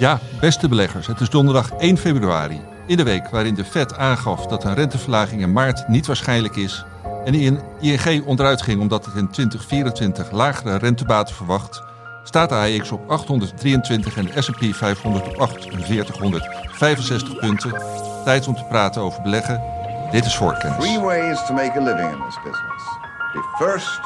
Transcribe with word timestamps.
Ja, 0.00 0.18
beste 0.40 0.68
beleggers, 0.68 1.06
het 1.06 1.20
is 1.20 1.30
donderdag 1.30 1.72
1 1.72 1.96
februari. 1.96 2.60
In 2.86 2.96
de 2.96 3.02
week 3.02 3.30
waarin 3.30 3.54
de 3.54 3.64
Fed 3.64 3.96
aangaf 3.96 4.46
dat 4.46 4.64
een 4.64 4.74
renteverlaging 4.74 5.42
in 5.42 5.52
maart 5.52 5.88
niet 5.88 6.06
waarschijnlijk 6.06 6.56
is. 6.56 6.84
En 7.24 7.34
ING 7.80 8.26
onderuit 8.26 8.62
ging 8.62 8.80
omdat 8.80 9.04
het 9.04 9.14
in 9.14 9.30
2024 9.30 10.30
lagere 10.30 10.76
rentebaten 10.76 11.34
verwacht. 11.34 11.82
Staat 12.24 12.48
de 12.48 12.54
AX 12.54 12.90
op 12.90 13.10
823 13.10 14.16
en 14.16 14.24
de 14.24 14.42
S&P 14.42 14.74
500 14.74 15.26
op 15.26 15.32
4865 15.32 17.36
punten. 17.36 17.82
Tijd 18.24 18.48
om 18.48 18.54
te 18.54 18.64
praten 18.64 19.02
over 19.02 19.22
beleggen. 19.22 19.62
Dit 20.10 20.24
is 20.24 20.36
voorkennis. 20.36 20.84
Three 20.84 21.00
ways 21.00 21.46
to 21.46 21.54
make 21.54 21.78
a 21.78 21.82
living 21.82 22.12
in 22.12 22.18
this 22.26 22.38
business. 22.44 22.84
Be 23.32 23.42
first, 23.58 24.00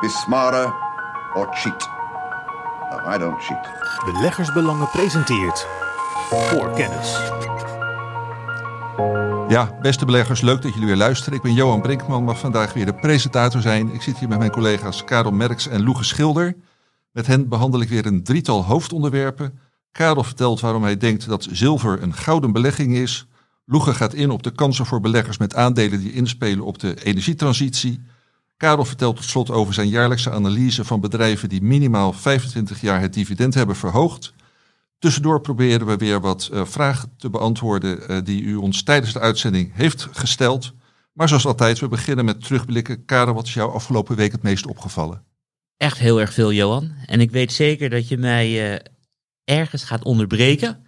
be 0.00 0.08
smarter, 0.08 0.72
or 1.34 1.54
cheat. 1.54 1.97
No, 2.90 3.14
I 3.14 3.18
don't 3.18 3.42
cheat. 3.42 3.68
Beleggersbelangen 4.04 4.88
presenteert 4.90 5.66
voor 6.30 6.70
kennis. 6.70 7.18
Ja, 9.48 9.78
beste 9.82 10.04
beleggers, 10.04 10.40
leuk 10.40 10.62
dat 10.62 10.72
jullie 10.72 10.86
weer 10.86 10.96
luisteren. 10.96 11.34
Ik 11.34 11.42
ben 11.42 11.54
Johan 11.54 11.80
Brinkman, 11.80 12.24
mag 12.24 12.38
vandaag 12.38 12.72
weer 12.72 12.86
de 12.86 12.94
presentator 12.94 13.60
zijn. 13.60 13.94
Ik 13.94 14.02
zit 14.02 14.18
hier 14.18 14.28
met 14.28 14.38
mijn 14.38 14.50
collega's 14.50 15.04
Karel 15.04 15.32
Merks 15.32 15.68
en 15.68 15.84
Loege 15.84 16.04
Schilder. 16.04 16.56
Met 17.12 17.26
hen 17.26 17.48
behandel 17.48 17.80
ik 17.80 17.88
weer 17.88 18.06
een 18.06 18.22
drietal 18.22 18.64
hoofdonderwerpen. 18.64 19.58
Karel 19.92 20.24
vertelt 20.24 20.60
waarom 20.60 20.82
hij 20.82 20.96
denkt 20.96 21.28
dat 21.28 21.46
zilver 21.50 22.02
een 22.02 22.14
gouden 22.14 22.52
belegging 22.52 22.94
is. 22.94 23.26
Loege 23.64 23.94
gaat 23.94 24.14
in 24.14 24.30
op 24.30 24.42
de 24.42 24.50
kansen 24.50 24.86
voor 24.86 25.00
beleggers 25.00 25.38
met 25.38 25.54
aandelen 25.54 26.00
die 26.00 26.12
inspelen 26.12 26.64
op 26.64 26.78
de 26.78 27.04
energietransitie. 27.04 28.00
Karel 28.58 28.84
vertelt 28.84 29.16
tot 29.16 29.24
slot 29.24 29.50
over 29.50 29.74
zijn 29.74 29.88
jaarlijkse 29.88 30.30
analyse 30.30 30.84
van 30.84 31.00
bedrijven 31.00 31.48
die 31.48 31.62
minimaal 31.62 32.12
25 32.12 32.80
jaar 32.80 33.00
het 33.00 33.14
dividend 33.14 33.54
hebben 33.54 33.76
verhoogd. 33.76 34.32
Tussendoor 34.98 35.40
proberen 35.40 35.86
we 35.86 35.96
weer 35.96 36.20
wat 36.20 36.50
uh, 36.52 36.64
vragen 36.64 37.12
te 37.18 37.30
beantwoorden 37.30 38.10
uh, 38.10 38.18
die 38.24 38.42
u 38.42 38.54
ons 38.54 38.82
tijdens 38.82 39.12
de 39.12 39.20
uitzending 39.20 39.70
heeft 39.74 40.08
gesteld. 40.10 40.72
Maar 41.12 41.28
zoals 41.28 41.46
altijd, 41.46 41.78
we 41.78 41.88
beginnen 41.88 42.24
met 42.24 42.44
terugblikken. 42.44 43.04
Karel, 43.04 43.34
wat 43.34 43.46
is 43.46 43.54
jou 43.54 43.72
afgelopen 43.72 44.16
week 44.16 44.32
het 44.32 44.42
meest 44.42 44.66
opgevallen? 44.66 45.24
Echt 45.76 45.98
heel 45.98 46.20
erg 46.20 46.32
veel, 46.32 46.52
Johan. 46.52 46.92
En 47.06 47.20
ik 47.20 47.30
weet 47.30 47.52
zeker 47.52 47.90
dat 47.90 48.08
je 48.08 48.16
mij 48.16 48.72
uh, 48.72 48.78
ergens 49.44 49.84
gaat 49.84 50.04
onderbreken. 50.04 50.86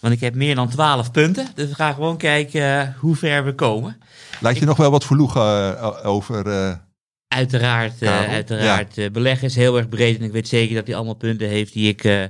Want 0.00 0.14
ik 0.14 0.20
heb 0.20 0.34
meer 0.34 0.54
dan 0.54 0.68
12 0.68 1.10
punten. 1.10 1.46
Dus 1.54 1.68
we 1.68 1.74
gaan 1.74 1.94
gewoon 1.94 2.16
kijken 2.16 2.96
hoe 2.98 3.16
ver 3.16 3.44
we 3.44 3.54
komen. 3.54 4.00
Laat 4.40 4.54
je 4.54 4.60
ik... 4.60 4.66
nog 4.66 4.76
wel 4.76 4.90
wat 4.90 5.04
verloegen 5.04 5.80
over 6.04 6.44
Uiteraard, 7.28 8.02
uh, 8.02 8.28
uiteraard. 8.28 8.94
Ja. 8.94 9.04
Uh, 9.04 9.10
beleggen 9.10 9.46
is 9.46 9.56
heel 9.56 9.76
erg 9.76 9.88
breed 9.88 10.18
en 10.18 10.24
ik 10.24 10.32
weet 10.32 10.48
zeker 10.48 10.74
dat 10.74 10.86
hij 10.86 10.96
allemaal 10.96 11.14
punten 11.14 11.48
heeft 11.48 11.72
die 11.72 11.88
ik 11.88 12.04
uh, 12.04 12.24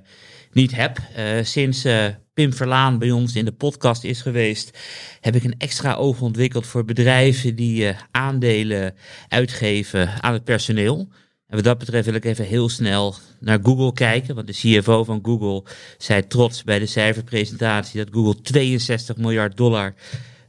niet 0.52 0.74
heb. 0.74 0.98
sinds 1.42 1.86
Pim 2.34 2.52
Verlaan 2.52 2.98
bij 2.98 3.10
ons 3.10 3.34
in 3.34 3.44
de 3.44 3.52
podcast 3.52 4.04
is 4.04 4.22
geweest, 4.22 4.78
heb 5.20 5.34
ik 5.34 5.44
een 5.44 5.54
extra 5.58 5.94
oog 5.94 6.20
ontwikkeld 6.20 6.66
voor 6.66 6.84
bedrijven 6.84 7.56
die 7.56 7.94
aandelen 8.10 8.94
uitgeven 9.28 10.22
aan 10.22 10.32
het 10.32 10.44
personeel. 10.44 11.08
En 11.46 11.56
wat 11.56 11.64
dat 11.64 11.78
betreft 11.78 12.04
wil 12.06 12.14
ik 12.14 12.24
even 12.24 12.44
heel 12.44 12.68
snel 12.68 13.14
naar 13.40 13.58
Google 13.62 13.92
kijken. 13.92 14.34
Want 14.34 14.46
de 14.46 14.52
CFO 14.52 15.04
van 15.04 15.18
Google 15.22 15.64
zei 15.98 16.26
trots 16.26 16.64
bij 16.64 16.78
de 16.78 16.86
cijferpresentatie 16.86 18.04
dat 18.04 18.14
Google 18.14 18.40
62 18.40 19.16
miljard 19.16 19.56
dollar 19.56 19.94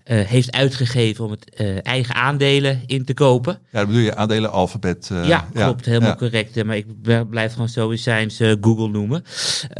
uh, 0.09 0.19
heeft 0.19 0.52
uitgegeven 0.52 1.25
om 1.25 1.31
het 1.31 1.52
uh, 1.61 1.86
eigen 1.86 2.16
aandelen 2.16 2.81
in 2.86 3.05
te 3.05 3.13
kopen. 3.13 3.59
Ja, 3.72 3.80
dat 3.80 3.88
bedoel 3.88 4.02
je 4.02 4.16
aandelen 4.16 4.52
alfabet. 4.52 5.09
Uh, 5.11 5.27
ja, 5.27 5.47
klopt, 5.53 5.86
ja, 5.86 5.91
helemaal 5.91 6.09
ja. 6.09 6.16
correct. 6.16 6.63
Maar 6.63 6.77
ik 6.77 6.86
blijf 7.30 7.52
gewoon 7.52 7.69
zo 7.69 7.95
zijn 7.95 8.31
ze 8.31 8.58
Google 8.61 8.88
noemen. 8.88 9.23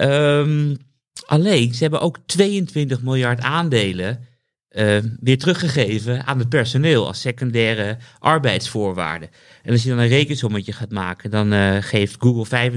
Um, 0.02 0.78
alleen, 1.25 1.73
ze 1.73 1.81
hebben 1.81 2.02
ook 2.02 2.17
22 2.25 3.02
miljard 3.02 3.42
aandelen 3.42 4.25
weer 5.20 5.38
teruggegeven 5.38 6.25
aan 6.25 6.39
het 6.39 6.50
personeel 6.50 7.08
als 7.08 7.22
secundaire 7.22 7.98
arbeidsvoorwaarden. 8.20 9.30
En 9.64 9.71
als 9.71 9.83
je 9.83 9.89
dan 9.89 9.98
een 9.98 10.08
rekensommetje 10.08 10.71
gaat 10.71 10.92
maken, 10.92 11.32
dan 11.32 11.83
geeft 11.83 12.16
Google 12.20 12.71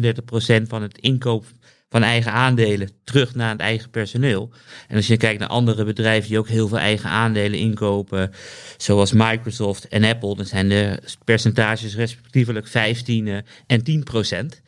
35% 0.63 0.63
van 0.69 0.83
het 0.83 0.99
inkoop 0.99 1.45
van 1.91 2.03
eigen 2.03 2.33
aandelen 2.33 2.91
terug 3.05 3.35
naar 3.35 3.51
het 3.51 3.61
eigen 3.61 3.91
personeel. 3.91 4.51
En 4.89 4.97
als 4.97 5.07
je 5.07 5.17
kijkt 5.17 5.41
naar 5.41 5.49
andere 5.49 5.85
bedrijven 5.85 6.29
die 6.29 6.39
ook 6.39 6.49
heel 6.49 6.69
veel 6.69 6.79
eigen 6.79 7.11
aandelen 7.11 7.59
inkopen, 7.59 8.31
zoals 8.77 9.13
Microsoft 9.13 9.89
en 9.89 10.05
Apple, 10.05 10.37
dan 10.37 10.47
zijn 10.47 10.69
de 10.69 11.03
percentages 11.25 11.95
respectievelijk 11.95 12.67
15 12.67 13.45
en 13.67 13.85
10 13.85 14.03
procent. 14.03 14.63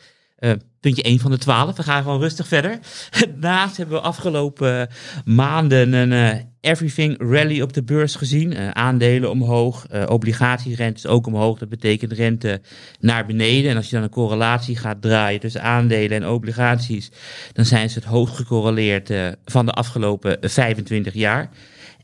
Uh, 0.45 0.53
puntje 0.81 1.03
1 1.03 1.19
van 1.19 1.31
de 1.31 1.39
12. 1.39 1.77
We 1.77 1.83
gaan 1.83 2.03
gewoon 2.03 2.21
rustig 2.21 2.49
verder. 2.49 2.79
Daarnaast 3.41 3.77
hebben 3.77 3.97
we 3.97 4.03
afgelopen 4.03 4.89
maanden 5.25 5.93
een 5.93 6.13
uh, 6.13 6.43
everything 6.61 7.17
rally 7.19 7.61
op 7.61 7.73
de 7.73 7.83
beurs 7.83 8.15
gezien. 8.15 8.53
Uh, 8.53 8.71
aandelen 8.71 9.31
omhoog, 9.31 9.87
obligatierentes 10.07 11.07
ook 11.07 11.27
omhoog. 11.27 11.59
Dat 11.59 11.69
betekent 11.69 12.13
rente 12.13 12.61
naar 13.01 13.27
beneden. 13.27 13.71
En 13.71 13.77
als 13.77 13.87
je 13.87 13.95
dan 13.95 14.03
een 14.03 14.11
correlatie 14.11 14.77
gaat 14.77 15.03
draaien 15.03 15.41
tussen 15.41 15.63
aandelen 15.63 16.23
en 16.23 16.29
obligaties, 16.29 17.11
dan 17.53 17.65
zijn 17.65 17.91
ze 17.91 17.99
het 17.99 18.09
hoogst 18.09 18.37
gecorreleerd 18.37 19.13
van 19.45 19.67
de 19.67 19.73
afgelopen 19.73 20.39
25 20.41 21.15
jaar. 21.15 21.51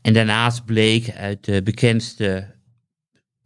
En 0.01 0.13
daarnaast 0.13 0.65
bleek 0.65 1.13
uit 1.17 1.45
de 1.45 1.63
bekendste 1.63 2.57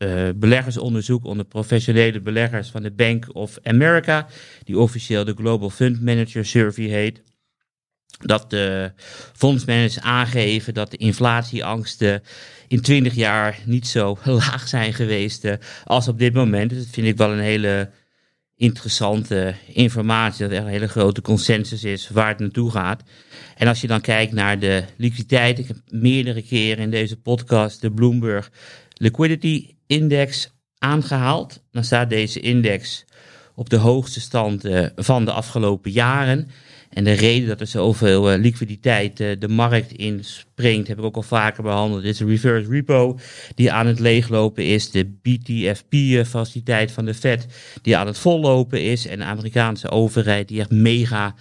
uh, 0.03 0.29
beleggersonderzoek 0.35 1.25
onder 1.25 1.45
professionele 1.45 2.21
beleggers 2.21 2.69
van 2.69 2.81
de 2.81 2.91
Bank 2.91 3.35
of 3.35 3.57
America, 3.63 4.27
die 4.63 4.79
officieel 4.79 5.25
de 5.25 5.33
Global 5.33 5.69
Fund 5.69 6.01
Manager 6.01 6.45
Survey 6.45 6.85
heet. 6.85 7.21
Dat 8.19 8.49
de 8.49 8.91
fondsmanagers 9.33 9.99
aangeven 9.99 10.73
dat 10.73 10.91
de 10.91 10.97
inflatieangsten 10.97 12.23
in 12.67 12.81
20 12.81 13.13
jaar 13.13 13.59
niet 13.65 13.87
zo 13.87 14.17
laag 14.25 14.67
zijn 14.67 14.93
geweest 14.93 15.45
uh, 15.45 15.53
als 15.83 16.07
op 16.07 16.19
dit 16.19 16.33
moment. 16.33 16.69
Dus 16.69 16.79
dat 16.79 16.93
vind 16.93 17.07
ik 17.07 17.17
wel 17.17 17.31
een 17.31 17.39
hele 17.39 17.89
interessante 18.55 19.55
informatie. 19.67 20.47
Dat 20.47 20.57
er 20.57 20.63
een 20.63 20.67
hele 20.67 20.87
grote 20.87 21.21
consensus 21.21 21.83
is 21.83 22.09
waar 22.09 22.27
het 22.27 22.39
naartoe 22.39 22.71
gaat. 22.71 23.03
En 23.55 23.67
als 23.67 23.81
je 23.81 23.87
dan 23.87 24.01
kijkt 24.01 24.33
naar 24.33 24.59
de 24.59 24.83
liquiditeit. 24.97 25.59
Ik 25.59 25.67
heb 25.67 25.77
meerdere 25.87 26.41
keren 26.41 26.83
in 26.83 26.89
deze 26.89 27.17
podcast 27.17 27.81
de 27.81 27.91
Bloomberg 27.91 28.51
Liquidity 28.93 29.75
Index 29.93 30.51
aangehaald. 30.77 31.63
Dan 31.71 31.83
staat 31.83 32.09
deze 32.09 32.39
index 32.39 33.05
op 33.55 33.69
de 33.69 33.77
hoogste 33.77 34.21
stand 34.21 34.65
uh, 34.65 34.85
van 34.95 35.25
de 35.25 35.31
afgelopen 35.31 35.91
jaren. 35.91 36.49
En 36.89 37.03
de 37.03 37.11
reden 37.11 37.47
dat 37.47 37.59
er 37.59 37.67
zoveel 37.67 38.33
uh, 38.33 38.39
liquiditeit 38.39 39.19
uh, 39.19 39.39
de 39.39 39.47
markt 39.47 39.91
inspringt, 39.91 40.87
heb 40.87 40.97
ik 40.97 41.03
ook 41.03 41.15
al 41.15 41.21
vaker 41.21 41.63
behandeld, 41.63 42.03
is 42.03 42.17
de 42.17 42.25
reverse 42.25 42.69
repo 42.69 43.19
die 43.55 43.71
aan 43.71 43.87
het 43.87 43.99
leeglopen 43.99 44.65
is. 44.65 44.91
De 44.91 45.05
BTFP-faciliteit 45.21 46.91
van 46.91 47.05
de 47.05 47.13
Fed 47.13 47.47
die 47.81 47.97
aan 47.97 48.07
het 48.07 48.17
vollopen 48.17 48.81
is. 48.81 49.07
En 49.07 49.19
de 49.19 49.25
Amerikaanse 49.25 49.89
overheid 49.89 50.47
die 50.47 50.59
echt 50.59 50.71
mega 50.71 51.35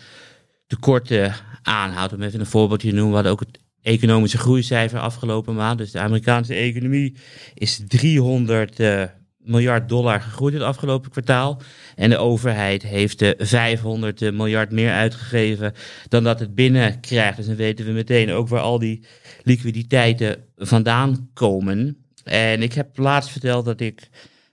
tekorten 0.66 1.34
aanhoudt. 1.62 2.12
Om 2.12 2.22
even 2.22 2.40
een 2.40 2.46
voorbeeldje 2.46 2.88
te 2.88 2.94
noemen, 2.94 3.10
we 3.10 3.14
hadden 3.14 3.32
ook 3.32 3.40
het 3.52 3.61
economische 3.82 4.38
groeicijfer 4.38 4.98
afgelopen 4.98 5.54
maand. 5.54 5.78
Dus 5.78 5.90
de 5.90 5.98
Amerikaanse 5.98 6.54
economie 6.54 7.16
is 7.54 7.80
300 7.88 8.80
uh, 8.80 9.02
miljard 9.38 9.88
dollar 9.88 10.20
gegroeid 10.20 10.54
het 10.54 10.62
afgelopen 10.62 11.10
kwartaal. 11.10 11.62
En 11.96 12.10
de 12.10 12.16
overheid 12.16 12.82
heeft 12.82 13.22
uh, 13.22 13.30
500 13.38 14.32
miljard 14.32 14.70
meer 14.70 14.92
uitgegeven 14.92 15.72
dan 16.08 16.24
dat 16.24 16.40
het 16.40 16.54
binnenkrijgt. 16.54 17.36
Dus 17.36 17.46
dan 17.46 17.56
weten 17.56 17.84
we 17.86 17.92
meteen 17.92 18.30
ook 18.30 18.48
waar 18.48 18.60
al 18.60 18.78
die 18.78 19.04
liquiditeiten 19.42 20.44
vandaan 20.56 21.30
komen. 21.34 21.96
En 22.24 22.62
ik 22.62 22.72
heb 22.72 22.98
laatst 22.98 23.30
verteld 23.30 23.64
dat 23.64 23.80
ik 23.80 24.08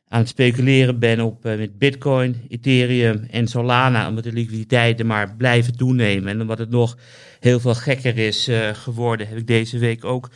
aan 0.09 0.19
het 0.19 0.29
speculeren 0.29 0.99
ben 0.99 1.19
op 1.19 1.45
uh, 1.45 1.57
met 1.57 1.77
Bitcoin, 1.77 2.41
Ethereum 2.49 3.27
en 3.31 3.47
Solana, 3.47 4.07
omdat 4.07 4.23
de 4.23 4.31
liquiditeiten 4.31 5.05
maar 5.05 5.35
blijven 5.35 5.77
toenemen. 5.77 6.29
En 6.29 6.41
omdat 6.41 6.57
het 6.57 6.69
nog 6.69 6.97
heel 7.39 7.59
veel 7.59 7.75
gekker 7.75 8.17
is 8.17 8.49
uh, 8.49 8.69
geworden, 8.73 9.27
heb 9.27 9.37
ik 9.37 9.47
deze 9.47 9.77
week 9.77 10.05
ook 10.05 10.29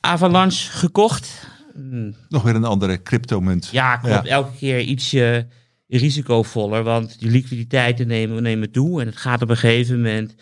Avalanche 0.00 0.70
gekocht. 0.70 1.46
Hmm. 1.74 2.14
Nog 2.28 2.42
weer 2.42 2.54
een 2.54 2.64
andere 2.64 3.02
cryptomunt. 3.02 3.68
Ja, 3.72 3.96
klopt. 3.96 4.26
Ja. 4.26 4.30
Elke 4.30 4.56
keer 4.56 4.80
ietsje 4.80 5.46
risicovoller, 5.88 6.82
want 6.82 7.18
die 7.18 7.30
liquiditeiten 7.30 8.06
nemen, 8.06 8.42
nemen 8.42 8.70
toe. 8.70 9.00
En 9.00 9.06
het 9.06 9.16
gaat 9.16 9.42
op 9.42 9.50
een 9.50 9.56
gegeven 9.56 9.96
moment 9.96 10.34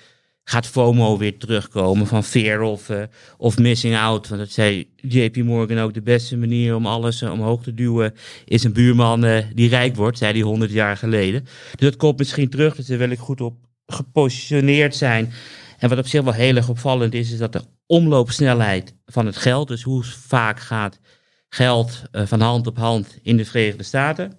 gaat 0.45 0.67
FOMO 0.67 1.19
weer 1.19 1.39
terugkomen 1.39 2.07
van 2.07 2.25
fear 2.25 2.61
of, 2.61 2.89
uh, 2.89 3.03
of 3.37 3.59
missing 3.59 3.97
out. 3.97 4.29
Want 4.29 4.41
dat 4.41 4.51
zei 4.51 4.91
JP 4.97 5.37
Morgan 5.37 5.79
ook, 5.79 5.95
de 5.95 6.03
beste 6.03 6.37
manier 6.37 6.75
om 6.75 6.87
alles 6.87 7.23
uh, 7.23 7.33
omhoog 7.33 7.63
te 7.63 7.75
duwen 7.75 8.15
is 8.45 8.65
een 8.65 8.73
buurman 8.73 9.25
uh, 9.25 9.39
die 9.55 9.69
rijk 9.69 9.97
wordt, 9.97 10.19
zei 10.19 10.33
hij 10.33 10.43
100 10.43 10.71
jaar 10.71 10.97
geleden. 10.97 11.43
Dus 11.43 11.91
dat 11.91 11.97
komt 11.97 12.19
misschien 12.19 12.49
terug, 12.49 12.77
dus 12.77 12.87
daar 12.87 12.99
wil 12.99 13.11
ik 13.11 13.19
goed 13.19 13.41
op 13.41 13.57
gepositioneerd 13.87 14.97
zijn. 14.97 15.33
En 15.79 15.89
wat 15.89 15.99
op 15.99 16.07
zich 16.07 16.23
wel 16.23 16.33
heel 16.33 16.57
erg 16.57 16.69
opvallend 16.69 17.15
is, 17.15 17.33
is 17.33 17.39
dat 17.39 17.53
de 17.53 17.65
omloopsnelheid 17.87 18.95
van 19.07 19.27
het 19.27 19.37
geld, 19.37 19.69
dus 19.69 19.83
hoe 19.83 20.05
vaak 20.05 20.61
gaat 20.61 21.01
geld 21.49 22.03
van 22.13 22.41
hand 22.41 22.67
op 22.67 22.77
hand 22.77 23.19
in 23.23 23.37
de 23.37 23.45
Verenigde 23.45 23.83
Staten, 23.83 24.39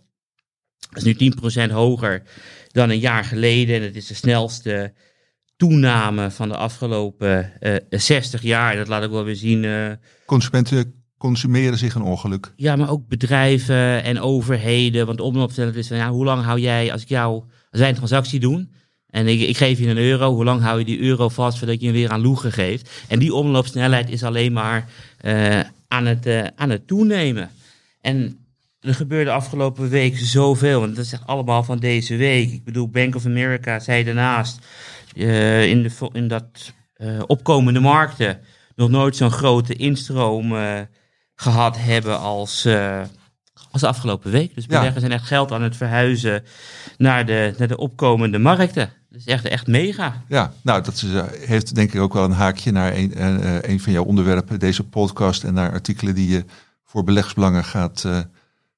dat 0.89 1.05
is 1.05 1.17
nu 1.17 1.31
10% 1.69 1.71
hoger 1.71 2.23
dan 2.67 2.89
een 2.89 2.99
jaar 2.99 3.23
geleden 3.23 3.75
en 3.75 3.81
het 3.81 3.95
is 3.95 4.07
de 4.07 4.13
snelste 4.13 4.93
toename 5.69 6.31
van 6.31 6.49
de 6.49 6.57
afgelopen 6.57 7.61
eh 7.61 7.75
60 7.89 8.41
jaar. 8.41 8.75
Dat 8.75 8.87
laat 8.87 9.03
ik 9.03 9.09
wel 9.09 9.23
weer 9.23 9.35
zien. 9.35 9.63
eh, 9.65 9.91
Consumenten 10.25 10.93
consumeren 11.17 11.77
zich 11.77 11.95
een 11.95 12.01
ongeluk. 12.01 12.53
ja, 12.55 12.75
maar 12.75 12.89
ook 12.89 13.07
bedrijven 13.07 14.03
en 14.03 14.19
overheden. 14.19 15.05
Want 15.05 15.21
omloopsnelheid 15.21 15.77
is 15.77 15.87
van, 15.87 15.97
ja, 15.97 16.09
hoe 16.09 16.25
lang 16.25 16.43
hou 16.43 16.59
jij, 16.59 16.91
als 16.91 17.01
ik 17.01 17.09
jou, 17.09 17.43
als 17.71 17.79
wij 17.79 17.89
een 17.89 17.95
transactie 17.95 18.39
doen 18.39 18.71
en 19.09 19.27
ik, 19.27 19.41
ik 19.41 19.57
geef 19.57 19.79
je 19.79 19.87
een 19.87 19.97
euro, 19.97 20.33
hoe 20.33 20.43
lang 20.43 20.61
hou 20.61 20.79
je 20.79 20.85
die 20.85 20.99
euro 20.99 21.29
vast 21.29 21.57
voordat 21.57 21.79
je 21.79 21.85
hem 21.85 21.95
weer 21.95 22.09
aan 22.09 22.21
Loegen 22.21 22.51
geeft? 22.51 22.89
En 23.07 23.19
die 23.19 23.33
omloopsnelheid 23.33 24.09
is 24.09 24.23
alleen 24.23 24.53
maar 24.53 24.89
eh, 25.17 25.59
aan, 25.87 26.05
het, 26.05 26.25
eh, 26.25 26.47
aan 26.55 26.69
het 26.69 26.87
toenemen. 26.87 27.49
En 28.01 28.37
er 28.79 28.95
gebeurde 28.95 29.31
afgelopen 29.31 29.89
week 29.89 30.17
zoveel, 30.17 30.79
want 30.79 30.95
dat 30.95 31.05
is 31.05 31.13
echt 31.13 31.25
allemaal 31.27 31.63
van 31.63 31.79
deze 31.79 32.15
week. 32.15 32.51
Ik 32.51 32.63
bedoel, 32.63 32.89
Bank 32.89 33.15
of 33.15 33.25
America 33.25 33.79
zei 33.79 34.03
daarnaast 34.03 34.59
eh, 35.15 35.69
in, 35.69 35.83
de, 35.83 36.09
in 36.11 36.27
dat 36.27 36.73
eh, 36.93 37.19
opkomende 37.27 37.79
markten 37.79 38.39
nog 38.75 38.89
nooit 38.89 39.15
zo'n 39.15 39.31
grote 39.31 39.73
instroom 39.73 40.55
eh, 40.55 40.79
gehad 41.35 41.77
hebben 41.77 42.19
als, 42.19 42.67
als 43.71 43.81
de 43.81 43.87
afgelopen 43.87 44.31
week. 44.31 44.55
Dus 44.55 44.63
Ja. 44.63 44.69
beleggers 44.69 44.99
zijn 44.99 45.11
echt 45.11 45.27
geld 45.27 45.51
aan 45.51 45.61
het 45.61 45.75
verhuizen 45.77 46.43
naar 46.97 47.25
de, 47.25 47.53
naar 47.57 47.67
de 47.67 47.77
opkomende 47.77 48.37
markten. 48.37 48.93
Dat 49.09 49.19
is 49.19 49.25
echt, 49.25 49.45
echt 49.45 49.67
mega. 49.67 50.23
Ja, 50.27 50.53
nou, 50.63 50.83
dat 50.83 50.93
is, 50.93 51.03
heeft 51.47 51.75
denk 51.75 51.93
ik 51.93 52.01
ook 52.01 52.13
wel 52.13 52.23
een 52.23 52.31
haakje 52.31 52.71
naar 52.71 52.95
een, 52.95 53.71
een 53.71 53.79
van 53.79 53.91
jouw 53.93 54.03
onderwerpen, 54.03 54.59
deze 54.59 54.83
podcast, 54.83 55.43
en 55.43 55.53
naar 55.53 55.71
artikelen 55.71 56.15
die 56.15 56.29
je 56.29 56.45
voor 56.83 57.03
beleggsbelangen 57.03 57.63
gaat, 57.63 58.07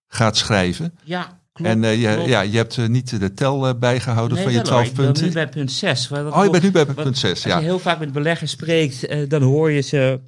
gaat 0.08 0.38
schrijven. 0.38 0.98
Ja, 1.04 1.40
klopt. 1.56 1.72
en 1.72 1.84
eh, 1.84 2.02
je, 2.02 2.24
ja, 2.28 2.42
je 2.42 2.58
hebt 2.58 2.78
eh, 2.78 2.88
niet 2.88 3.20
de 3.20 3.34
tel 3.34 3.68
eh, 3.68 3.74
bijgehouden 3.80 4.36
Nee, 4.36 4.44
van 4.46 4.54
je 4.54 4.62
wel 4.62 4.68
hoor, 4.72 4.84
12 4.84 4.90
Ik 4.90 4.96
ben 4.96 5.06
punten. 5.06 5.26
nu 5.26 5.32
bij 5.32 5.50
punt 5.50 5.72
6. 5.72 6.12
Oh, 6.12 6.44
je 6.44 6.50
bent 6.50 6.64
nu 6.64 6.72
bij 6.72 6.86
Wat- 6.86 6.96
punt 6.96 7.18
6, 7.18 7.32
Als 7.32 7.44
ja. 7.44 7.58
je 7.58 7.64
heel 7.64 7.80
vaak 7.80 8.00
met 8.00 8.12
beleggers 8.14 8.52
spreekt, 8.52 9.30
dan 9.30 9.42
hoor 9.42 9.72
je, 9.72 9.82
ze, 9.82 10.20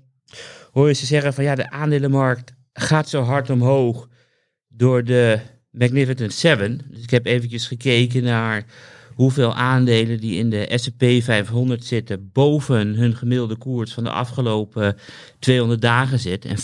hoor 0.71 0.87
je 0.87 0.93
ze 0.93 1.05
zeggen 1.05 1.33
van 1.33 1.43
ja, 1.43 1.55
de 1.55 1.69
aandelenmarkt 1.69 2.53
gaat 2.73 3.09
zo 3.09 3.21
hard 3.21 3.49
omhoog 3.49 4.07
door 4.67 5.03
de 5.03 5.39
Magnificent 5.71 6.33
Seven. 6.33 6.81
Dus 6.91 7.03
ik 7.03 7.09
heb 7.09 7.25
eventjes 7.25 7.67
gekeken 7.67 8.23
naar 8.23 8.63
hoeveel 9.17 9.53
aandelen 9.53 10.19
die 10.19 10.37
in 10.37 10.49
de 10.49 10.71
S&P 10.75 11.23
500 11.23 11.85
zitten 11.85 12.29
boven 12.33 12.95
hun 12.95 13.15
gemiddelde 13.15 13.55
koers 13.55 13.93
van 13.93 14.03
de 14.03 14.09
afgelopen 14.09 14.95
200 15.39 15.81
dagen 15.81 16.19
zit. 16.19 16.45
En 16.45 16.57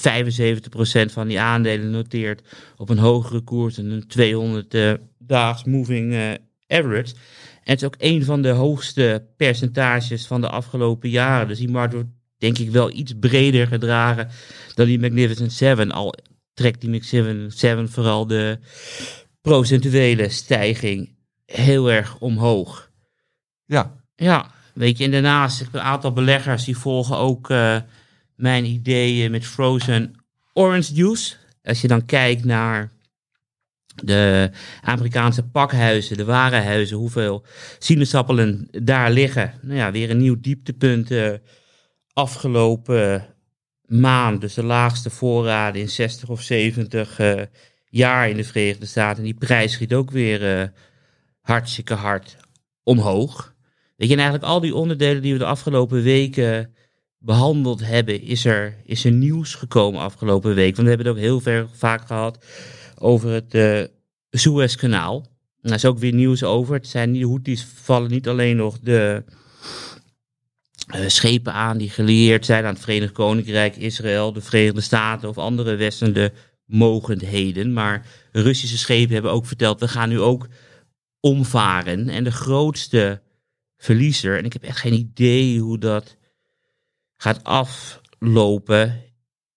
75% 1.10 1.12
van 1.12 1.28
die 1.28 1.40
aandelen 1.40 1.92
noteert 1.92 2.42
op 2.78 2.90
een 2.90 2.98
hogere 2.98 3.42
koers 3.42 3.76
dan 3.76 3.86
een 3.86 4.08
200 4.08 4.74
eh, 4.74 4.94
daags 5.18 5.64
moving 5.64 6.14
eh, 6.14 6.32
average. 6.68 7.14
En 7.64 7.72
het 7.72 7.82
is 7.82 7.88
ook 7.88 7.96
een 7.98 8.24
van 8.24 8.42
de 8.42 8.50
hoogste 8.50 9.28
percentages 9.38 10.28
van 10.28 10.42
de 10.42 10.50
afgelopen 10.50 11.10
jaren. 11.10 11.48
Dus 11.48 11.58
die 11.58 11.72
markt 11.72 11.94
wordt 11.94 12.10
denk 12.38 12.58
ik 12.58 12.70
wel 12.70 12.92
iets 12.92 13.14
breder 13.20 13.68
gedragen 13.68 14.30
dan 14.74 14.86
die 14.86 15.00
Magnificent 15.00 15.52
Seven. 15.52 15.92
Al 15.92 16.14
trekt 16.54 16.82
die 16.82 16.90
Magnificent 16.90 17.58
Seven 17.58 17.90
vooral 17.90 18.28
de 18.28 18.58
procentuele 19.42 20.30
stijging 20.30 21.13
heel 21.56 21.92
erg 21.92 22.18
omhoog. 22.20 22.92
Ja, 23.66 24.04
Ja, 24.16 24.52
weet 24.74 24.98
je, 24.98 25.04
en 25.04 25.12
daarnaast 25.12 25.68
een 25.72 25.82
aantal 25.82 26.14
beleggers 26.14 26.66
die 26.66 26.78
volgen 26.78 27.18
ook 27.18 27.50
eh, 27.50 27.78
mijn 28.36 28.66
ideeën 28.66 29.32
met 29.32 29.46
frozen 29.46 30.16
orange 30.54 30.94
juice. 30.94 31.36
Als 31.64 31.82
je 31.82 31.88
dan 31.88 32.06
kijkt 32.06 32.46
naar 32.46 32.92
de 33.96 34.52
Amerikaanse 34.82 35.44
pakhuizen, 35.44 36.18
de 36.18 36.26
warenhuizen, 36.26 36.98
hoeveel 36.98 37.46
sinaasappelen 37.80 38.68
daar 38.72 39.12
liggen. 39.12 39.54
Nou 39.62 39.78
ja, 39.78 39.92
weer 39.92 40.10
een 40.10 40.18
nieuw 40.18 40.40
dieptepunt 40.40 41.12
eh, 41.12 41.34
afgelopen 42.14 43.26
maand. 43.86 44.42
Dus 44.42 44.54
de 44.54 44.64
laagste 44.64 45.10
voorraden 45.10 45.82
in 45.82 45.90
60 45.90 46.30
of 46.30 46.42
70 46.42 47.20
eh, 47.20 47.42
jaar 47.90 48.30
in 48.30 48.38
de 48.38 48.44
Verenigde 48.44 48.86
Staten. 48.86 49.18
En 49.18 49.24
die 49.24 49.38
prijs 49.38 49.72
schiet 49.72 49.94
ook 49.94 50.12
weer 50.12 50.72
hartstikke 51.44 51.94
hard 51.94 52.38
omhoog. 52.84 53.54
Weet 53.96 54.08
je, 54.08 54.14
en 54.14 54.22
eigenlijk 54.22 54.52
al 54.52 54.60
die 54.60 54.76
onderdelen 54.76 55.22
die 55.22 55.34
we 55.34 55.40
de 55.40 55.46
afgelopen 55.46 56.04
weken 56.04 56.74
behandeld 57.18 57.86
hebben, 57.86 58.22
is 58.22 58.46
er, 58.46 58.78
is 58.84 59.06
er 59.06 59.12
nieuws 59.12 59.56
gekomen 59.56 60.02
afgelopen 60.02 60.56
week. 60.56 60.76
Want 60.76 60.88
we 60.88 60.94
hebben 60.94 61.08
het 61.08 61.16
ook 61.16 61.22
heel 61.22 61.40
ver, 61.40 61.68
vaak 61.74 62.08
gehad 62.08 62.46
over 62.98 63.30
het 63.30 63.54
eh 63.54 63.84
Suezkanaal. 64.36 65.26
Daar 65.62 65.74
is 65.74 65.86
ook 65.86 66.00
weer 66.00 66.14
nieuws 66.14 66.44
over. 66.44 66.76
Het 66.76 66.88
zijn, 66.88 67.12
die 67.12 67.28
Houthis 67.28 67.66
vallen 67.84 68.12
niet 68.12 68.28
alleen 68.28 68.56
nog 68.56 68.80
de 68.80 69.24
eh, 70.88 71.08
schepen 71.08 71.54
aan 71.54 71.78
die 71.78 71.90
gelieerd 71.90 72.46
zijn 72.46 72.66
aan 72.66 72.74
het 72.74 72.84
Verenigd 72.84 73.12
Koninkrijk, 73.14 73.76
Israël, 73.76 74.34
de 74.34 74.42
Verenigde 74.42 74.82
Staten 74.82 75.30
of 75.30 75.38
andere 75.38 75.76
westende 75.76 76.34
mogendheden. 76.66 77.74
Maar 77.74 78.06
Russische 78.32 78.78
schepen 78.78 79.14
hebben 79.14 79.32
ook 79.32 79.46
verteld, 79.46 79.80
we 79.80 79.88
gaan 79.88 80.10
nu 80.10 80.20
ook 80.20 80.48
omvaren. 81.24 82.10
En 82.10 82.24
de 82.24 82.32
grootste 82.32 83.22
verliezer, 83.78 84.38
en 84.38 84.46
ik 84.46 84.54
heb 84.54 84.64
echt 84.64 84.80
geen 84.80 84.94
idee 84.94 85.60
hoe 85.60 85.78
dat 85.78 86.18
gaat 87.18 87.44
aflopen, 87.44 89.02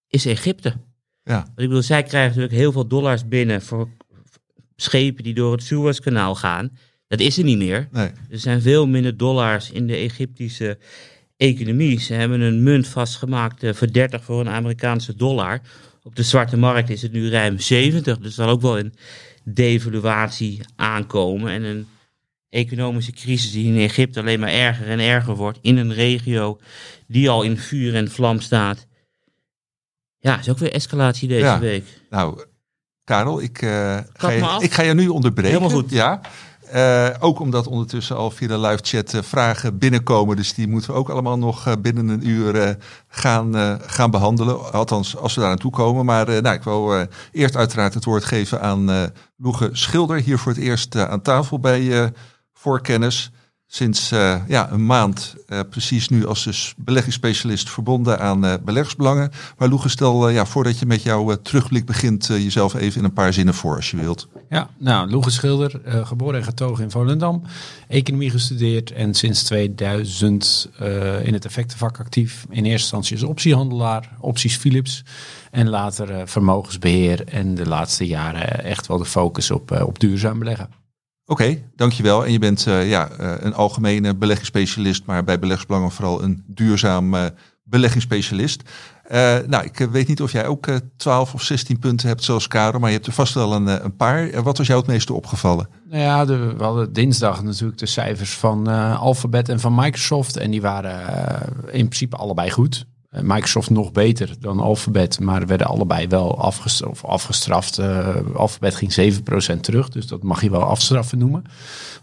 is 0.08 0.26
Egypte. 0.26 0.74
ja, 1.22 1.36
Want 1.36 1.48
ik 1.48 1.68
bedoel, 1.68 1.82
zij 1.82 2.02
krijgen 2.02 2.28
natuurlijk 2.28 2.60
heel 2.60 2.72
veel 2.72 2.86
dollars 2.86 3.28
binnen 3.28 3.62
voor 3.62 3.88
schepen 4.76 5.24
die 5.24 5.34
door 5.34 5.52
het 5.52 5.62
Suezkanaal 5.62 6.34
gaan. 6.34 6.78
Dat 7.08 7.20
is 7.20 7.38
er 7.38 7.44
niet 7.44 7.58
meer. 7.58 7.88
nee. 7.92 8.10
Er 8.30 8.38
zijn 8.38 8.62
veel 8.62 8.86
minder 8.86 9.16
dollars 9.16 9.70
in 9.70 9.86
de 9.86 9.96
Egyptische 9.96 10.78
economie. 11.36 12.00
Ze 12.00 12.14
hebben 12.14 12.40
een 12.40 12.62
munt 12.62 12.86
vastgemaakt 12.88 13.62
eh, 13.62 13.74
voor 13.74 13.92
30 13.92 14.24
voor 14.24 14.40
een 14.40 14.48
Amerikaanse 14.48 15.14
dollar. 15.16 15.60
Op 16.02 16.16
de 16.16 16.22
zwarte 16.22 16.56
markt 16.56 16.90
is 16.90 17.02
het 17.02 17.12
nu 17.12 17.30
ruim 17.30 17.58
70. 17.58 18.16
Dus 18.16 18.26
er 18.26 18.32
zal 18.32 18.48
ook 18.48 18.60
wel 18.60 18.78
een 18.78 18.94
devaluatie 19.48 20.60
aankomen. 20.76 21.50
En 21.52 21.62
een 21.62 21.86
economische 22.48 23.12
crisis 23.12 23.52
die 23.52 23.66
in 23.74 23.80
Egypte 23.80 24.20
alleen 24.20 24.40
maar 24.40 24.52
erger 24.52 24.88
en 24.88 25.00
erger 25.00 25.34
wordt. 25.34 25.58
In 25.62 25.76
een 25.76 25.94
regio 25.94 26.58
die 27.06 27.30
al 27.30 27.42
in 27.42 27.58
vuur 27.58 27.94
en 27.94 28.10
vlam 28.10 28.40
staat. 28.40 28.86
Ja, 30.18 30.38
is 30.38 30.48
ook 30.48 30.58
weer 30.58 30.72
escalatie 30.72 31.28
deze 31.28 31.44
Ja. 31.44 31.58
week. 31.58 31.84
Nou, 32.10 32.44
Karel, 33.04 33.42
ik, 33.42 33.62
eh, 33.62 33.98
ga 34.12 34.30
je, 34.30 34.42
af. 34.42 34.62
ik 34.62 34.72
ga 34.72 34.82
je 34.82 34.94
nu 34.94 35.08
onderbreken. 35.08 35.52
Helemaal 35.52 35.76
goed. 35.80 35.90
Ja. 35.90 36.20
Eh, 36.70 37.08
ook 37.18 37.40
omdat 37.40 37.66
ondertussen 37.66 38.16
al 38.16 38.30
via 38.30 38.48
de 38.48 38.58
live 38.58 38.82
chat 38.82 39.14
eh, 39.14 39.22
vragen 39.22 39.78
binnenkomen. 39.78 40.36
Dus 40.36 40.54
die 40.54 40.68
moeten 40.68 40.90
we 40.90 40.96
ook 40.96 41.08
allemaal 41.08 41.38
nog 41.38 41.66
eh, 41.66 41.72
binnen 41.80 42.08
een 42.08 42.28
uur 42.28 42.76
gaan, 43.08 43.80
gaan 43.86 44.10
behandelen. 44.10 44.72
Althans, 44.72 45.16
als 45.16 45.34
we 45.34 45.40
daar 45.40 45.50
aan 45.50 45.56
toe 45.56 45.70
komen. 45.70 46.04
Maar 46.04 46.26
nou, 46.26 46.54
ik 46.54 46.62
wil 46.62 47.06
eerst 47.32 47.56
uiteraard 47.56 47.94
het 47.94 48.04
woord 48.04 48.24
geven 48.24 48.60
aan 48.60 49.10
Loege 49.36 49.68
Schilder. 49.72 50.16
Hier 50.16 50.38
voor 50.38 50.52
het 50.52 50.60
eerst 50.60 50.96
aan 50.96 51.22
tafel 51.22 51.60
bij 51.60 52.12
Voorkennis. 52.52 53.30
Sinds 53.66 54.10
eh, 54.12 54.42
ja, 54.48 54.72
een 54.72 54.86
maand, 54.86 55.34
eh, 55.46 55.60
precies 55.70 56.08
nu 56.08 56.26
als 56.26 56.44
dus 56.44 56.74
beleggingsspecialist 56.76 57.70
verbonden 57.70 58.20
aan 58.20 58.60
beleggersbelangen. 58.64 59.30
Maar 59.58 59.68
Loege, 59.68 59.88
stel 59.88 60.28
ja, 60.28 60.46
voordat 60.46 60.78
je 60.78 60.86
met 60.86 61.02
jouw 61.02 61.36
terugblik 61.42 61.86
begint, 61.86 62.26
jezelf 62.26 62.74
even 62.74 62.98
in 62.98 63.04
een 63.04 63.12
paar 63.12 63.32
zinnen 63.32 63.54
voor 63.54 63.76
als 63.76 63.90
je 63.90 63.96
wilt. 63.96 64.28
Ja, 64.48 64.68
nou, 64.78 65.10
Loege 65.10 65.30
Schilder, 65.30 65.80
geboren 65.84 66.38
en 66.38 66.44
getogen 66.44 66.84
in 66.84 66.90
Volendam. 66.90 67.42
Economie 67.88 68.30
gestudeerd 68.30 68.92
en 68.92 69.14
sinds 69.14 69.42
2000 69.42 70.68
eh, 70.78 71.26
in 71.26 71.32
het 71.32 71.44
effectenvak 71.44 71.98
actief. 71.98 72.46
In 72.48 72.64
eerste 72.64 72.70
instantie 72.70 73.16
als 73.16 73.24
optiehandelaar, 73.24 74.16
opties 74.20 74.56
Philips. 74.56 75.04
En 75.50 75.68
later 75.68 76.10
eh, 76.10 76.22
vermogensbeheer 76.24 77.24
en 77.24 77.54
de 77.54 77.68
laatste 77.68 78.06
jaren 78.06 78.64
echt 78.64 78.86
wel 78.86 78.98
de 78.98 79.04
focus 79.04 79.50
op, 79.50 79.70
op 79.70 79.98
duurzaam 79.98 80.38
beleggen. 80.38 80.85
Oké, 81.28 81.62
dankjewel. 81.76 82.24
En 82.24 82.32
je 82.32 82.38
bent 82.38 82.66
eh, 82.66 82.88
ja, 82.88 83.08
eh, 83.08 83.32
een 83.38 83.54
algemene 83.54 84.14
beleggingsspecialist, 84.14 85.04
maar 85.04 85.24
bij 85.24 85.38
beleggingsbelangen 85.38 85.90
vooral 85.90 86.22
een 86.22 86.44
duurzaam 86.46 87.14
eh, 87.14 87.24
beleggingsspecialist. 87.64 88.62
Nou, 89.46 89.64
ik 89.64 89.78
weet 89.90 90.08
niet 90.08 90.22
of 90.22 90.32
jij 90.32 90.46
ook 90.46 90.66
eh 90.66 90.76
12 90.96 91.34
of 91.34 91.42
16 91.42 91.78
punten 91.78 92.08
hebt 92.08 92.24
zoals 92.24 92.48
Karel, 92.48 92.80
maar 92.80 92.88
je 92.88 92.94
hebt 92.94 93.06
er 93.06 93.12
vast 93.12 93.34
wel 93.34 93.52
een, 93.52 93.84
een 93.84 93.96
paar. 93.96 94.42
Wat 94.42 94.58
was 94.58 94.66
jou 94.66 94.78
het 94.78 94.88
meeste 94.88 95.12
opgevallen? 95.12 95.68
Nou 95.88 96.02
ja, 96.02 96.24
de, 96.24 96.54
we 96.56 96.64
hadden 96.64 96.92
dinsdag 96.92 97.42
natuurlijk 97.42 97.78
de 97.78 97.86
cijfers 97.86 98.34
van 98.34 98.66
Alphabet 98.96 99.48
en 99.48 99.60
van 99.60 99.74
Microsoft. 99.74 100.36
En 100.36 100.50
die 100.50 100.60
waren 100.60 101.00
in 101.70 101.88
principe 101.88 102.16
allebei 102.16 102.50
goed. 102.50 102.86
Eh, 103.16 103.22
Microsoft 103.22 103.70
nog 103.70 103.92
beter 103.92 104.34
dan 104.40 104.60
Alphabet, 104.60 105.20
maar 105.20 105.46
werden 105.46 105.66
allebei 105.66 106.08
wel 106.08 106.38
afgestraft. 106.38 107.02
Afgestraft. 107.02 107.78
Eh, 107.78 108.16
Alphabet 108.34 108.74
ging 108.74 108.92
7% 108.92 109.62
terug, 109.62 109.88
dus 109.88 110.06
dat 110.06 110.22
mag 110.22 110.42
je 110.42 110.50
wel 110.50 110.62
afstraffen 110.62 111.18
noemen. 111.18 111.42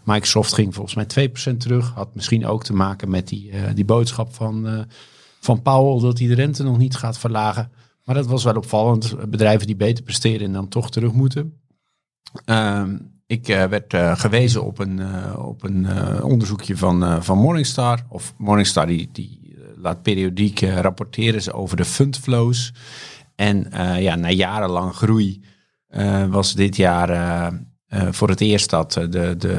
Microsoft 0.04 0.54
ging 0.54 0.74
volgens 0.74 0.94
mij 0.94 1.04
2% 1.04 1.60
terug. 1.60 1.92
Had 1.94 2.14
misschien 2.14 2.46
ook 2.46 2.64
te 2.64 2.72
maken 2.72 3.10
met 3.10 3.28
die, 3.28 3.50
eh, 3.50 3.74
die 3.74 3.84
boodschap 3.84 4.34
van, 4.34 4.86
van 5.40 5.62
Powell 5.62 6.00
dat 6.00 6.18
hij 6.18 6.28
de 6.28 6.34
rente 6.34 6.62
nog 6.62 6.78
niet 6.78 6.96
gaat 6.96 7.18
verlagen. 7.18 7.70
Maar 8.04 8.14
dat 8.14 8.26
was 8.26 8.44
wel 8.44 8.56
opvallend. 8.56 9.30
Bedrijven 9.30 9.66
die 9.66 9.76
beter 9.76 10.04
presteren 10.04 10.46
en 10.46 10.52
dan 10.52 10.68
toch 10.68 10.90
terug 10.90 11.12
moeten. 11.12 11.60
Ehm, 12.44 12.98
ik 13.26 13.46
werd 13.46 13.94
gewezen 13.96 14.64
op 14.64 14.78
een, 14.78 15.00
op 15.36 15.62
een 15.62 15.86
onderzoekje 16.22 16.76
van, 16.76 17.22
van 17.22 17.38
Morningstar. 17.38 18.06
Of 18.08 18.34
Morningstar 18.36 18.86
die, 18.86 19.08
die 19.12 19.43
laat 19.84 20.02
periodiek 20.02 20.60
eh, 20.60 20.80
rapporteren 20.80 21.42
ze 21.42 21.52
over 21.52 21.76
de 21.76 21.84
fundflows. 21.84 22.72
En 23.34 23.72
eh, 23.72 24.02
ja, 24.02 24.14
na 24.14 24.30
jarenlang 24.30 24.94
groei 24.94 25.42
eh, 25.88 26.26
was 26.26 26.54
dit 26.54 26.76
jaar 26.76 27.52
voor 28.10 28.28
het 28.28 28.40
eerst 28.40 28.70
dat 28.70 28.92
de, 28.92 29.08
de, 29.38 29.56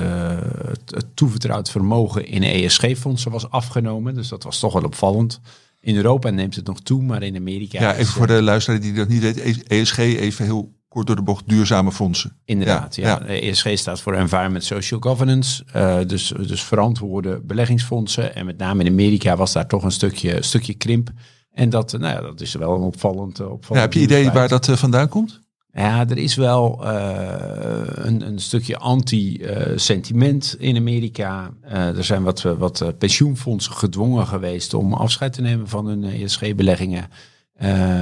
het, 0.90 1.06
toevertrouwd 1.14 1.72
vermogen 1.72 2.28
in 2.28 2.44
ESG-fondsen 2.44 3.32
was 3.32 3.50
afgenomen. 3.50 4.16
Dus 4.16 4.28
dat 4.28 4.44
was 4.44 4.60
toch 4.60 4.74
wel 4.74 4.84
opvallend. 4.84 5.40
In 5.80 5.96
Europa 5.96 6.30
neemt 6.30 6.56
het 6.56 6.66
nog 6.66 6.80
toe, 6.80 7.02
maar 7.02 7.24
in 7.24 7.36
Amerika... 7.36 7.80
Ja, 7.80 7.96
even 7.96 8.14
voor 8.14 8.28
de 8.28 8.42
luisteraar 8.42 8.80
die 8.80 8.94
dat 8.94 9.08
niet 9.08 9.22
weet. 9.22 9.64
ESG, 9.64 9.98
even 9.98 10.46
heel 10.46 10.75
kort 10.96 11.08
door 11.08 11.16
de 11.16 11.22
bocht, 11.22 11.48
duurzame 11.48 11.92
fondsen. 11.92 12.38
Inderdaad, 12.46 12.96
ja. 12.96 13.22
ESG 13.22 13.78
staat 13.78 14.02
voor 14.02 14.14
Environment 14.14 14.64
Social 14.64 15.00
Governance. 15.00 15.64
eh, 15.72 15.98
dus, 16.08 16.34
dus 16.48 16.64
verantwoorde 16.64 17.42
beleggingsfondsen. 17.44 18.36
En 18.36 18.46
met 18.46 18.58
name 18.58 18.84
in 18.84 18.92
Amerika 18.92 19.36
was 19.36 19.54
daar 19.54 19.68
toch 19.68 19.84
een 19.84 19.92
stukje, 19.92 20.44
stukje 20.44 20.74
krimp. 20.74 21.10
En 21.52 21.70
dat, 21.70 21.94
eh, 21.94 22.00
nou 22.00 22.14
ja, 22.14 22.22
dat 22.22 22.42
is 22.42 22.54
wel 22.54 22.76
een 22.76 22.82
opvallend, 22.82 23.40
eh, 23.40 23.52
opvallend 23.52 23.76
Ja, 23.76 23.82
heb 23.82 23.94
je 23.94 24.00
idee 24.00 24.32
waar 24.32 24.48
dat 24.48 24.70
vandaan 24.74 25.08
komt? 25.08 25.40
Ja, 25.72 26.10
er 26.10 26.18
is 26.18 26.36
wel 26.36 26.86
een, 26.86 28.28
een 28.28 28.40
stukje 28.40 28.78
anti-sentiment 28.78 30.56
in 30.60 30.76
Amerika. 30.76 31.52
Er 31.70 32.04
zijn 32.04 32.24
wat, 32.24 32.42
wat 32.42 32.94
pensioenfondsen 32.98 33.74
gedwongen 33.74 34.28
geweest 34.28 34.74
om 34.74 34.94
afscheid 34.94 35.34
te 35.34 35.42
nemen 35.42 35.68
van 35.68 35.86
hun 35.86 36.04
ESG-beleggingen. 36.04 37.10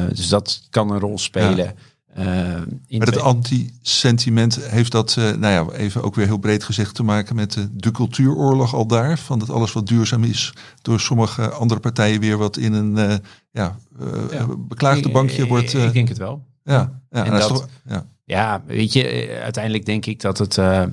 dus 0.09 0.29
dat 0.29 0.67
kan 0.69 0.91
een 0.91 1.00
rol 1.00 1.17
spelen. 1.17 1.75
Maar 2.15 3.08
het 3.08 3.20
anti-sentiment 3.20 4.60
heeft 4.70 4.91
dat, 4.91 5.15
eh, 5.17 5.24
nou 5.32 5.70
ja, 5.72 5.75
even 5.77 6.03
ook 6.03 6.15
weer 6.15 6.25
heel 6.25 6.38
breed 6.38 6.63
gezegd 6.63 6.96
te 6.96 7.03
maken 7.03 7.36
met 7.36 7.51
de, 7.53 7.67
de 7.75 7.91
cultuuroorlog 7.91 8.74
al 8.74 8.86
daar. 8.88 9.17
Van 9.20 9.39
dat 9.39 9.50
alles 9.50 9.72
wat 9.74 9.88
duurzaam 9.88 10.24
is 10.24 10.53
door 10.82 11.00
sommige 11.00 11.50
andere 11.50 11.79
partijen 11.79 12.20
weer 12.20 12.38
wat 12.38 12.58
in 12.58 12.74
een 12.74 12.98
eh, 12.98 13.15
ja, 13.51 13.77
eh, 14.00 14.08
Ja. 14.32 14.48
beklaagde 14.58 15.10
bankje 15.10 15.48
wordt. 15.48 15.74
Ik, 15.74 15.79
eh, 15.79 15.86
ik 15.86 15.93
denk 15.93 16.08
het 16.08 16.17
wel. 16.17 16.43
ja, 16.63 17.01
ja, 17.10 17.25
en 17.25 17.32
dat 17.32 17.41
is 17.41 17.48
dat- 17.48 17.58
toch- 17.58 17.67
ja. 17.88 18.05
Ja, 18.25 18.63
weet 18.67 18.93
je, 18.93 19.08
eh, 19.08 19.41
uiteindelijk 19.43 19.86
denk 19.86 20.05
ik 20.05 20.22
dat 20.22 20.38
het. 20.38 20.58
eh, 20.58 20.84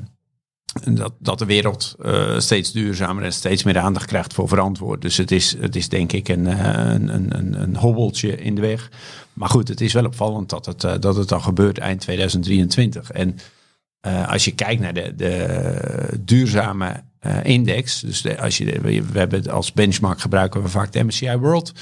dat, 0.73 1.12
dat 1.19 1.39
de 1.39 1.45
wereld 1.45 1.95
eh, 2.03 2.39
steeds 2.39 2.73
duurzamer 2.73 3.25
en 3.25 3.33
steeds 3.33 3.62
meer 3.62 3.79
aandacht 3.79 4.07
krijgt 4.07 4.35
voor 4.35 4.49
verantwoord. 4.49 5.03
Dus 5.03 5.17
het 5.17 5.31
is, 5.31 5.57
het 5.61 5.77
is 5.77 5.89
denk 5.89 6.12
ik 6.12 6.29
een, 6.29 6.47
eh, 6.47 6.93
een, 6.93 7.15
een, 7.15 7.62
een, 7.62 7.77
hobbeltje 7.77 8.37
in 8.37 8.55
de 8.55 8.61
weg. 8.61 8.91
Maar 9.33 9.49
goed, 9.49 9.69
het 9.69 9.81
is 9.81 9.93
wel 9.93 10.05
opvallend 10.05 10.49
dat 10.49 10.67
het, 10.67 10.85
eh, 10.85 10.95
dat 11.00 11.17
het 11.17 11.29
dan 11.29 11.43
gebeurt 11.43 11.79
eind 11.79 12.00
2023. 12.00 13.11
En 13.11 13.37
als 14.27 14.45
je 14.45 14.55
kijkt 14.55 14.81
naar 14.81 14.95
de, 14.95 15.15
de 15.17 16.21
duurzame 16.21 17.03
index, 17.43 18.00
dus 18.00 18.39
als 18.39 18.59
je, 18.59 18.81
we 18.81 19.19
hebben 19.19 19.39
het 19.39 19.49
als 19.49 19.73
benchmark 19.73 20.21
gebruiken 20.21 20.62
we 20.62 20.69
vaak 20.69 20.93
de 20.93 21.05
MSCI 21.05 21.37
World. 21.37 21.73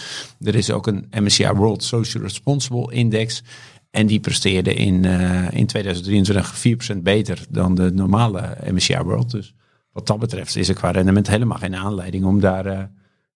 Er 0.40 0.54
is 0.54 0.70
ook 0.70 0.86
een 0.86 1.06
MSCI 1.10 1.48
World 1.48 1.84
Social 1.84 2.22
Responsible 2.22 2.92
Index. 2.92 3.42
En 3.90 4.06
die 4.06 4.20
presteerde 4.20 4.74
in, 4.74 5.04
eh, 5.04 5.50
in 5.52 5.66
2023 5.66 6.58
4% 6.58 7.02
beter 7.02 7.44
dan 7.48 7.74
de 7.74 7.92
normale 7.92 8.56
MSCI 8.72 8.98
World. 8.98 9.30
Dus 9.30 9.54
wat 9.92 10.06
dat 10.06 10.18
betreft 10.18 10.56
is 10.56 10.68
er 10.68 10.74
qua 10.74 10.90
rendement 10.90 11.28
helemaal 11.28 11.58
geen 11.58 11.76
aanleiding 11.76 12.24
om 12.24 12.40
daar 12.40 12.66
eh, 12.66 12.82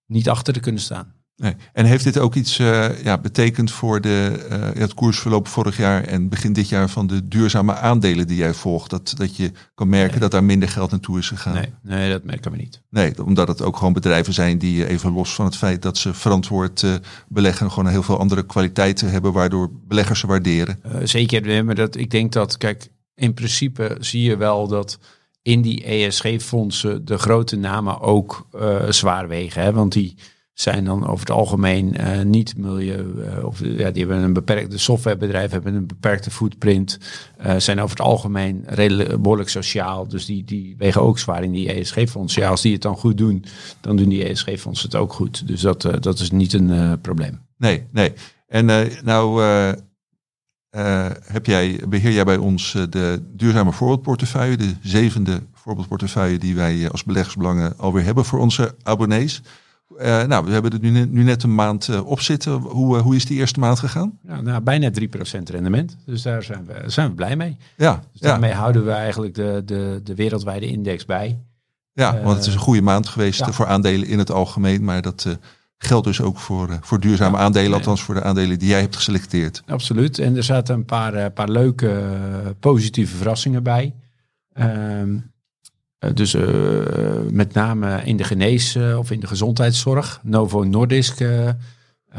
niet 0.06 0.28
achter 0.28 0.52
te 0.52 0.60
kunnen 0.60 0.80
staan. 0.80 1.14
Nee. 1.42 1.54
En 1.72 1.84
heeft 1.84 2.04
dit 2.04 2.18
ook 2.18 2.34
iets 2.34 2.58
eh, 2.58 3.02
ja, 3.02 3.18
betekend 3.18 3.70
voor 3.70 4.00
de, 4.00 4.46
eh, 4.48 4.80
het 4.80 4.94
koersverloop 4.94 5.48
vorig 5.48 5.76
jaar 5.76 6.04
en 6.04 6.28
begin 6.28 6.52
dit 6.52 6.68
jaar 6.68 6.88
van 6.88 7.06
de 7.06 7.28
duurzame 7.28 7.74
aandelen 7.74 8.26
die 8.26 8.36
jij 8.36 8.54
volgt? 8.54 8.90
Dat, 8.90 9.14
dat 9.16 9.36
je 9.36 9.52
kan 9.74 9.88
merken 9.88 10.20
dat 10.20 10.30
daar 10.30 10.44
minder 10.44 10.68
geld 10.68 10.90
naartoe 10.90 11.18
is 11.18 11.28
gegaan? 11.28 11.54
Nee, 11.54 11.72
nee, 11.82 12.10
dat 12.10 12.24
merken 12.24 12.50
we 12.50 12.56
niet. 12.56 12.82
Nee, 12.90 13.24
omdat 13.24 13.48
het 13.48 13.62
ook 13.62 13.76
gewoon 13.76 13.92
bedrijven 13.92 14.32
zijn 14.32 14.58
die 14.58 14.84
eh, 14.84 14.90
even 14.90 15.12
los 15.12 15.34
van 15.34 15.44
het 15.44 15.56
feit 15.56 15.82
dat 15.82 15.96
ze 15.98 16.14
verantwoord 16.14 16.86
beleggen, 17.28 17.70
gewoon 17.70 17.90
heel 17.90 18.02
veel 18.02 18.18
andere 18.18 18.46
kwaliteiten 18.46 19.10
hebben 19.10 19.32
waardoor 19.32 19.70
beleggers 19.88 20.20
ze 20.20 20.26
waarderen. 20.26 20.80
Zeker, 21.02 21.64
maar 21.64 21.74
dat, 21.74 21.96
ik 21.96 22.10
denk 22.10 22.32
dat, 22.32 22.56
kijk, 22.56 22.88
in 23.14 23.34
principe 23.34 23.96
zie 24.00 24.22
je 24.22 24.36
wel 24.36 24.68
dat 24.68 24.98
in 25.42 25.62
die 25.62 25.84
ESG-fondsen 25.84 27.04
de 27.04 27.18
grote 27.18 27.56
namen 27.56 28.00
ook 28.00 28.48
zwaar 28.88 29.28
wegen. 29.28 29.62
Hè? 29.62 29.72
Want 29.72 29.92
die 29.92 30.14
zijn 30.52 30.84
dan 30.84 31.06
over 31.06 31.20
het 31.20 31.30
algemeen 31.30 31.96
eh, 31.96 32.22
niet 32.22 32.56
milieu, 32.56 33.22
eh, 33.22 33.44
of 33.44 33.60
ja, 33.60 33.90
die 33.90 34.06
hebben 34.06 34.22
een 34.22 34.32
beperkte 34.32 34.78
softwarebedrijf, 34.78 35.50
hebben 35.50 35.74
een 35.74 35.86
beperkte 35.86 36.30
footprint, 36.30 36.98
eh, 37.36 37.56
zijn 37.56 37.80
over 37.80 37.96
het 37.96 38.06
algemeen 38.06 38.62
redelijk 38.66 39.22
behoorlijk 39.22 39.48
sociaal. 39.48 40.08
Dus 40.08 40.26
die, 40.26 40.44
die 40.44 40.74
wegen 40.78 41.02
ook 41.02 41.18
zwaar 41.18 41.42
in 41.44 41.52
die 41.52 41.72
ESG-fondsen. 41.72 42.42
Ja, 42.42 42.48
als 42.48 42.62
die 42.62 42.72
het 42.72 42.82
dan 42.82 42.96
goed 42.96 43.18
doen, 43.18 43.44
dan 43.80 43.96
doen 43.96 44.08
die 44.08 44.28
ESG-fondsen 44.28 44.86
het 44.90 45.00
ook 45.00 45.12
goed. 45.12 45.46
Dus 45.46 45.60
dat, 45.60 45.88
dat 46.00 46.18
is 46.18 46.30
niet 46.30 46.52
een 46.52 47.00
probleem. 47.00 47.40
Nee, 47.56 47.84
nee. 47.90 48.12
En 48.46 48.64
nou 49.04 49.42
heb 51.24 51.46
jij, 51.46 51.80
beheer 51.88 52.12
jij 52.12 52.24
bij 52.24 52.36
ons 52.36 52.72
de 52.90 53.22
duurzame 53.32 53.72
voorbeeldportefeuille, 53.72 54.56
de 54.56 54.74
zevende 54.82 55.42
voorbeeldportefeuille 55.52 56.38
die 56.38 56.54
wij 56.54 56.90
als 56.90 57.04
beleggersbelangen 57.04 57.78
alweer 57.78 58.04
hebben 58.04 58.24
voor 58.24 58.38
onze 58.38 58.74
abonnees. 58.82 59.42
Eh, 59.98 60.22
nou, 60.24 60.44
we 60.44 60.50
hebben 60.52 60.70
er 60.72 60.78
nu, 60.80 60.90
net- 60.90 61.10
nu 61.12 61.22
net 61.22 61.42
een 61.42 61.54
maand 61.54 61.88
eh, 61.88 62.06
op 62.06 62.20
zitten. 62.20 62.52
Hoe, 62.52 62.96
eh, 62.96 63.02
hoe 63.02 63.16
is 63.16 63.24
die 63.24 63.38
eerste 63.38 63.60
maand 63.60 63.78
gegaan? 63.78 64.18
Ja, 64.26 64.40
nou, 64.40 64.60
bijna 64.62 64.90
3% 64.90 65.48
rendement. 65.50 65.96
Dus 66.06 66.22
daar 66.22 66.42
zijn 66.42 66.66
we, 66.66 66.82
zijn 66.86 67.08
we 67.08 67.14
blij 67.14 67.36
mee. 67.36 67.56
Ja, 67.76 67.94
Dus 68.12 68.20
ja, 68.20 68.28
daarmee 68.28 68.52
houden 68.52 68.84
we 68.84 68.90
eigenlijk 68.90 69.34
de, 69.34 69.62
de, 69.64 70.00
de 70.04 70.14
wereldwijde 70.14 70.66
index 70.66 71.04
bij. 71.04 71.38
ja, 71.92 72.20
want 72.22 72.36
het 72.36 72.46
is 72.46 72.54
een 72.54 72.60
goede 72.60 72.82
maand 72.82 73.08
geweest 73.08 73.38
ja. 73.38 73.52
voor 73.52 73.66
aandelen 73.66 74.08
in 74.08 74.18
het 74.18 74.30
algemeen. 74.30 74.84
Maar 74.84 75.02
dat 75.02 75.38
geldt 75.78 76.06
dus 76.06 76.20
ook 76.20 76.38
voor, 76.38 76.78
voor 76.80 77.00
duurzame 77.00 77.36
Ja, 77.36 77.42
aandelen, 77.42 77.72
althans 77.72 78.02
voor 78.02 78.14
de 78.14 78.22
aandelen 78.22 78.58
die 78.58 78.68
jij 78.68 78.80
hebt 78.80 78.96
geselecteerd. 78.96 79.62
Absoluut. 79.66 80.18
En 80.18 80.36
er 80.36 80.42
zaten 80.44 80.74
een 80.74 80.84
paar, 80.84 81.30
paar 81.30 81.48
leuke 81.48 82.10
positieve 82.60 83.16
verrassingen 83.16 83.62
bij. 83.62 83.94
Ehm, 84.52 84.68
eh, 85.14 85.20
dus 86.14 86.34
eh, 86.34 86.44
met 87.30 87.52
name 87.52 88.02
in 88.04 88.16
de 88.16 88.24
genees- 88.24 88.74
eh, 88.74 88.98
of 88.98 89.10
in 89.10 89.20
de 89.20 89.26
gezondheidszorg. 89.26 90.20
Novo 90.22 90.62
Nordisk, 90.62 91.20
eh, 91.20 91.48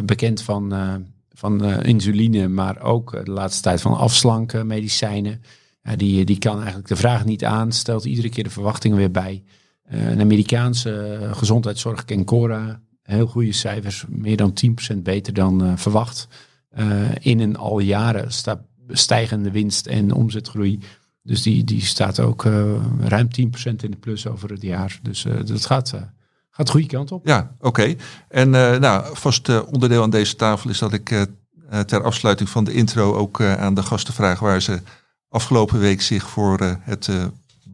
bekend 0.05 0.41
van, 0.41 0.73
eh, 0.73 0.93
van 1.31 1.63
eh, 1.63 1.87
insuline, 1.87 2.47
maar 2.47 2.81
ook 2.81 3.13
eh, 3.13 3.23
de 3.23 3.31
laatste 3.31 3.61
tijd 3.61 3.81
van 3.81 3.97
afslankmedicijnen. 3.97 5.41
Ja, 5.83 5.95
die, 5.95 6.25
die 6.25 6.37
kan 6.37 6.55
eigenlijk 6.57 6.87
de 6.87 6.95
vraag 6.95 7.25
niet 7.25 7.43
aan, 7.45 7.71
stelt 7.71 8.05
iedere 8.05 8.29
keer 8.29 8.43
de 8.43 8.49
verwachtingen 8.49 8.97
weer 8.97 9.11
bij. 9.11 9.43
Eh, 9.83 10.09
een 10.09 10.21
Amerikaanse 10.21 11.03
eh, 11.03 11.35
gezondheidszorg, 11.35 12.05
Kencora, 12.05 12.81
heel 13.03 13.27
goede 13.27 13.51
cijfers, 13.51 14.05
meer 14.09 14.37
dan 14.37 14.53
10% 14.93 14.97
beter 14.97 15.33
dan 15.33 15.63
eh, 15.63 15.71
verwacht. 15.75 16.27
Eh, 16.69 16.87
in 17.19 17.39
een 17.39 17.57
al 17.57 17.79
jaren 17.79 18.27
stijgende 18.89 19.51
winst 19.51 19.85
en 19.85 20.11
omzetgroei. 20.13 20.79
Dus 21.23 21.41
die, 21.41 21.63
die 21.63 21.81
staat 21.81 22.19
ook 22.19 22.45
eh, 22.45 22.75
ruim 22.99 23.27
10% 23.27 23.31
in 23.63 23.75
de 23.77 23.97
plus 23.99 24.27
over 24.27 24.49
het 24.49 24.61
jaar. 24.61 24.99
Dus 25.01 25.25
eh, 25.25 25.33
dat 25.45 25.65
gaat, 25.65 25.93
eh, 25.93 26.01
gaat 26.49 26.65
de 26.65 26.71
goede 26.71 26.87
kant 26.87 27.11
op. 27.11 27.27
Ja, 27.27 27.55
oké. 27.59 27.95
En 28.27 28.49
nou, 28.49 29.17
vast 29.17 29.65
onderdeel 29.65 30.03
aan 30.03 30.09
deze 30.09 30.35
tafel 30.35 30.69
is 30.69 30.79
dat 30.79 30.93
ik 30.93 31.27
ter 31.85 32.03
afsluiting 32.03 32.49
van 32.49 32.63
de 32.63 32.73
intro 32.73 33.13
ook 33.13 33.41
aan 33.41 33.73
de 33.73 33.83
gasten 33.83 34.13
vraag 34.13 34.39
waar 34.39 34.61
ze 34.61 34.81
afgelopen 35.29 35.79
week 35.79 36.01
zich 36.01 36.29
voor 36.29 36.79
het 36.81 37.09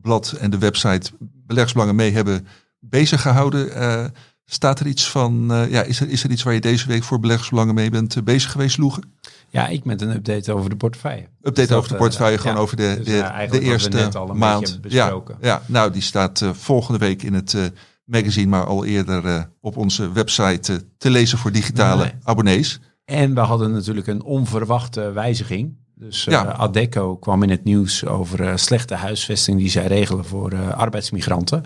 blad 0.02 0.32
en 0.32 0.50
de 0.50 0.58
website 0.58 1.12
Beleggersbelangen 1.20 1.96
mee 1.96 2.12
hebben 2.12 2.48
bezig 2.80 3.22
gehouden. 3.22 3.74
Eh, 3.74 4.06
staat 4.46 4.80
er 4.80 4.88
iets 4.88 5.10
van, 5.10 5.48
ja, 5.70 5.82
is 5.82 6.00
er, 6.00 6.10
is 6.10 6.24
er 6.24 6.32
iets 6.32 6.44
waar 6.44 6.54
je 6.54 6.62
deze 6.62 6.88
week 6.88 7.04
voor 7.04 7.20
Beleggersbelangen 7.20 7.76
mee 7.76 7.90
bent 7.90 8.24
bezig 8.24 8.52
geweest, 8.52 8.78
Loegen? 8.78 9.04
Ja, 9.50 9.68
ik 9.68 9.86
met 9.86 10.02
een 10.02 10.10
update 10.16 10.54
over 10.54 10.70
de 10.70 10.76
portefeuille. 10.76 11.28
Update 11.42 11.68
Dus 11.68 11.72
over 11.78 11.88
de 11.88 11.94
eh, 11.96 12.00
portefeuille, 12.02 12.38
gewoon 12.38 12.56
ja. 12.56 12.62
over 12.62 12.78
de, 12.78 12.94
Dus, 12.98 13.06
de, 13.06 13.12
ja, 13.16 13.46
de 13.46 13.52
we 13.52 13.60
eerste 13.60 13.90
net 13.90 14.16
al 14.16 14.28
maand. 14.28 14.80
Ja, 14.88 15.04
besproken. 15.06 15.38
ja, 15.42 15.62
nou, 15.66 15.92
die 15.92 16.02
staat 16.02 16.42
eh, 16.42 16.50
volgende 16.54 17.00
week 17.00 17.24
in 17.24 17.34
het 17.34 17.54
eh, 17.54 17.64
magazine, 18.06 18.48
maar 18.50 18.66
al 18.66 18.86
eerder 18.86 19.26
eh, 19.26 19.44
op 19.62 19.78
onze 19.78 20.12
website 20.12 20.74
eh, 20.74 20.80
te 20.98 21.10
lezen 21.10 21.38
voor 21.38 21.52
digitale 21.52 22.04
Nee. 22.04 22.14
abonnees. 22.24 22.80
En 23.06 23.34
we 23.34 23.40
hadden 23.40 23.72
natuurlijk 23.72 24.08
een 24.08 24.24
onverwachte 24.24 25.12
wijziging. 25.12 25.78
Dus 26.00 26.28
eh, 26.28 26.34
Ja. 26.34 26.54
Adecco 26.54 27.18
kwam 27.18 27.44
in 27.44 27.50
het 27.50 27.64
nieuws 27.64 28.06
over 28.06 28.48
eh, 28.48 28.56
slechte 28.56 28.96
huisvesting 28.96 29.58
die 29.58 29.70
zij 29.70 29.86
regelen 29.86 30.26
voor 30.26 30.52
eh, 30.52 30.70
arbeidsmigranten. 30.70 31.64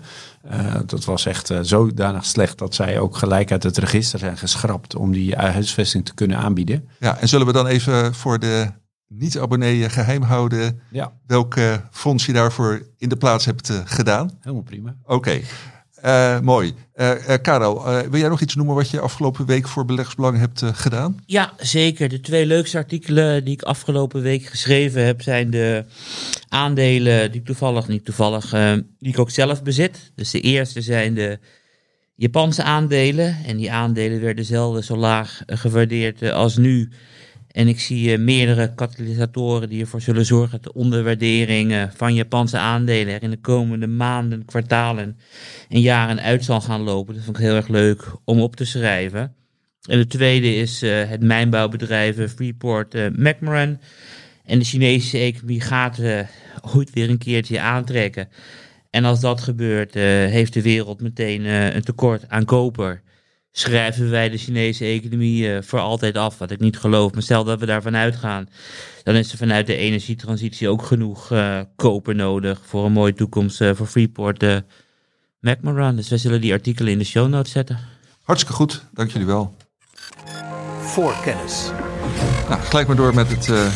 Dat 0.86 1.04
was 1.04 1.26
echt 1.26 1.52
zodanig 1.60 2.24
slecht 2.24 2.58
dat 2.58 2.74
zij 2.74 2.98
ook 2.98 3.16
gelijk 3.16 3.52
uit 3.52 3.62
het 3.62 3.78
register 3.78 4.18
zijn 4.18 4.36
geschrapt 4.36 4.94
om 4.94 5.12
die 5.12 5.36
huisvesting 5.36 6.04
te 6.04 6.14
kunnen 6.14 6.36
aanbieden. 6.36 6.88
Ja, 6.98 7.18
en 7.18 7.28
zullen 7.28 7.46
we 7.46 7.52
dan 7.52 7.66
even 7.66 8.14
voor 8.14 8.38
de 8.38 8.70
niet-abonnee 9.08 9.88
geheim 9.88 10.22
houden 10.22 10.80
Ja, 10.90 11.12
welke 11.26 11.80
fonds 11.90 12.26
je 12.26 12.32
daarvoor 12.32 12.82
in 12.98 13.08
de 13.08 13.16
plaats 13.16 13.44
hebt 13.44 13.70
gedaan? 13.84 14.30
helemaal 14.40 14.62
prima. 14.62 14.96
Oké. 15.04 15.40
Eh, 16.04 16.40
mooi. 16.40 16.74
Eh 16.92 17.28
eh, 17.28 17.42
Karel, 17.42 17.86
eh, 17.86 18.00
wil 18.00 18.20
jij 18.20 18.28
nog 18.28 18.40
iets 18.40 18.54
noemen 18.54 18.74
wat 18.74 18.90
je 18.90 19.00
afgelopen 19.00 19.46
week 19.46 19.68
voor 19.68 19.84
Beleggersbelang 19.84 20.38
hebt 20.38 20.62
gedaan? 20.64 21.22
Ja, 21.26 21.52
zeker. 21.58 22.08
De 22.08 22.20
twee 22.20 22.46
leukste 22.46 22.76
artikelen 22.76 23.44
die 23.44 23.54
ik 23.54 23.62
afgelopen 23.62 24.22
week 24.22 24.44
geschreven 24.44 25.04
heb, 25.04 25.22
zijn 25.22 25.50
de 25.50 25.84
aandelen 26.48 27.32
die 27.32 27.42
toevallig, 27.42 27.88
niet 27.88 28.04
toevallig, 28.04 28.50
die 28.98 29.12
ik 29.12 29.18
ook 29.18 29.30
zelf 29.30 29.62
bezit. 29.62 30.12
Dus 30.14 30.30
de 30.30 30.40
eerste 30.40 30.80
zijn 30.80 31.14
de 31.14 31.38
Japanse 32.14 32.62
aandelen. 32.62 33.36
En 33.46 33.56
die 33.56 33.72
aandelen 33.72 34.20
werden 34.20 34.44
zelden 34.44 34.84
zo 34.84 34.96
laag 34.96 35.42
gewaardeerd 35.46 36.22
als 36.22 36.56
nu. 36.56 36.90
En 37.54 37.68
ik 37.68 37.80
zie 37.80 38.12
eh, 38.12 38.18
meerdere 38.18 38.74
katalysatoren 38.74 39.68
die 39.68 39.80
ervoor 39.80 40.00
zullen 40.00 40.26
zorgen 40.26 40.50
dat 40.50 40.62
de 40.62 40.78
onderwaardering 40.78 41.72
eh, 41.72 41.84
van 41.94 42.14
Japanse 42.14 42.58
aandelen 42.58 43.14
er 43.14 43.22
in 43.22 43.30
de 43.30 43.40
komende 43.40 43.86
maanden, 43.86 44.44
kwartalen 44.44 45.18
en 45.68 45.80
jaren 45.80 46.20
uit 46.20 46.44
zal 46.44 46.60
gaan 46.60 46.80
lopen. 46.80 47.14
Dat 47.14 47.24
vond 47.24 47.36
ik 47.36 47.42
heel 47.42 47.54
erg 47.54 47.68
leuk 47.68 48.04
om 48.24 48.40
op 48.40 48.56
te 48.56 48.64
schrijven. 48.64 49.34
En 49.88 49.98
de 49.98 50.06
tweede 50.06 50.54
is 50.54 50.82
eh, 50.82 51.08
het 51.08 51.22
mijnbouwbedrijf 51.22 52.32
Freeport 52.34 52.94
McMoran. 53.16 53.80
En 54.44 54.58
de 54.58 54.64
Chinese 54.64 55.18
economie 55.18 55.60
gaat 55.60 56.00
ooit 56.74 56.90
weer 56.92 57.10
een 57.10 57.18
keertje 57.18 57.60
aantrekken. 57.60 58.28
En 58.90 59.04
als 59.04 59.20
dat 59.20 59.40
gebeurt, 59.40 59.94
heeft 59.94 60.52
de 60.52 60.62
wereld 60.62 61.00
meteen 61.00 61.44
een 61.44 61.82
tekort 61.82 62.28
aan 62.28 62.44
koper. 62.44 63.02
Schrijven 63.56 64.10
wij 64.10 64.28
de 64.28 64.38
Chinese 64.38 64.84
economie 64.84 65.54
eh, 65.54 65.62
voor 65.62 65.78
altijd 65.78 66.16
af, 66.16 66.38
wat 66.38 66.50
ik 66.50 66.60
niet 66.60 66.78
geloof. 66.78 67.12
Maar 67.12 67.22
stel 67.22 67.44
dat 67.44 67.60
we 67.60 67.66
daarvan 67.66 67.96
uitgaan, 67.96 68.48
dan 69.02 69.14
is 69.14 69.32
er 69.32 69.38
vanuit 69.38 69.66
de 69.66 69.76
energietransitie 69.76 70.68
ook 70.68 70.82
genoeg 70.82 71.30
eh, 71.30 71.60
koper 71.76 72.14
nodig 72.14 72.60
voor 72.64 72.84
een 72.84 72.92
mooie 72.92 73.14
toekomst 73.14 73.60
eh, 73.60 73.70
voor 73.74 73.86
Freeport 73.86 74.44
McMoran. 75.40 75.96
Dus 75.96 76.08
wij 76.08 76.18
zullen 76.18 76.40
die 76.40 76.52
artikelen 76.52 76.92
in 76.92 76.98
de 76.98 77.04
show 77.04 77.28
notes 77.28 77.52
zetten. 77.52 77.78
Hartstikke 78.22 78.56
goed, 78.56 78.84
dank 78.92 79.10
jullie 79.10 79.26
wel. 79.26 79.56
Voor 80.80 81.14
kennis. 81.22 81.70
Nou, 82.48 82.60
gelijk 82.62 82.86
maar 82.86 82.96
door 82.96 83.14
met 83.14 83.28
het 83.28 83.48
eh, 83.48 83.66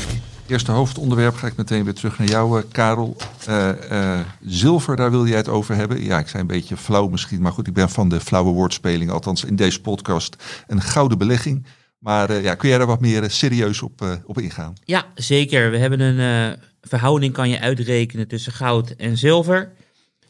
eerste 0.50 0.72
hoofdonderwerp. 0.72 1.34
Ga 1.34 1.46
ik 1.46 1.56
meteen 1.56 1.84
weer 1.84 1.94
terug 1.94 2.18
naar 2.18 2.28
jou, 2.28 2.58
eh, 2.58 2.64
Karel. 2.72 3.16
Eh, 3.46 4.18
eh, 4.18 4.26
zilver, 4.44 4.96
daar 4.96 5.10
wil 5.10 5.26
jij 5.26 5.36
het 5.36 5.48
over 5.48 5.74
hebben. 5.74 6.04
Ja, 6.04 6.18
ik 6.18 6.28
zei 6.28 6.42
een 6.42 6.48
beetje 6.48 6.76
flauw 6.76 7.08
misschien, 7.08 7.40
maar 7.40 7.52
goed, 7.52 7.66
ik 7.66 7.72
ben 7.72 7.88
van 7.88 8.08
de 8.08 8.20
flauwe 8.20 8.52
woordspeling. 8.52 9.10
Althans 9.10 9.44
in 9.44 9.56
deze 9.56 9.80
podcast 9.80 10.36
een 10.66 10.80
gouden 10.80 11.18
belegging. 11.18 11.66
Maar 11.98 12.42
ja, 12.42 12.54
kun 12.54 12.68
jij 12.68 12.78
daar 12.78 12.86
wat 12.86 13.00
meer 13.00 13.30
serieus 13.30 13.82
op, 13.82 14.20
op 14.26 14.38
ingaan? 14.38 14.74
Ja, 14.84 15.06
zeker. 15.14 15.70
We 15.70 15.78
hebben 15.78 16.00
een 16.00 16.56
verhouding, 16.80 17.32
kan 17.32 17.48
je 17.48 17.60
uitrekenen, 17.60 18.28
tussen 18.28 18.52
goud 18.52 18.90
en 18.90 19.16
zilver. 19.16 19.72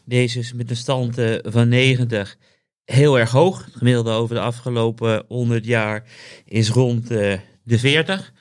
Deze 0.04 0.38
is 0.38 0.52
met 0.52 0.70
een 0.70 0.76
stand 0.76 1.16
van 1.42 1.68
90 1.68 2.37
heel 2.84 3.18
erg 3.18 3.30
hoog. 3.30 3.64
Het 3.64 3.75
gemiddelde 3.76 4.10
over 4.10 4.34
de 4.34 4.40
afgelopen 4.40 5.25
100 5.28 5.64
jaar 5.64 6.04
is 6.44 6.68
rond 6.68 7.08
de 7.08 7.40
40. 7.64 8.32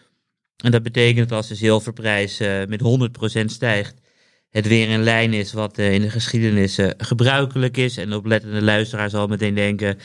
En 0.64 0.72
dat 0.72 0.84
betekent 0.84 1.30
dat 1.30 1.38
als 1.38 1.48
de 1.48 1.56
zilverprijs 1.56 2.40
eh, 2.40 2.66
met 2.66 3.10
100% 3.42 3.46
stijgt, 3.46 3.96
het 4.50 4.68
weer 4.68 4.90
in 4.90 5.04
lijn 5.04 5.34
is 5.34 5.54
wat 5.54 5.78
eh, 5.78 5.94
in 5.94 6.02
de 6.02 6.10
geschiedenis 6.10 6.78
eh, 6.78 6.90
gebruikelijk 6.98 7.78
is. 7.78 7.98
En 7.98 8.10
de 8.10 8.16
oplettende 8.18 8.62
luisteraar 8.62 9.10
zal 9.10 9.28
meteen 9.28 9.54
denken, 9.54 9.98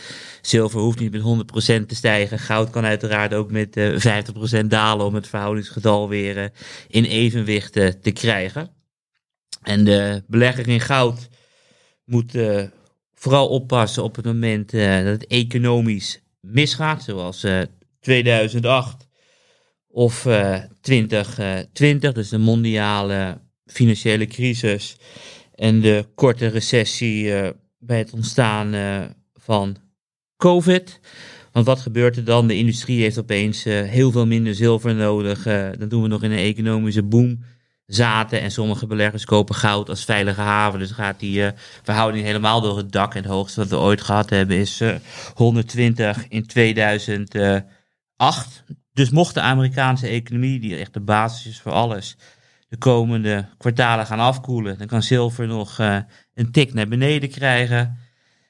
zilver 0.43 0.81
hoeft 0.81 0.99
niet 0.99 1.13
met 1.13 1.23
100% 1.83 1.87
te 1.87 1.95
stijgen. 1.95 2.39
Goud 2.39 2.71
kan 2.71 2.85
uiteraard 2.85 3.35
ook 3.35 3.51
met 3.51 3.77
eh 3.77 4.23
50% 4.63 4.67
dalen 4.67 5.07
om 5.07 5.15
het 5.15 5.29
verhoudingsgetal 5.29 6.09
weer 6.09 6.51
in 6.89 7.05
evenwicht 7.05 7.73
te 7.73 8.11
krijgen. 8.13 8.71
En 9.63 9.85
de 9.85 10.23
belegger 10.27 10.69
in 10.69 10.81
goud 10.81 11.29
moet 12.05 12.33
vooral 13.15 13.49
oppassen 13.49 14.03
op 14.03 14.17
het 14.17 14.25
moment 14.25 14.71
dat 14.71 15.05
het 15.05 15.27
economisch 15.27 16.23
misgaat, 16.43 17.03
zoals 17.03 17.45
eh, 17.45 17.61
2008 18.01 19.07
of 19.93 20.27
eh 20.27 20.59
2020, 20.81 22.13
dus 22.13 22.29
de 22.29 22.39
mondiale 22.39 23.41
financiële 23.67 24.27
crisis 24.27 24.97
en 25.55 25.81
de 25.81 26.07
korte 26.15 26.47
recessie 26.47 27.35
eh, 27.35 27.51
bij 27.79 27.99
het 27.99 28.13
ontstaan 28.13 28.75
eh, 28.75 29.01
van 29.35 29.77
COVID. 30.37 31.01
Want 31.53 31.67
wat 31.67 31.81
gebeurt 31.81 32.17
er 32.17 32.25
dan? 32.25 32.47
De 32.47 32.57
industrie 32.57 33.03
heeft 33.03 33.19
opeens 33.19 33.65
eh, 33.65 33.83
heel 33.83 34.11
veel 34.11 34.27
minder 34.27 34.55
zilver 34.55 34.95
nodig. 34.95 35.47
eh, 35.47 35.69
dan 35.79 35.89
doen 35.89 36.03
we 36.03 36.09
nog 36.09 36.23
in 36.23 36.31
een 36.31 36.39
economische 36.39 37.03
boom 37.03 37.45
zaten. 37.87 38.41
En 38.41 38.51
sommige 38.51 38.87
beleggers 38.87 39.25
kopen 39.25 39.55
goud 39.55 39.89
als 39.89 40.05
veilige 40.05 40.41
haven. 40.41 40.79
Dus 40.79 40.91
gaat 40.91 41.21
die 41.21 41.45
eh, 41.45 41.53
verhouding 41.83 42.25
helemaal 42.25 42.61
door 42.61 42.77
het 42.77 42.93
dak. 42.93 43.15
En 43.15 43.23
het 43.23 43.31
hoogste 43.31 43.61
wat 43.61 43.69
we 43.69 43.79
ooit 43.79 44.01
gehad 44.01 44.31
hebben 44.31 44.57
is 44.57 44.81
eh, 44.81 44.95
120 45.35 46.29
in 46.29 46.47
2008. 46.47 48.65
Dus 48.93 49.11
mocht 49.11 49.35
de 49.35 49.41
Amerikaanse 49.41 50.07
economie, 50.07 50.61
die 50.61 50.77
echt 50.77 50.93
de 50.93 51.01
basis 51.01 51.47
is 51.47 51.61
voor 51.61 51.73
alles, 51.73 52.17
de 52.69 52.79
komende 52.79 53.49
kwartalen 53.59 54.07
gaan 54.07 54.19
afkoelen, 54.19 54.79
dan 54.79 54.87
kan 54.87 55.03
zilver 55.03 55.47
nog 55.47 55.79
eh, 55.79 55.99
een 56.35 56.51
tik 56.51 56.75
naar 56.75 56.89
beneden 56.89 57.31
krijgen. 57.31 57.99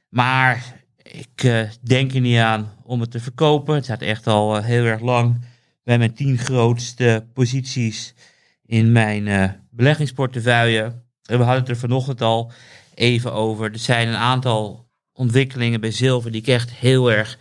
Maar 0.09 0.74
ik 1.02 1.44
eh, 1.44 1.61
denk 1.81 2.14
er 2.14 2.20
niet 2.20 2.38
aan 2.38 2.72
om 2.83 3.00
het 3.00 3.11
te 3.11 3.20
verkopen. 3.20 3.74
Het 3.74 3.85
staat 3.85 4.02
echt 4.02 4.26
al 4.26 4.57
eh, 4.57 4.64
heel 4.64 4.85
erg 4.85 5.00
lang 5.00 5.44
bij 5.85 5.98
mijn 5.98 6.14
tien 6.14 6.38
grootste 6.38 7.26
posities 7.33 8.14
in 8.66 8.92
mijn 8.92 9.57
beleggingsportefeuille. 9.70 10.83
En 11.24 11.38
we 11.38 11.44
hadden 11.44 11.61
het 11.61 11.68
er 11.68 11.76
vanochtend 11.76 12.20
al 12.20 12.52
even 12.94 13.33
over. 13.33 13.72
Er 13.72 13.78
zijn 13.78 14.09
een 14.09 14.16
aantal 14.16 14.88
ontwikkelingen 15.12 15.81
bij 15.81 15.90
zilver 15.90 16.33
die 16.33 16.40
ik 16.40 16.46
echt 16.46 16.70
heel 16.70 17.12
erg 17.12 17.38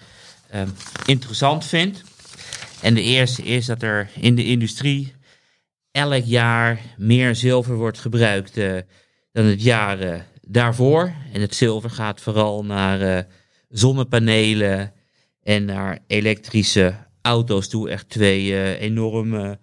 interessant 1.05 1.65
vind. 1.65 2.03
En 2.81 2.93
de 2.93 3.01
eerste 3.01 3.43
is 3.43 3.65
dat 3.65 3.81
er 3.81 4.09
in 4.19 4.35
de 4.35 4.45
industrie 4.45 5.13
elk 5.91 6.23
jaar 6.23 6.79
meer 6.97 7.35
zilver 7.35 7.75
wordt 7.75 7.99
gebruikt 7.99 8.57
eh, 8.57 8.77
dan 9.31 9.45
het 9.45 9.63
jaar 9.63 9.99
eh, 9.99 10.21
daarvoor. 10.41 11.13
En 11.33 11.41
het 11.41 11.55
zilver 11.55 11.89
gaat 11.89 12.21
vooral 12.21 12.65
naar 12.65 13.01
eh, 13.01 13.23
zonnepanelen 13.69 14.93
en 15.43 15.65
naar 15.65 15.99
elektrische 16.07 16.95
auto's 17.21 17.67
toe. 17.67 17.89
Echt 17.89 18.09
twee 18.09 18.53
eh, 18.53 18.81
enorme 18.81 19.59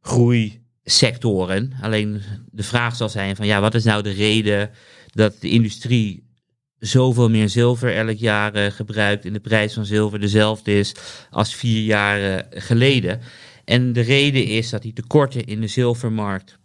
groeisectoren. 0.00 1.72
Alleen 1.80 2.22
de 2.50 2.62
vraag 2.62 2.96
zal 2.96 3.08
zijn 3.08 3.36
van 3.36 3.46
ja, 3.46 3.60
wat 3.60 3.74
is 3.74 3.84
nou 3.84 4.02
de 4.02 4.10
reden 4.10 4.70
dat 5.06 5.40
de 5.40 5.48
industrie 5.50 6.27
zoveel 6.78 7.30
meer 7.30 7.48
zilver 7.48 7.94
elk 7.94 8.18
jaar 8.18 8.54
eh, 8.54 8.70
gebruikt 8.70 9.24
en 9.24 9.32
de 9.32 9.40
prijs 9.40 9.72
van 9.72 9.84
zilver 9.84 10.20
dezelfde 10.20 10.78
is 10.78 10.94
als 11.30 11.54
vier 11.54 11.82
jaar 11.82 12.20
eh, 12.22 12.62
geleden. 12.62 13.20
En 13.64 13.92
de 13.92 14.00
reden 14.00 14.44
is 14.44 14.70
dat 14.70 14.82
die 14.82 14.92
tekorten 14.92 15.44
in 15.44 15.60
de 15.60 15.66
zilvermarkt 15.66 16.58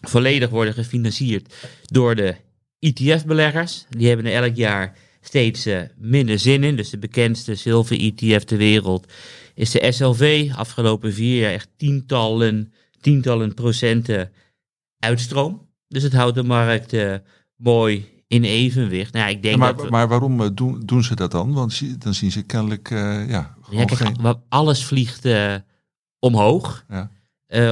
volledig 0.00 0.50
worden 0.50 0.74
gefinancierd 0.74 1.54
door 1.86 2.14
de 2.14 2.34
ETF-beleggers. 2.78 3.86
Die 3.88 4.08
hebben 4.08 4.26
er 4.26 4.42
elk 4.42 4.56
jaar 4.56 4.96
steeds 5.20 5.66
eh, 5.66 5.80
minder 5.96 6.38
zin 6.38 6.64
in. 6.64 6.76
Dus 6.76 6.90
de 6.90 6.98
bekendste 6.98 7.54
zilver-ETF 7.54 8.44
ter 8.44 8.58
wereld 8.58 9.12
is 9.54 9.70
de 9.70 9.92
SLV. 9.92 10.50
Afgelopen 10.54 11.12
vier 11.12 11.40
jaar 11.40 11.52
echt 11.52 11.68
tientallen, 11.76 12.72
tientallen 13.00 13.54
procenten 13.54 14.32
uitstroom. 14.98 15.68
Dus 15.88 16.02
het 16.02 16.12
houdt 16.12 16.34
de 16.34 16.42
markt 16.42 16.96
mooi 17.56 18.17
in 18.28 18.44
evenwicht. 18.44 19.12
Nou, 19.12 19.24
ja, 19.24 19.30
ik 19.30 19.42
denk 19.42 19.54
Ja, 19.54 19.60
maar, 19.60 19.74
dat 19.74 19.84
we- 19.84 19.90
maar 19.90 20.08
waarom 20.08 20.40
eh, 20.42 20.48
doen, 20.54 20.82
doen 20.84 21.02
ze 21.02 21.14
dat 21.14 21.30
dan? 21.30 21.52
Want 21.52 22.02
dan 22.02 22.14
zien 22.14 22.32
ze 22.32 22.42
kennelijk 22.42 22.90
eh, 22.90 23.28
ja, 23.28 23.54
Ja, 23.70 23.84
kijk, 23.84 23.94
geen... 24.00 24.36
alles 24.48 24.84
vliegt 24.84 25.24
eh, 25.24 25.54
omhoog. 26.18 26.84
Ja. 26.88 27.10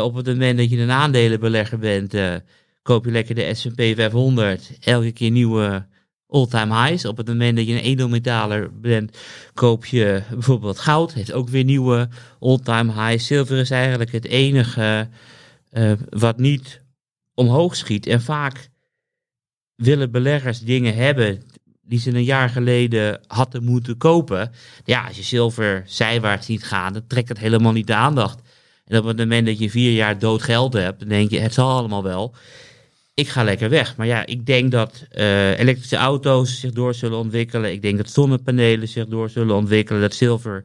Op 0.02 0.14
het 0.14 0.26
moment 0.26 0.58
dat 0.58 0.70
je 0.70 0.78
een 0.78 0.90
aandelenbelegger 0.90 1.78
bent, 1.78 2.14
koop 2.82 3.04
je 3.04 3.10
lekker 3.10 3.34
de 3.34 3.54
S&P 3.54 3.80
500. 3.80 4.72
Elke 4.80 5.12
keer 5.12 5.30
nieuwe 5.30 5.86
all-time 6.28 6.74
highs. 6.86 7.04
Op 7.04 7.16
het 7.16 7.26
moment 7.26 7.56
dat 7.56 7.66
je 7.66 7.72
een 7.72 7.78
edelmetaler 7.80 8.80
bent, 8.80 9.18
koop 9.54 9.86
je 9.86 10.22
bijvoorbeeld 10.30 10.78
goud. 10.78 11.12
Heeft 11.12 11.32
ook 11.32 11.48
weer 11.48 11.64
nieuwe 11.64 12.08
all-time 12.40 12.92
highs. 12.92 13.26
Zilver 13.26 13.58
is 13.58 13.70
eigenlijk 13.70 14.12
het 14.12 14.24
enige 14.24 15.08
wat 16.10 16.38
niet 16.38 16.82
omhoog 17.34 17.76
schiet. 17.76 18.06
En 18.06 18.22
vaak 18.22 18.68
willen 19.76 20.10
beleggers 20.10 20.60
dingen 20.60 20.94
hebben 20.94 21.42
die 21.82 21.98
ze 21.98 22.14
een 22.14 22.24
jaar 22.24 22.48
geleden 22.48 23.20
hadden 23.26 23.64
moeten 23.64 23.96
kopen. 23.96 24.52
Ja, 24.84 25.06
als 25.06 25.16
je 25.16 25.22
zilver 25.22 25.82
zijwaarts 25.86 26.46
ziet 26.46 26.64
gaan, 26.64 26.92
dan 26.92 27.06
trekt 27.06 27.28
het 27.28 27.38
helemaal 27.38 27.72
niet 27.72 27.86
de 27.86 27.94
aandacht. 27.94 28.40
En 28.86 28.98
op 28.98 29.04
het 29.04 29.16
moment 29.16 29.46
dat 29.46 29.58
je 29.58 29.70
vier 29.70 29.92
jaar 29.92 30.18
dood 30.18 30.42
geld 30.42 30.72
hebt, 30.72 30.98
dan 30.98 31.08
denk 31.08 31.30
je, 31.30 31.38
het 31.38 31.54
zal 31.54 31.70
allemaal 31.70 32.02
wel. 32.02 32.34
Ik 33.14 33.28
ga 33.28 33.44
lekker 33.44 33.68
weg. 33.68 33.96
Maar 33.96 34.06
ja, 34.06 34.26
ik 34.26 34.46
denk 34.46 34.70
dat 34.70 35.06
eh, 35.10 35.58
elektrische 35.58 35.96
auto's 35.96 36.60
zich 36.60 36.72
door 36.72 36.94
zullen 36.94 37.18
ontwikkelen. 37.18 37.72
Ik 37.72 37.82
denk 37.82 37.96
dat 37.96 38.10
zonnepanelen 38.10 38.88
zich 38.88 39.06
door 39.06 39.30
zullen 39.30 39.56
ontwikkelen. 39.56 40.00
Dat 40.00 40.14
zilver 40.14 40.64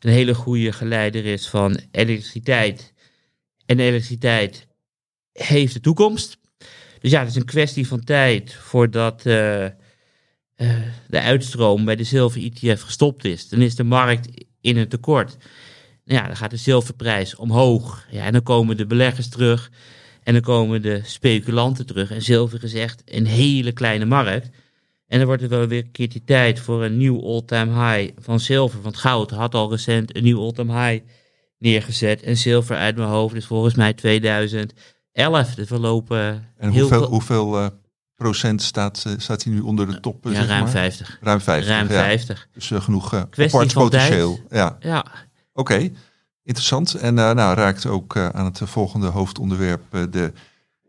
een 0.00 0.10
hele 0.10 0.34
goede 0.34 0.72
geleider 0.72 1.24
is 1.24 1.48
van 1.48 1.80
elektriciteit. 1.90 2.92
En 3.66 3.80
elektriciteit 3.80 4.66
heeft 5.32 5.74
de 5.74 5.80
toekomst. 5.80 6.38
Dus 7.00 7.10
ja, 7.10 7.20
het 7.20 7.28
is 7.28 7.34
een 7.34 7.44
kwestie 7.44 7.86
van 7.86 8.04
tijd 8.04 8.54
voordat 8.54 9.26
eh, 9.26 9.64
eh, 9.64 9.72
de 11.08 11.20
uitstroom 11.20 11.84
bij 11.84 11.96
de 11.96 12.04
zilver 12.04 12.42
ETF 12.42 12.82
gestopt 12.82 13.24
is, 13.24 13.48
dan 13.48 13.60
is 13.60 13.74
de 13.74 13.84
markt 13.84 14.28
in 14.60 14.76
een 14.76 14.88
tekort. 14.88 15.36
Nou 16.04 16.20
ja, 16.20 16.26
dan 16.26 16.36
gaat 16.36 16.50
de 16.50 16.56
zilverprijs 16.56 17.36
omhoog. 17.36 18.06
Ja, 18.10 18.24
en 18.24 18.32
dan 18.32 18.42
komen 18.42 18.76
de 18.76 18.86
beleggers 18.86 19.28
terug. 19.28 19.70
En 20.22 20.32
dan 20.32 20.42
komen 20.42 20.82
de 20.82 21.00
speculanten 21.04 21.86
terug. 21.86 22.10
En 22.10 22.22
zilver 22.22 22.64
is 22.64 22.74
echt 22.74 23.02
een 23.04 23.26
hele 23.26 23.72
kleine 23.72 24.04
markt. 24.04 24.50
En 25.06 25.18
dan 25.18 25.26
wordt 25.26 25.42
het 25.42 25.50
wel 25.50 25.66
weer 25.66 25.84
een 25.84 25.90
keertje 25.90 26.24
tijd 26.24 26.60
voor 26.60 26.84
een 26.84 26.96
nieuw 26.96 27.22
all-time 27.22 27.90
high 27.90 28.12
van 28.18 28.40
zilver. 28.40 28.82
Want 28.82 28.96
goud 28.96 29.30
had 29.30 29.54
al 29.54 29.70
recent 29.70 30.16
een 30.16 30.22
nieuw 30.22 30.40
all-time 30.40 30.88
high 30.88 31.04
neergezet. 31.58 32.22
En 32.22 32.36
zilver 32.36 32.76
uit 32.76 32.96
mijn 32.96 33.08
hoofd 33.08 33.34
is 33.34 33.46
volgens 33.46 33.74
mij 33.74 33.94
2011. 35.24 35.54
Dus 35.54 35.68
we 35.68 35.78
lopen 35.78 36.18
En 36.56 36.70
heel 36.70 36.80
hoeveel, 36.80 36.98
veel- 36.98 37.08
hoeveel 37.08 37.58
eh, 37.58 37.66
procent 38.14 38.62
staat, 38.62 39.04
staat 39.16 39.42
hij 39.44 39.52
nu 39.52 39.60
onder 39.60 39.86
de 39.86 40.00
top? 40.00 40.24
ja, 40.24 40.30
zeg 40.34 40.46
ruim 40.46 40.62
maar? 40.62 40.70
50. 40.70 41.18
Ruim 41.20 41.40
50. 41.40 41.68
Ruim 41.72 41.88
ja. 41.88 41.92
50. 41.94 42.48
Dus 42.52 42.70
eh, 42.70 42.80
genoeg 42.80 43.14
uh, 43.14 43.22
potentieel. 43.72 44.38
Ja, 44.50 44.76
Ja, 44.80 45.06
oké. 45.52 45.90
Interessant. 46.42 46.94
En 46.94 47.18
eh, 47.18 47.30
nou, 47.30 47.56
raakt 47.56 47.86
ook 47.86 48.16
eh, 48.16 48.28
aan 48.28 48.44
het 48.44 48.60
volgende 48.64 49.06
hoofdonderwerp 49.06 49.82
eh, 49.90 50.02
de 50.10 50.32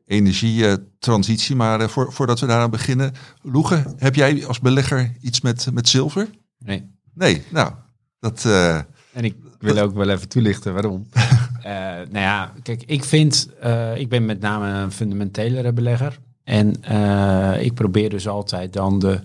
energietransitie. 0.06 1.56
Maar 1.56 1.82
eh, 1.82 1.88
voor, 1.88 2.14
voordat 2.14 2.40
we 2.40 2.46
daaraan 2.46 2.70
beginnen, 2.70 3.14
Loege, 3.42 3.94
heb 3.98 4.16
jij 4.16 4.46
als 4.48 4.60
belegger 4.60 5.12
iets 5.22 5.42
met, 5.42 5.68
met 5.74 5.90
zilver? 5.90 6.30
Nee. 6.60 6.90
Nee, 7.14 7.44
nou, 7.50 7.72
dat... 8.20 8.46
eh, 8.46 8.76
En 9.14 9.24
ik 9.24 9.36
wil 9.60 9.78
ook 9.78 9.94
wel 9.94 10.10
even 10.10 10.28
toelichten 10.30 10.74
waarom. 10.74 11.08
Eh, 11.70 11.76
nou 11.96 12.26
ja, 12.26 12.54
kijk, 12.62 12.84
ik 12.86 13.04
vind, 13.04 13.50
eh, 13.60 13.98
ik 13.98 14.10
ben 14.10 14.26
met 14.26 14.40
name 14.40 14.68
een 14.68 14.92
fundamentelere 14.92 15.74
belegger. 15.74 16.20
En 16.44 16.84
eh, 16.84 17.64
ik 17.64 17.74
probeer 17.74 18.10
dus 18.10 18.28
altijd 18.28 18.74
dan 18.74 19.00
de 19.00 19.20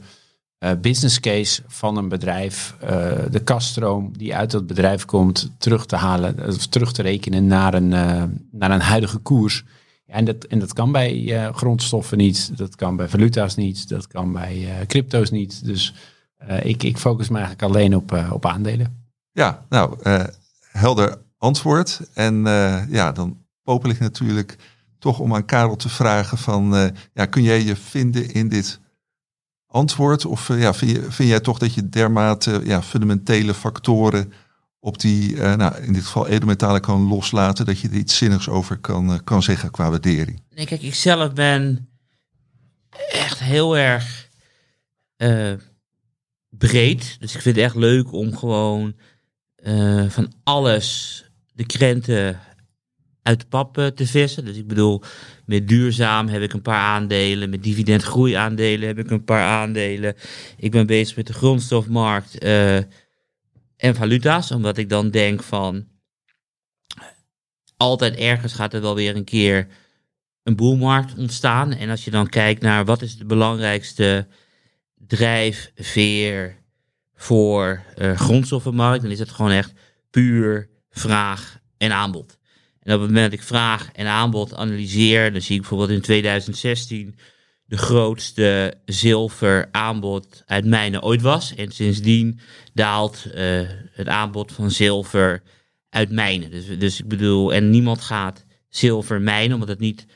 business 0.80 1.20
case 1.20 1.62
van 1.66 1.96
een 1.96 2.08
bedrijf, 2.08 2.74
de 3.30 3.40
kaststroom 3.44 4.18
die 4.18 4.34
uit 4.34 4.50
dat 4.50 4.66
bedrijf 4.66 5.04
komt, 5.04 5.50
terug 5.58 5.86
te 5.86 5.96
halen, 5.96 6.46
of 6.46 6.66
terug 6.66 6.92
te 6.92 7.02
rekenen 7.02 7.46
naar 7.46 7.74
een, 7.74 7.88
naar 8.50 8.70
een 8.70 8.80
huidige 8.80 9.18
koers. 9.18 9.64
En, 10.06 10.24
dat, 10.24 10.44
en 10.44 10.58
dat 10.58 10.72
kan 10.72 10.92
bij 10.92 11.38
grondstoffen 11.54 12.18
niet, 12.18 12.56
dat 12.56 12.76
kan 12.76 12.96
bij 12.96 13.08
valuta's 13.08 13.54
niet, 13.54 13.88
dat 13.88 14.06
kan 14.06 14.32
bij 14.32 14.84
crypto's 14.86 15.30
niet. 15.30 15.64
Dus 15.64 15.94
ik, 16.62 16.82
ik 16.82 16.98
focus 16.98 17.28
me 17.28 17.38
eigenlijk 17.38 17.74
alleen 17.74 17.96
op, 17.96 18.26
op 18.30 18.46
aandelen. 18.46 19.06
Ja, 19.32 19.66
nou, 19.68 19.96
helder 20.72 21.23
antwoord. 21.44 22.00
En 22.14 22.46
eh, 22.46 22.82
ja, 22.88 23.12
dan 23.12 23.38
popel 23.62 23.90
ik 23.90 23.98
natuurlijk 23.98 24.56
toch 24.98 25.18
om 25.18 25.34
aan 25.34 25.44
Karel 25.44 25.76
te 25.76 25.88
vragen 25.88 26.38
van, 26.38 26.76
eh, 26.76 26.88
ja, 27.14 27.26
kun 27.26 27.42
jij 27.42 27.62
je 27.62 27.76
vinden 27.76 28.32
in 28.32 28.48
dit 28.48 28.80
antwoord? 29.66 30.24
Of 30.24 30.50
eh, 30.50 30.60
ja, 30.60 30.74
vind, 30.74 31.16
jij 31.16 31.40
toch 31.40 31.58
dat 31.58 31.74
je 31.74 31.88
dermate 31.88 32.60
ja, 32.64 32.82
fundamentele 32.82 33.54
factoren 33.54 34.32
op 34.78 35.00
die, 35.00 35.36
nou, 35.36 35.76
in 35.76 35.92
dit 35.92 36.04
geval 36.04 36.26
edelmetalen 36.26 36.80
kan 36.80 37.08
loslaten, 37.08 37.66
dat 37.66 37.78
je 37.78 37.88
er 37.88 37.94
iets 37.94 38.16
zinnigs 38.16 38.48
over 38.48 38.78
kan, 38.78 39.24
kan 39.24 39.42
zeggen 39.42 39.70
qua 39.70 39.90
waardering? 39.90 40.42
Nee, 40.54 40.66
kijk, 40.66 40.82
ik 40.82 40.94
zelf 40.94 41.32
ben 41.32 41.88
echt 43.12 43.38
heel 43.38 43.76
erg 43.76 44.28
breed. 46.48 47.16
Dus 47.20 47.34
ik 47.34 47.40
vind 47.40 47.56
het 47.56 47.64
echt 47.64 47.74
leuk 47.74 48.12
om 48.12 48.36
gewoon 48.36 48.94
van 50.08 50.32
alles 50.42 51.24
de 51.54 51.66
krenten 51.66 52.40
uit 53.24 53.48
pap 53.48 53.78
eh, 53.78 53.86
te 53.86 54.06
vissen. 54.06 54.44
Dus 54.44 54.56
ik 54.56 54.66
bedoel, 54.66 55.02
met 55.46 55.68
duurzaam 55.68 56.28
heb 56.28 56.42
ik 56.42 56.52
een 56.52 56.62
paar 56.62 56.80
aandelen. 56.80 57.50
Met 57.50 57.62
dividendgroeiaandelen 57.62 58.88
heb 58.88 58.98
ik 58.98 59.10
een 59.10 59.24
paar 59.24 59.44
aandelen. 59.44 60.14
Ik 60.56 60.70
ben 60.70 60.86
bezig 60.86 61.16
met 61.16 61.26
de 61.26 61.32
grondstofmarkt 61.32 62.38
eh, 62.38 62.76
en 63.76 63.94
valuta's. 63.94 64.50
Omdat 64.50 64.76
ik 64.76 64.88
dan 64.88 65.10
denk 65.10 65.42
van... 65.42 65.92
Altijd 67.76 68.14
ergens 68.14 68.54
gaat 68.54 68.74
er 68.74 68.80
wel 68.80 68.94
weer 68.94 69.16
een 69.16 69.24
keer 69.24 69.66
een 70.42 70.56
boelmarkt 70.56 71.18
ontstaan. 71.18 71.72
En 71.72 71.90
als 71.90 72.04
je 72.04 72.10
dan 72.10 72.28
kijkt 72.28 72.62
naar 72.62 72.84
wat 72.84 73.02
is 73.02 73.16
de 73.16 73.24
belangrijkste 73.24 74.26
drijfveer 74.94 76.56
voor 77.14 77.82
eh 77.96 78.18
grondstoffenmarkt, 78.18 79.02
dan 79.02 79.10
is 79.10 79.18
het 79.18 79.30
gewoon 79.30 79.50
echt 79.50 79.72
puur 80.10 80.73
vraag 80.94 81.58
en 81.76 81.92
aanbod. 81.92 82.38
En 82.82 82.94
op 82.94 83.00
het 83.00 83.08
moment 83.08 83.30
dat 83.30 83.40
ik 83.40 83.46
vraag 83.46 83.90
en 83.92 84.06
aanbod 84.06 84.54
analyseer, 84.54 85.32
dan 85.32 85.40
zie 85.40 85.54
ik 85.54 85.60
bijvoorbeeld 85.60 85.90
in 85.90 86.00
2016 86.00 87.16
de 87.64 87.76
grootste 87.76 88.74
zilveraanbod 88.84 90.42
uit 90.46 90.64
mijnen 90.64 91.02
ooit 91.02 91.22
was. 91.22 91.54
En 91.54 91.72
sindsdien 91.72 92.40
daalt 92.74 93.24
eh, 93.34 93.60
het 93.92 94.08
aanbod 94.08 94.52
van 94.52 94.70
zilver 94.70 95.42
uit 95.90 96.10
mijnen. 96.10 96.50
Dus, 96.50 96.78
dus 96.78 97.00
ik 97.00 97.08
bedoel, 97.08 97.52
en 97.52 97.70
niemand 97.70 98.00
gaat 98.00 98.44
zilver 98.68 99.20
mijnen, 99.20 99.54
omdat 99.54 99.68
het 99.68 99.78
niet 99.78 100.06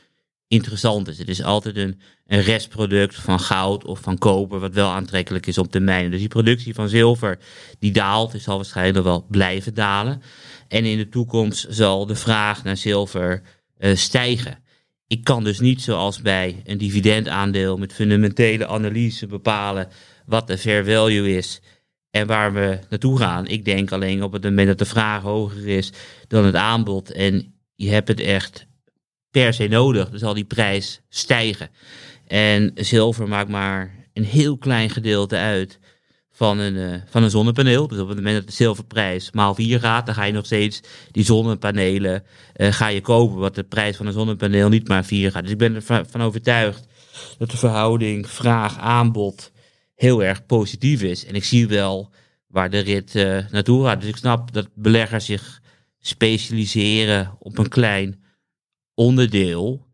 interessant 0.49 1.09
is. 1.09 1.19
Het 1.19 1.29
is 1.29 1.43
altijd 1.43 1.77
een, 1.77 2.01
een 2.27 2.43
restproduct 2.43 3.15
van 3.15 3.41
goud 3.41 3.85
of 3.85 4.01
van 4.01 4.19
koper, 4.19 4.59
wat 4.59 4.75
wel 4.75 4.91
aantrekkelijk 4.91 5.47
is 5.47 5.59
om 5.59 5.69
te 5.69 5.81
mijnen. 5.81 6.11
Dus 6.11 6.21
die 6.21 6.29
productie 6.29 6.75
van 6.75 6.89
zilver, 6.89 7.39
die 7.79 7.93
daalt, 7.93 8.33
die 8.33 8.41
zal 8.41 8.57
waarschijnlijk 8.57 9.05
wel 9.05 9.27
blijven 9.31 9.75
dalen. 9.75 10.23
En 10.69 10.85
in 10.85 10.97
de 10.97 11.09
toekomst 11.09 11.67
zal 11.69 12.07
de 12.07 12.15
vraag 12.15 12.65
naar 12.65 12.77
zilver 12.77 13.43
eh, 13.77 13.97
stijgen. 13.97 14.59
Ik 15.07 15.25
kan 15.25 15.45
dus 15.45 15.61
niet 15.61 15.83
zoals 15.83 16.23
bij 16.23 16.63
een 16.65 16.79
dividendaandeel 16.79 17.77
met 17.77 17.93
fundamentele 17.93 18.67
analyse 18.67 19.27
bepalen 19.27 19.89
wat 20.27 20.47
de 20.47 20.59
fair 20.59 20.85
value 20.85 21.37
is 21.37 21.61
en 22.11 22.27
waar 22.27 22.53
we 22.53 22.79
naartoe 22.91 23.19
gaan. 23.19 23.47
Ik 23.47 23.65
denk 23.65 23.93
alleen 23.93 24.23
op 24.23 24.33
het 24.33 24.43
moment 24.43 24.67
dat 24.67 24.79
de 24.79 24.85
vraag 24.85 25.23
hoger 25.23 25.69
is 25.69 25.93
dan 26.29 26.45
het 26.45 26.55
aanbod 26.55 27.13
en 27.13 27.55
je 27.75 27.91
hebt 27.91 28.09
het 28.09 28.21
echt 28.21 28.67
per 29.31 29.55
se 29.55 29.69
nodig, 29.69 30.11
dan 30.11 30.19
zal 30.19 30.35
die 30.35 30.45
prijs 30.45 31.01
stijgen. 31.09 31.71
En 32.27 32.71
zilver 32.75 33.29
maakt 33.29 33.51
maar 33.51 34.09
een 34.13 34.25
heel 34.25 34.59
klein 34.59 34.91
gedeelte 34.91 35.37
uit 35.37 35.79
van 36.39 36.59
een, 36.59 36.77
eh, 36.77 37.01
van 37.07 37.23
een 37.23 37.31
zonnepaneel. 37.31 37.89
Dus 37.89 37.99
op 37.99 38.09
het 38.09 38.17
moment 38.17 38.37
dat 38.37 38.47
de 38.47 38.53
zilverprijs 38.53 39.31
maal 39.31 39.55
4 39.55 39.81
gaat, 39.81 40.07
dan 40.07 40.15
ga 40.15 40.25
je 40.25 40.33
nog 40.33 40.45
steeds 40.45 40.81
die 41.11 41.25
zonnepanelen 41.25 42.25
eh, 42.53 42.73
ga 42.73 42.87
je 42.89 43.01
kopen, 43.01 43.37
wat 43.39 43.55
de 43.55 43.63
prijs 43.63 43.97
van 43.97 44.07
een 44.07 44.13
zonnepaneel 44.13 44.69
niet 44.69 44.89
maar 44.89 45.05
4 45.05 45.31
gaat. 45.31 45.43
Dus 45.43 45.51
ik 45.53 45.59
ben 45.59 45.75
ervan 45.75 46.23
overtuigd 46.23 46.87
dat 47.39 47.51
de 47.51 47.57
verhouding 47.57 48.29
vraag-aanbod 48.29 49.53
heel 49.95 50.23
erg 50.23 50.47
positief 50.47 51.03
is. 51.03 51.25
En 51.25 51.35
ik 51.35 51.45
zie 51.45 51.67
wel 51.69 52.11
waar 52.47 52.71
de 52.71 52.79
rit 52.79 53.15
eh, 53.15 53.39
naartoe 53.51 53.85
gaat. 53.85 54.01
Dus 54.01 54.11
ik 54.11 54.17
snap 54.17 54.53
dat 54.53 54.69
beleggers 54.75 55.25
zich 55.25 55.61
specialiseren 56.01 57.37
op 57.39 57.59
een 57.59 57.69
klein 57.69 58.23
onderdeel. 58.95 59.87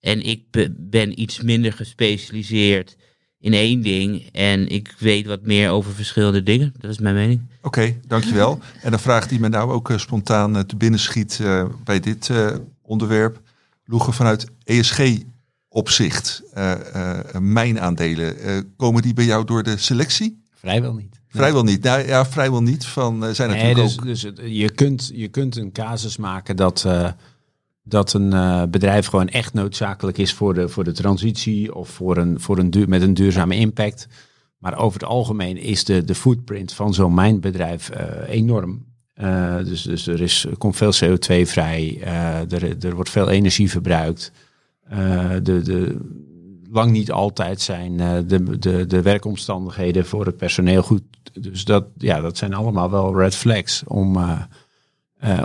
En 0.00 0.22
ik 0.22 0.50
be- 0.50 0.74
ben 0.78 1.20
iets 1.20 1.40
minder 1.40 1.72
gespecialiseerd 1.72 2.96
in 3.42 3.52
één 3.52 3.82
ding. 3.82 4.28
En 4.32 4.68
ik 4.68 4.94
weet 4.98 5.26
wat 5.26 5.42
meer 5.42 5.70
over 5.70 5.92
verschillende 5.92 6.42
dingen. 6.42 6.74
Dat 6.78 6.90
is 6.90 6.98
mijn 6.98 7.14
mening. 7.14 7.40
Oké, 7.62 7.94
dankjewel. 8.06 8.58
En 8.82 8.92
een 8.92 8.98
vraag 8.98 9.28
die 9.28 9.40
me 9.40 9.48
nou 9.48 9.72
ook 9.72 9.90
eh, 9.90 9.98
spontaan 9.98 10.56
eh, 10.56 10.62
te 10.62 10.76
binnen 10.76 11.00
schiet 11.00 11.38
eh, 11.42 11.64
bij 11.84 12.00
dit 12.00 12.30
eh, 12.30 12.54
onderwerp. 12.82 13.40
Loegen 13.84 14.12
vanuit 14.12 14.46
ESG-opzicht, 14.64 16.42
eh 16.54 16.72
eh, 16.72 17.40
mijnaandelen, 17.40 18.38
eh, 18.38 18.58
komen 18.76 19.02
die 19.02 19.14
bij 19.14 19.24
jou 19.24 19.44
door 19.44 19.62
de 19.62 19.76
selectie? 19.76 20.42
Vrijwel 20.54 20.94
niet. 20.94 21.20
Vrijwel 21.28 21.62
niet. 21.62 21.82
Nou, 21.82 22.06
ja, 22.06 22.26
vrijwel 22.26 22.62
niet. 22.62 22.86
Van, 22.86 23.24
eh, 23.24 23.30
zijn 23.30 23.50
Nee, 23.50 23.58
natuurlijk 23.74 24.04
dus, 24.04 24.26
ook... 24.26 24.36
dus 24.36 24.50
je, 24.52 24.70
kunt, 24.70 25.10
je 25.14 25.28
kunt 25.28 25.56
een 25.56 25.72
casus 25.72 26.16
maken 26.16 26.56
dat, 26.56 26.84
eh, 26.84 27.08
dat 27.82 28.12
een 28.12 28.32
eh, 28.32 28.62
bedrijf 28.70 29.06
gewoon 29.06 29.28
echt 29.28 29.54
noodzakelijk 29.54 30.18
is 30.18 30.32
voor 30.32 30.54
de, 30.54 30.68
voor 30.68 30.84
de 30.84 30.92
transitie 30.92 31.74
of 31.74 31.88
voor 31.88 32.16
een, 32.16 32.40
voor 32.40 32.58
een 32.58 32.84
met 32.88 33.02
een 33.02 33.14
duurzame 33.14 33.54
impact. 33.54 34.08
Maar 34.58 34.78
over 34.78 35.00
het 35.00 35.08
algemeen 35.08 35.56
is 35.56 35.84
de, 35.84 36.04
de 36.04 36.14
footprint 36.14 36.72
van 36.72 36.94
zo'n 36.94 37.14
mijnbedrijf 37.14 37.90
eh, 37.90 38.34
enorm. 38.34 38.84
Eh, 39.14 39.56
dus, 39.56 39.82
dus 39.82 40.06
er, 40.06 40.20
is, 40.20 40.46
komt 40.58 40.76
veel 40.76 40.92
CO2 41.04 41.46
vrij, 41.46 42.00
er, 42.48 42.84
er 42.84 42.94
wordt 42.94 43.10
veel 43.10 43.28
energie 43.28 43.70
verbruikt. 43.70 44.32
De, 45.42 45.60
de, 45.62 45.98
lang 46.70 46.90
niet 46.90 47.12
altijd 47.12 47.60
zijn 47.60 47.96
de, 48.26 48.58
de, 48.58 48.86
de 48.86 49.02
werkomstandigheden 49.02 50.06
voor 50.06 50.26
het 50.26 50.36
personeel 50.36 50.82
goed. 50.82 51.02
Dus 51.32 51.64
dat, 51.64 51.86
ja, 51.96 52.20
dat 52.20 52.36
zijn 52.36 52.54
allemaal 52.54 52.90
wel 52.90 53.18
red 53.18 53.34
flags 53.34 53.82
om, 53.86 54.18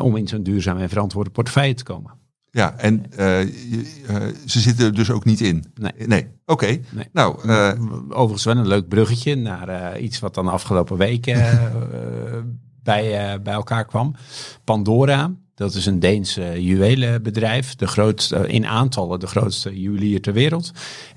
om 0.02 0.16
in 0.16 0.28
zo'n 0.28 0.44
duurzaam 0.44 0.78
en 0.78 0.90
verantwoorde 0.90 1.30
portefeuille 1.30 1.74
te 1.74 1.84
komen. 1.84 2.17
Ja, 2.58 2.74
en 2.78 3.06
eh, 3.12 3.42
je- 3.44 4.04
eh, 4.08 4.16
ze 4.46 4.60
zitten 4.60 4.86
er 4.86 4.94
dus 4.94 5.12
ook 5.12 5.26
niet 5.26 5.42
in? 5.42 5.64
Nee. 5.76 6.08
Nee, 6.08 6.28
oké. 6.46 6.66
Nee. 6.66 7.08
Nou, 7.12 7.50
eh, 7.50 7.72
Overigens 8.10 8.44
wel 8.44 8.58
een 8.58 8.68
leuk 8.68 8.88
bruggetje 8.88 9.36
naar 9.36 10.00
iets 10.00 10.20
wat 10.20 10.34
dan 10.34 10.48
afgelopen 10.48 10.98
week 10.98 11.28
eh, 11.28 11.54
bij, 12.84 13.42
bij 13.42 13.54
elkaar 13.54 13.86
kwam. 13.86 14.16
Pandora 14.64 15.32
Dat 15.56 15.74
is 15.74 15.86
een 15.86 16.00
Deens 16.00 16.34
juwelenbedrijf, 16.58 17.76
de 17.76 17.88
grootste, 17.88 18.48
in 18.48 18.66
aantallen 18.66 19.20
de 19.20 19.28
grootste 19.28 19.80
juwelier 19.82 20.22
ter 20.22 20.34
wereld. 20.34 20.72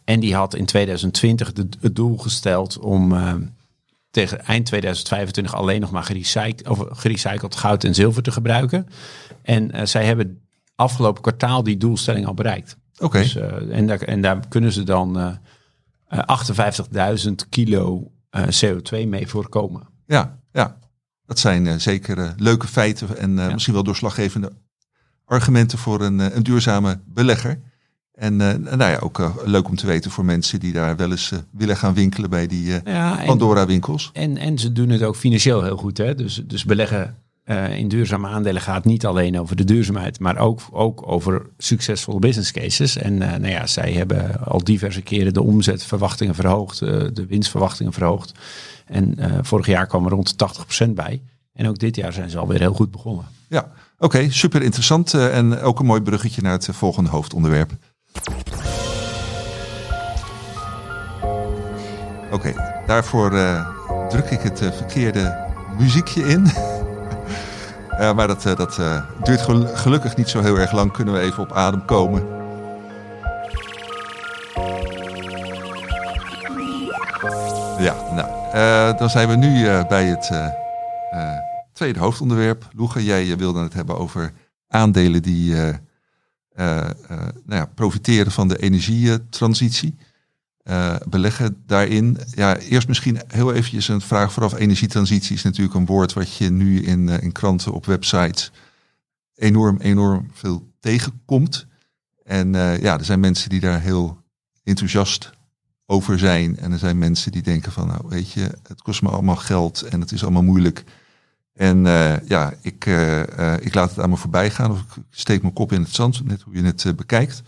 En 0.04 0.20
die 0.20 0.34
had 0.34 0.54
in 0.54 0.64
2020 0.64 1.52
de, 1.52 1.68
het 1.80 1.96
doel 1.96 2.18
gesteld 2.18 2.78
om 2.78 3.14
tegen 4.10 4.44
eind 4.44 4.66
2025 4.66 5.54
alleen 5.54 5.80
nog 5.80 5.90
maar 5.90 6.04
gerecycled, 6.04 6.68
of 6.68 6.84
gerecycled 6.90 7.54
goud 7.54 7.84
en 7.84 7.94
zilver 7.94 8.22
te 8.22 8.30
gebruiken. 8.32 8.86
En 9.42 9.76
uh, 9.76 9.84
zij 9.84 10.04
hebben 10.04 10.40
afgelopen 10.80 11.22
kwartaal 11.22 11.62
die 11.62 11.76
doelstelling 11.76 12.26
al 12.26 12.34
bereikt. 12.34 12.76
Oké. 12.98 13.18
Dus, 13.18 13.36
en, 13.70 13.86
daar, 13.86 14.00
en 14.00 14.20
daar 14.20 14.48
kunnen 14.48 14.72
ze 14.72 14.82
dan 14.82 15.38
58.000 16.08 17.30
kilo 17.48 18.10
CO2 18.36 19.06
mee 19.06 19.26
voorkomen. 19.26 19.88
Ja, 20.06 20.38
ja. 20.52 20.78
Dat 21.26 21.38
zijn 21.38 21.80
zeker 21.80 22.34
leuke 22.36 22.66
feiten 22.66 23.16
en 23.18 23.36
ja. 23.36 23.52
misschien 23.52 23.74
wel 23.74 23.82
doorslaggevende 23.82 24.52
argumenten 25.24 25.78
voor 25.78 26.00
een, 26.00 26.36
een 26.36 26.42
duurzame 26.42 27.00
belegger. 27.06 27.60
En 28.12 28.36
nou 28.36 28.78
ja, 28.78 28.98
ook 28.98 29.32
leuk 29.44 29.68
om 29.68 29.76
te 29.76 29.86
weten 29.86 30.10
voor 30.10 30.24
mensen 30.24 30.60
die 30.60 30.72
daar 30.72 30.96
wel 30.96 31.10
eens 31.10 31.32
willen 31.50 31.76
gaan 31.76 31.94
winkelen 31.94 32.30
bij 32.30 32.46
die 32.46 32.80
ja, 32.84 33.22
Pandora 33.26 33.66
winkels. 33.66 34.10
En, 34.12 34.36
en 34.36 34.58
ze 34.58 34.72
doen 34.72 34.88
het 34.88 35.02
ook 35.02 35.16
financieel 35.16 35.62
heel 35.62 35.76
goed. 35.76 35.98
Hè? 35.98 36.14
Dus, 36.14 36.42
dus 36.46 36.64
beleggen 36.64 37.16
in 37.50 37.88
duurzame 37.88 38.28
aandelen 38.28 38.62
gaat 38.62 38.84
niet 38.84 39.06
alleen 39.06 39.38
over 39.40 39.56
de 39.56 39.64
duurzaamheid, 39.64 40.18
maar 40.20 40.38
ook, 40.38 40.60
ook 40.70 41.02
over 41.06 41.46
succesvolle 41.58 42.18
business 42.18 42.52
cases. 42.52 42.96
En 42.96 43.18
nou 43.18 43.48
ja, 43.48 43.66
zij 43.66 43.92
hebben 43.92 44.44
al 44.44 44.64
diverse 44.64 45.02
keren 45.02 45.34
de 45.34 45.42
omzetverwachtingen 45.42 46.34
verhoogd, 46.34 46.78
de 46.78 47.26
winstverwachtingen 47.28 47.92
verhoogd. 47.92 48.32
En 48.86 49.16
vorig 49.42 49.66
jaar 49.66 49.86
kwam 49.86 50.04
er 50.04 50.10
rond 50.10 50.38
de 50.38 50.48
80% 50.86 50.90
bij. 50.90 51.22
En 51.52 51.68
ook 51.68 51.78
dit 51.78 51.96
jaar 51.96 52.12
zijn 52.12 52.30
ze 52.30 52.38
alweer 52.38 52.60
heel 52.60 52.74
goed 52.74 52.90
begonnen. 52.90 53.24
Ja, 53.48 53.72
oké, 53.98 54.30
super 54.30 54.62
interessant. 54.62 55.14
En 55.14 55.60
ook 55.60 55.78
een 55.80 55.86
mooi 55.86 56.00
bruggetje 56.00 56.42
naar 56.42 56.52
het 56.52 56.68
volgende 56.72 57.10
hoofdonderwerp. 57.10 57.72
Oké, 62.32 62.82
daarvoor 62.86 63.30
druk 64.08 64.30
ik 64.30 64.40
het 64.40 64.58
verkeerde 64.58 65.48
muziekje 65.78 66.22
in. 66.22 66.46
maar 68.00 68.26
dat, 68.26 68.42
dat 68.42 68.80
duurt 69.22 69.40
gelukkig 69.74 70.16
niet 70.16 70.28
zo 70.28 70.40
heel 70.40 70.58
erg 70.58 70.72
lang. 70.72 70.92
Kunnen 70.92 71.14
we 71.14 71.20
even 71.20 71.42
op 71.42 71.52
adem 71.52 71.84
komen. 71.84 72.38
Ja, 77.80 78.12
nou, 78.12 78.54
uh, 78.54 78.98
dan 78.98 79.10
zijn 79.10 79.28
we 79.28 79.36
nu 79.36 79.64
uh, 79.64 79.88
bij 79.88 80.04
het 80.04 80.30
uh, 80.32 80.46
tweede 81.72 81.98
hoofdonderwerp. 81.98 82.68
Loege, 82.76 83.04
jij 83.04 83.36
wilde 83.36 83.62
het 83.62 83.74
hebben 83.74 83.98
over 83.98 84.32
aandelen 84.68 85.22
die 85.22 85.54
nou 86.54 86.94
ja, 87.46 87.66
profiteren 87.74 88.32
van 88.32 88.48
de 88.48 88.58
energietransitie. 88.58 89.98
Beleggen 91.08 91.62
daarin. 91.66 92.18
Ja, 92.34 92.56
eerst 92.56 92.88
misschien 92.88 93.20
heel 93.26 93.52
eventjes 93.52 93.88
een 93.88 94.00
vraag 94.00 94.32
vooraf. 94.32 94.54
Energietransitie 94.54 95.36
is 95.36 95.42
natuurlijk 95.42 95.74
een 95.74 95.86
woord 95.86 96.12
wat 96.12 96.36
je 96.36 96.50
nu 96.50 96.82
in, 96.82 97.08
in 97.08 97.32
kranten, 97.32 97.72
op 97.72 97.86
websites 97.86 98.52
enorm, 99.34 99.76
enorm 99.80 100.30
veel 100.32 100.72
tegenkomt. 100.80 101.66
En 102.24 102.52
ja, 102.52 102.98
er 102.98 103.04
zijn 103.04 103.20
mensen 103.20 103.50
die 103.50 103.60
daar 103.60 103.80
heel 103.80 104.22
enthousiast 104.64 105.30
over 105.86 106.18
zijn. 106.18 106.58
En 106.58 106.72
er 106.72 106.78
zijn 106.78 106.98
mensen 106.98 107.32
die 107.32 107.42
denken 107.42 107.72
van, 107.72 107.86
nou 107.86 108.00
weet 108.08 108.32
je, 108.32 108.50
het 108.68 108.82
kost 108.82 109.02
me 109.02 109.08
allemaal 109.08 109.36
geld 109.36 109.82
en 109.82 110.00
het 110.00 110.12
is 110.12 110.22
allemaal 110.22 110.42
moeilijk. 110.42 110.84
En 111.52 111.84
uh, 111.84 112.28
ja, 112.28 112.52
ik, 112.60 112.86
uh, 112.86 113.18
uh, 113.18 113.54
ik 113.60 113.74
laat 113.74 113.90
het 113.90 113.98
aan 113.98 114.10
me 114.10 114.16
voorbij 114.16 114.50
gaan 114.50 114.70
of 114.70 114.80
ik 114.80 115.02
steek 115.10 115.42
mijn 115.42 115.54
kop 115.54 115.72
in 115.72 115.82
het 115.82 115.94
zand, 115.94 116.24
net 116.24 116.42
hoe 116.42 116.54
je 116.54 116.62
het 116.62 116.96
bekijkt. 116.96 117.42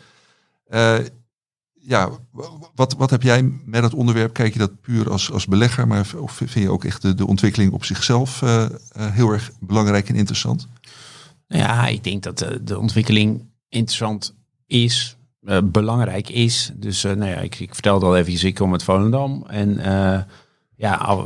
Ja, 1.82 2.10
wat, 2.74 2.94
wat 2.98 3.10
heb 3.10 3.22
jij 3.22 3.42
met 3.64 3.82
het 3.82 3.94
onderwerp? 3.94 4.32
Kijk 4.32 4.52
je 4.52 4.58
dat 4.58 4.80
puur 4.80 5.10
als, 5.10 5.32
als 5.32 5.46
belegger, 5.46 5.86
maar 5.86 6.06
of 6.16 6.32
vind 6.32 6.52
je 6.52 6.70
ook 6.70 6.84
echt 6.84 7.02
de, 7.02 7.14
de 7.14 7.26
ontwikkeling 7.26 7.72
op 7.72 7.84
zichzelf 7.84 8.40
heel 8.96 9.30
erg 9.30 9.50
belangrijk 9.60 10.08
en 10.08 10.14
interessant? 10.14 10.68
Ja, 11.46 11.86
ik 11.86 12.04
denk 12.04 12.22
dat 12.22 12.38
de, 12.38 12.64
de 12.64 12.78
ontwikkeling 12.78 13.44
interessant 13.68 14.34
is. 14.66 15.16
Belangrijk 15.64 16.28
is. 16.28 16.72
Dus 16.74 17.02
nou 17.02 17.24
ja, 17.24 17.36
ik, 17.36 17.60
ik 17.60 17.74
vertelde 17.74 18.06
al 18.06 18.16
even, 18.16 18.46
ik 18.46 18.54
kom 18.54 18.72
uit 18.72 18.82
Volendam. 18.82 19.44
En 19.46 19.80
ja, 20.76 21.16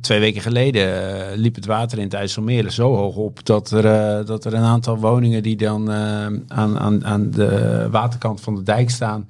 twee 0.00 0.20
weken 0.20 0.42
geleden 0.42 1.36
liep 1.36 1.54
het 1.54 1.66
water 1.66 1.98
in 1.98 2.04
het 2.04 2.14
IJsselmeer 2.14 2.70
zo 2.70 2.94
hoog 2.94 3.16
op 3.16 3.44
dat 3.44 3.70
er, 3.70 4.24
dat 4.26 4.44
er 4.44 4.54
een 4.54 4.62
aantal 4.62 4.98
woningen 4.98 5.42
die 5.42 5.56
dan 5.56 5.90
aan, 5.90 6.78
aan, 6.78 7.04
aan 7.04 7.30
de 7.30 7.88
waterkant 7.90 8.40
van 8.40 8.54
de 8.54 8.62
dijk 8.62 8.90
staan, 8.90 9.28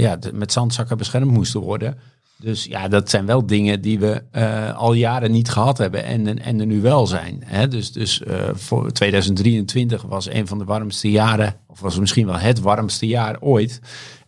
ja, 0.00 0.16
de, 0.16 0.32
met 0.32 0.52
zandzakken 0.52 0.98
beschermd 0.98 1.30
moesten 1.30 1.60
worden. 1.60 1.98
Dus 2.40 2.64
ja, 2.64 2.88
dat 2.88 3.10
zijn 3.10 3.26
wel 3.26 3.46
dingen 3.46 3.80
die 3.80 3.98
we 3.98 4.22
uh, 4.32 4.76
al 4.76 4.92
jaren 4.92 5.30
niet 5.30 5.50
gehad 5.50 5.78
hebben 5.78 6.04
en, 6.04 6.38
en 6.38 6.60
er 6.60 6.66
nu 6.66 6.80
wel 6.80 7.06
zijn. 7.06 7.42
Hè? 7.44 7.68
Dus, 7.68 7.92
dus 7.92 8.20
uh, 8.20 8.48
voor 8.52 8.90
2023 8.90 10.02
was 10.02 10.30
een 10.30 10.46
van 10.46 10.58
de 10.58 10.64
warmste 10.64 11.10
jaren, 11.10 11.56
of 11.66 11.80
was 11.80 11.98
misschien 11.98 12.26
wel 12.26 12.38
het 12.38 12.60
warmste 12.60 13.06
jaar 13.06 13.40
ooit. 13.40 13.80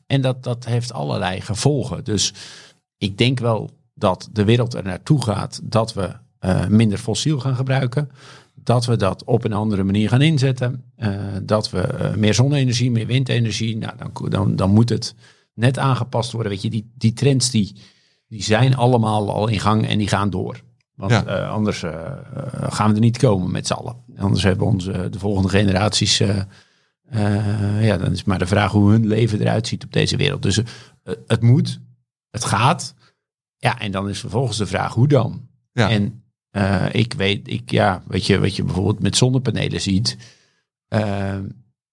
En 0.06 0.20
dat, 0.20 0.42
dat 0.42 0.64
heeft 0.64 0.92
allerlei 0.92 1.40
gevolgen. 1.40 2.04
Dus 2.04 2.32
ik 2.98 3.18
denk 3.18 3.38
wel 3.38 3.70
dat 3.94 4.28
de 4.32 4.44
wereld 4.44 4.74
er 4.74 4.84
naartoe 4.84 5.22
gaat 5.22 5.60
dat 5.62 5.94
we 5.94 6.10
minder 6.68 6.98
fossiel 6.98 7.38
gaan 7.40 7.56
gebruiken. 7.56 8.10
Dat 8.62 8.84
we 8.86 8.96
dat 8.96 9.24
op 9.24 9.44
een 9.44 9.52
andere 9.52 9.82
manier 9.82 10.08
gaan 10.08 10.22
inzetten. 10.22 10.84
dat 11.42 11.70
we 11.70 12.12
meer 12.16 12.34
zonne-energie, 12.34 12.90
meer 12.90 13.06
windenergie. 13.06 13.76
Nou, 13.76 13.92
dan, 13.96 14.30
dan, 14.30 14.56
dan 14.56 14.70
moet 14.70 14.88
het 14.88 15.14
net 15.54 15.78
aangepast 15.78 16.32
worden. 16.32 16.52
Weet 16.52 16.62
je, 16.62 16.70
die, 16.70 16.92
die 16.94 17.12
trends 17.12 17.50
die 17.50 17.74
die 18.32 18.42
zijn 18.42 18.76
allemaal 18.76 19.32
al 19.32 19.48
in 19.48 19.60
gang 19.60 19.86
en 19.86 19.98
die 19.98 20.08
gaan 20.08 20.30
door. 20.30 20.62
Want 20.94 21.10
ja. 21.10 21.26
uh, 21.26 21.50
anders 21.50 21.78
gaan 22.68 22.88
we 22.88 22.94
er 22.94 23.00
niet 23.00 23.18
komen 23.18 23.50
met 23.50 23.66
z'n 23.66 23.72
allen. 23.72 23.96
Anders 24.16 24.42
hebben 24.42 24.66
onze 24.66 25.08
de 25.10 25.18
volgende 25.18 25.48
generaties. 25.48 26.18
Ja, 27.80 27.96
dan 27.96 28.12
is 28.12 28.24
maar 28.24 28.38
de 28.38 28.46
vraag 28.46 28.72
hoe 28.72 28.90
hun 28.90 29.06
leven 29.06 29.40
eruit 29.40 29.66
ziet 29.66 29.84
op 29.84 29.92
deze 29.92 30.16
wereld. 30.16 30.42
Dus 30.42 30.60
het 31.26 31.42
moet, 31.42 31.80
het 32.30 32.44
gaat. 32.44 32.94
Ja, 33.56 33.78
en 33.78 33.92
dan 33.92 34.08
is 34.08 34.20
vervolgens 34.20 34.56
de 34.56 34.66
vraag 34.66 34.94
hoe 34.94 35.08
dan? 35.08 35.48
Ja. 35.72 35.90
En 35.90 36.21
ik 36.92 37.12
weet, 37.12 37.48
ik, 37.48 37.70
ja, 37.70 38.02
weet 38.06 38.26
je, 38.26 38.38
wat 38.38 38.56
je 38.56 38.64
bijvoorbeeld 38.64 39.02
met 39.02 39.16
zonnepanelen 39.16 39.80
ziet, 39.80 40.16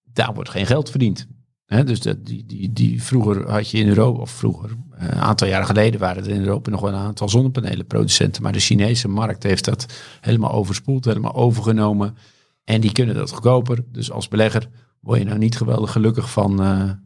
daar 0.03 0.33
wordt 0.33 0.49
geen 0.49 0.65
geld 0.65 0.89
verdiend 0.89 1.27
dus 1.69 1.99
dat, 1.99 2.25
die, 2.25 2.45
die, 2.45 2.73
die, 2.73 3.03
vroeger 3.03 3.51
had 3.51 3.69
je 3.69 3.77
in 3.77 3.87
Europa, 3.87 4.19
of 4.19 4.31
vroeger, 4.31 4.69
eh, 4.91 5.07
een 5.07 5.13
aantal 5.13 5.47
jaren 5.47 5.65
geleden 5.65 5.99
waren 5.99 6.23
er 6.23 6.29
in 6.29 6.39
Europa 6.39 6.69
nog 6.69 6.81
wel 6.81 6.89
een 6.93 6.99
aantal 6.99 7.29
zonnepanelenproducenten. 7.29 8.43
Maar 8.43 8.51
de 8.51 8.59
Chinese 8.59 9.07
markt 9.07 9.43
heeft 9.43 9.65
dat 9.65 9.85
helemaal 10.21 10.51
overspoeld, 10.51 11.05
helemaal 11.05 11.35
overgenomen. 11.35 12.17
En 12.63 12.81
die 12.81 12.91
kunnen 12.91 13.15
dat 13.15 13.31
goedkoper. 13.31 13.83
Dus 13.91 14.11
als 14.11 14.27
belegger 14.27 14.69
word 14.99 15.19
je 15.19 15.25
nou 15.25 15.37
niet 15.37 15.57
geweldig 15.57 15.91
gelukkig 15.91 16.31
van, 16.31 16.57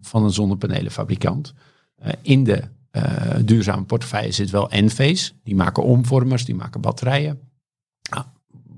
van 0.02 0.24
een 0.24 0.32
zonnepanelenfabrikant. 0.32 1.54
Uh, 2.04 2.10
in 2.22 2.44
de 2.44 2.63
duurzame 3.41 3.84
portefeuille 3.84 4.32
zit 4.32 4.49
wel 4.49 4.69
Enphase. 4.69 5.32
Die 5.43 5.56
maken 5.56 5.84
omvormers, 5.84 6.45
die 6.45 6.56
maken 6.56 6.82
batterijen. 6.82 7.39
Nou, 8.10 8.25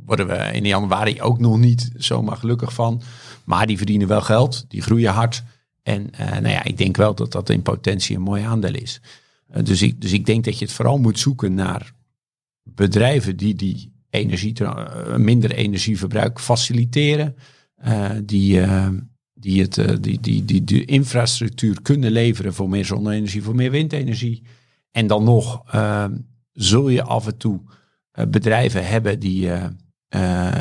worden 0.06 0.28
we 0.28 0.50
in 0.52 0.66
januari 0.66 1.22
ook 1.22 1.40
nog 1.40 1.58
niet 1.58 1.92
zomaar 1.98 2.38
gelukkig 2.38 2.74
van. 2.74 3.02
Maar 3.44 3.68
die 3.68 3.78
verdienen 3.78 4.08
wel 4.08 4.22
geld, 4.22 4.66
die 4.68 4.82
groeien 4.82 5.14
hard. 5.14 5.44
En 5.84 6.10
uh, 6.20 6.32
nou 6.32 6.48
ja, 6.48 6.64
ik 6.64 6.78
denk 6.78 6.98
wel 6.98 7.16
dat 7.16 7.32
dat 7.32 7.50
in 7.50 7.62
potentie 7.62 8.16
een 8.16 8.22
mooi 8.22 8.44
aandeel 8.44 8.74
is. 8.74 9.02
Uh, 9.56 9.64
dus, 9.64 9.82
ik, 9.82 10.02
dus 10.02 10.12
ik 10.12 10.26
denk 10.26 10.44
dat 10.44 10.60
je 10.60 10.66
het 10.66 10.74
vooral 10.74 10.98
moet 10.98 11.20
zoeken 11.20 11.54
naar 11.54 11.94
bedrijven 12.64 13.38
die 13.38 13.56
die 13.56 13.94
energie, 14.10 14.54
minder 15.18 15.52
energieverbruik 15.52 16.40
faciliteren. 16.40 17.36
die, 18.24 18.62
die, 19.40 19.62
het, 19.62 20.04
die, 20.04 20.20
die, 20.20 20.46
die 20.46 20.64
de 20.64 20.86
infrastructuur 20.86 21.82
kunnen 21.82 22.12
leveren 22.12 22.54
voor 22.54 22.70
meer 22.70 22.86
zonne-energie, 22.86 23.44
voor 23.44 23.56
meer 23.56 23.72
windenergie. 23.72 24.44
En 24.92 25.08
dan 25.08 25.24
nog 25.24 25.64
zul 26.52 26.90
je 26.90 27.04
af 27.04 27.28
en 27.28 27.38
toe 27.38 27.62
bedrijven 28.30 28.88
hebben 28.88 29.20
die, 29.20 29.50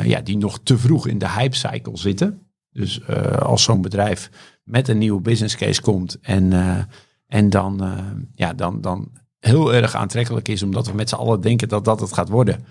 ja, 0.03 0.21
die 0.23 0.37
nog 0.37 0.59
te 0.63 0.77
vroeg 0.77 1.07
in 1.07 1.17
de 1.17 1.29
hype 1.29 1.55
cycle 1.55 1.97
zitten. 1.97 2.39
Dus 2.71 3.07
als 3.39 3.63
zo'n 3.63 3.81
bedrijf 3.81 4.29
met 4.63 4.87
een 4.87 4.97
nieuwe 4.97 5.21
business 5.21 5.55
case 5.55 5.81
komt 5.81 6.19
en, 6.21 6.53
en 7.27 7.49
dan, 7.49 7.81
ja, 8.35 8.53
dan, 8.53 8.81
dan 8.81 9.11
heel 9.39 9.73
erg 9.73 9.95
aantrekkelijk 9.95 10.47
is, 10.47 10.63
omdat 10.63 10.87
we 10.87 10.93
met 10.93 11.09
z'n 11.09 11.15
allen 11.15 11.41
denken 11.41 11.67
dat 11.67 11.85
dat 11.85 11.99
het 11.99 12.13
gaat 12.13 12.29
worden. 12.29 12.65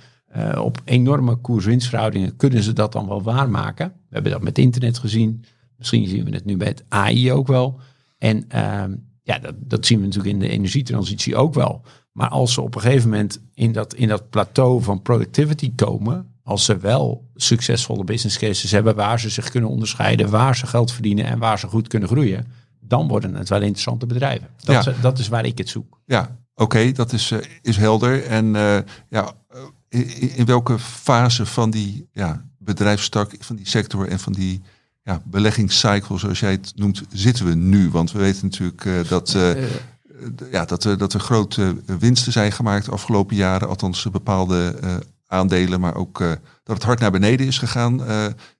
Op 0.58 0.82
enorme 0.84 1.36
koers-winstverhoudingen 1.36 2.36
kunnen 2.36 2.62
ze 2.62 2.72
dat 2.72 2.92
dan 2.92 3.08
wel 3.08 3.22
waarmaken. 3.22 3.86
We 3.88 4.14
hebben 4.14 4.32
dat 4.32 4.42
met 4.42 4.58
internet 4.58 4.98
gezien. 4.98 5.44
Misschien 5.78 6.06
zien 6.08 6.24
we 6.24 6.30
het 6.30 6.44
nu 6.44 6.56
met 6.56 6.84
AI 6.88 7.32
ook 7.32 7.46
wel. 7.46 7.80
En 8.18 8.44
ehm, 8.48 8.94
ja, 9.22 9.38
dat, 9.38 9.54
dat 9.58 9.86
zien 9.86 9.98
we 9.98 10.04
natuurlijk 10.04 10.34
in 10.34 10.40
de 10.40 10.48
energietransitie 10.48 11.36
ook 11.36 11.54
wel. 11.54 11.82
Maar 12.12 12.28
als 12.28 12.52
ze 12.52 12.60
op 12.60 12.74
een 12.74 12.80
gegeven 12.80 13.10
moment 13.10 13.40
in 13.54 13.72
dat, 13.72 13.94
in 13.94 14.08
dat 14.08 14.30
plateau 14.30 14.82
van 14.82 15.02
productivity 15.02 15.72
komen, 15.74 16.28
als 16.42 16.64
ze 16.64 16.76
wel 16.76 17.30
succesvolle 17.34 18.04
business 18.04 18.38
cases 18.38 18.70
hebben 18.70 18.94
waar 18.94 19.20
ze 19.20 19.28
zich 19.30 19.50
kunnen 19.50 19.70
onderscheiden, 19.70 20.30
waar 20.30 20.56
ze 20.56 20.66
geld 20.66 20.92
verdienen 20.92 21.24
en 21.24 21.38
waar 21.38 21.58
ze 21.58 21.66
goed 21.66 21.88
kunnen 21.88 22.08
groeien, 22.08 22.46
dan 22.80 23.08
worden 23.08 23.34
het 23.34 23.48
wel 23.48 23.60
interessante 23.60 24.06
bedrijven. 24.06 24.48
Dat, 24.56 24.84
Ja. 24.84 24.90
is, 24.90 25.00
dat 25.00 25.18
is 25.18 25.28
waar 25.28 25.44
ik 25.44 25.58
het 25.58 25.68
zoek. 25.68 26.00
Ja, 26.06 26.38
oké, 26.54 26.92
dat 26.92 27.12
is, 27.12 27.30
eh, 27.30 27.38
is 27.62 27.76
helder. 27.76 28.24
En 28.24 28.56
eh, 28.56 28.78
ja, 29.08 29.32
eh, 29.48 29.60
in, 29.88 30.36
in 30.36 30.44
welke 30.44 30.78
fase 30.78 31.46
van 31.46 31.70
die 31.70 32.08
ja, 32.12 32.44
bedrijfstak, 32.58 33.36
van 33.38 33.56
die 33.56 33.68
sector 33.68 34.08
en 34.08 34.18
van 34.18 34.32
die 34.32 34.62
ja, 35.04 35.22
beleggingscycle, 35.24 36.18
zoals 36.18 36.40
jij 36.40 36.50
het 36.50 36.72
noemt, 36.76 37.02
zitten 37.12 37.44
we 37.46 37.54
nu? 37.54 37.90
Want 37.90 38.12
we 38.12 38.18
weten 38.18 38.44
natuurlijk 38.44 38.84
eh, 38.84 38.92
dat, 39.08 39.26
d- 39.26 40.44
ja, 40.50 40.64
dat, 40.64 40.84
er- 40.84 40.98
dat 40.98 41.12
er 41.12 41.20
grote 41.20 41.76
winsten 41.98 42.32
zijn 42.32 42.52
gemaakt 42.52 42.84
de 42.84 42.90
afgelopen 42.90 43.36
jaren, 43.36 43.68
althans 43.68 44.06
bepaalde 44.10 44.78
eh, 44.82 44.96
aandelen, 45.26 45.80
maar 45.80 45.94
ook 45.94 46.18
dat 46.62 46.76
het 46.76 46.82
hard 46.82 47.00
naar 47.00 47.10
beneden 47.10 47.46
is 47.46 47.58
gegaan. 47.58 48.02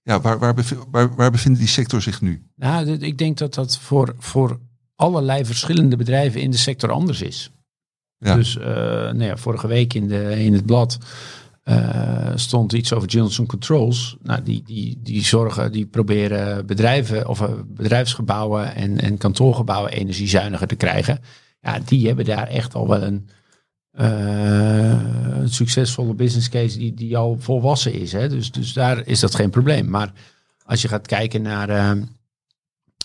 Ja, 0.02 0.20
waar, 0.20 0.38
waar, 0.38 0.54
waar, 0.90 1.14
waar 1.14 1.30
bevindt 1.30 1.59
die 1.59 1.68
sector 1.68 2.02
zich 2.02 2.20
nu? 2.20 2.46
Nou, 2.57 2.90
ik 2.90 3.18
denk 3.18 3.38
dat 3.38 3.54
dat 3.54 3.78
voor, 3.78 4.14
voor 4.18 4.59
allerlei 4.96 5.44
verschillende 5.44 5.96
bedrijven 5.96 6.40
in 6.40 6.50
de 6.50 6.57
sector 6.57 6.90
anders 6.90 7.20
is. 7.20 7.50
Ja. 8.18 8.35
Dus 8.35 8.54
nou 8.57 9.22
ja, 9.24 9.37
vorige 9.37 9.66
week 9.66 9.94
in, 9.94 10.09
de, 10.09 10.44
in 10.44 10.52
het 10.52 10.66
blad 10.66 10.98
eh, 11.64 12.33
stond 12.35 12.72
iets 12.72 12.92
over 12.92 13.09
Johnson 13.09 13.46
Controls. 13.46 14.16
Nou, 14.22 14.42
die, 14.42 14.62
die, 14.62 15.00
die 15.03 15.24
zorgen, 15.24 15.72
die 15.72 15.87
proberen 15.87 16.66
bedrijven 16.66 17.29
of 17.29 17.40
eh, 17.40 17.53
bedrijfsgebouwen 17.66 18.74
en, 18.74 19.00
en 19.00 19.18
kantoorgebouwen 19.18 19.92
energiezuiniger 19.92 20.66
te 20.66 20.74
krijgen. 20.74 21.18
Ja, 21.61 21.79
die 21.79 22.07
hebben 22.07 22.24
daar 22.24 22.46
echt 22.48 22.74
al 22.74 22.88
wel 22.88 23.03
een, 23.03 23.29
eh, 23.90 25.38
een 25.40 25.48
succesvolle 25.48 26.14
business 26.14 26.48
case 26.48 26.79
die, 26.79 26.94
die 26.94 27.16
al 27.16 27.37
volwassen 27.38 27.92
is. 27.92 28.12
Hè? 28.12 28.29
Dus, 28.29 28.53
dus 28.53 28.72
daar 28.72 29.07
is 29.07 29.20
dat 29.20 29.35
geen 29.35 29.50
probleem. 29.50 29.88
Maar 29.88 30.12
als 30.64 30.83
je 30.83 30.88
gaat 30.88 31.07
kijken 31.07 31.42
naar, 31.42 31.96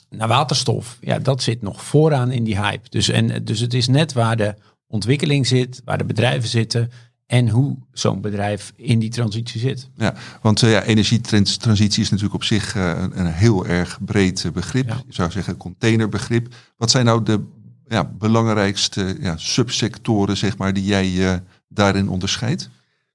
naar 0.10 0.28
waterstof, 0.28 0.98
ja, 1.02 1.20
dat 1.20 1.44
zit 1.44 1.62
nog 1.62 1.84
vooraan 1.84 2.32
in 2.32 2.44
die 2.44 2.62
hype. 2.62 2.90
Dus, 2.90 3.10
en, 3.10 3.44
dus 3.44 3.60
het 3.60 3.74
is 3.74 3.88
net 3.88 4.14
waar 4.14 4.38
de 4.38 4.56
ontwikkeling 4.88 5.48
zit, 5.48 5.82
waar 5.86 5.98
de 5.98 6.06
bedrijven 6.06 6.50
zitten 6.50 6.92
en 7.30 7.50
hoe 7.50 7.78
zo'n 7.92 8.22
bedrijf 8.22 8.74
in 8.76 9.00
die 9.00 9.10
transitie 9.10 9.60
zit. 9.60 9.90
Ja, 9.96 10.14
want 10.42 10.64
eh, 10.64 10.72
ja, 10.72 10.84
energietransitie 10.84 12.02
is 12.02 12.10
natuurlijk 12.10 12.34
op 12.34 12.44
zich 12.44 12.76
eh, 12.76 12.90
een, 13.02 13.20
een 13.20 13.26
heel 13.26 13.66
erg 13.66 14.00
breed 14.06 14.46
eh, 14.46 14.52
begrip. 14.52 14.88
Ja. 14.88 15.02
Je 15.08 15.14
zou 15.14 15.32
zeggen 15.32 15.58
containerbegrip. 15.58 16.56
Wat 16.78 16.92
zijn 16.92 17.06
nou 17.06 17.24
de 17.24 17.44
ja, 17.88 18.04
belangrijkste 18.04 19.18
ja, 19.20 19.38
subsectoren 19.38 20.38
zeg 20.38 20.58
maar, 20.58 20.74
die 20.74 20.84
jij 20.84 21.42
daarin 21.68 22.10
onderscheidt? 22.10 22.70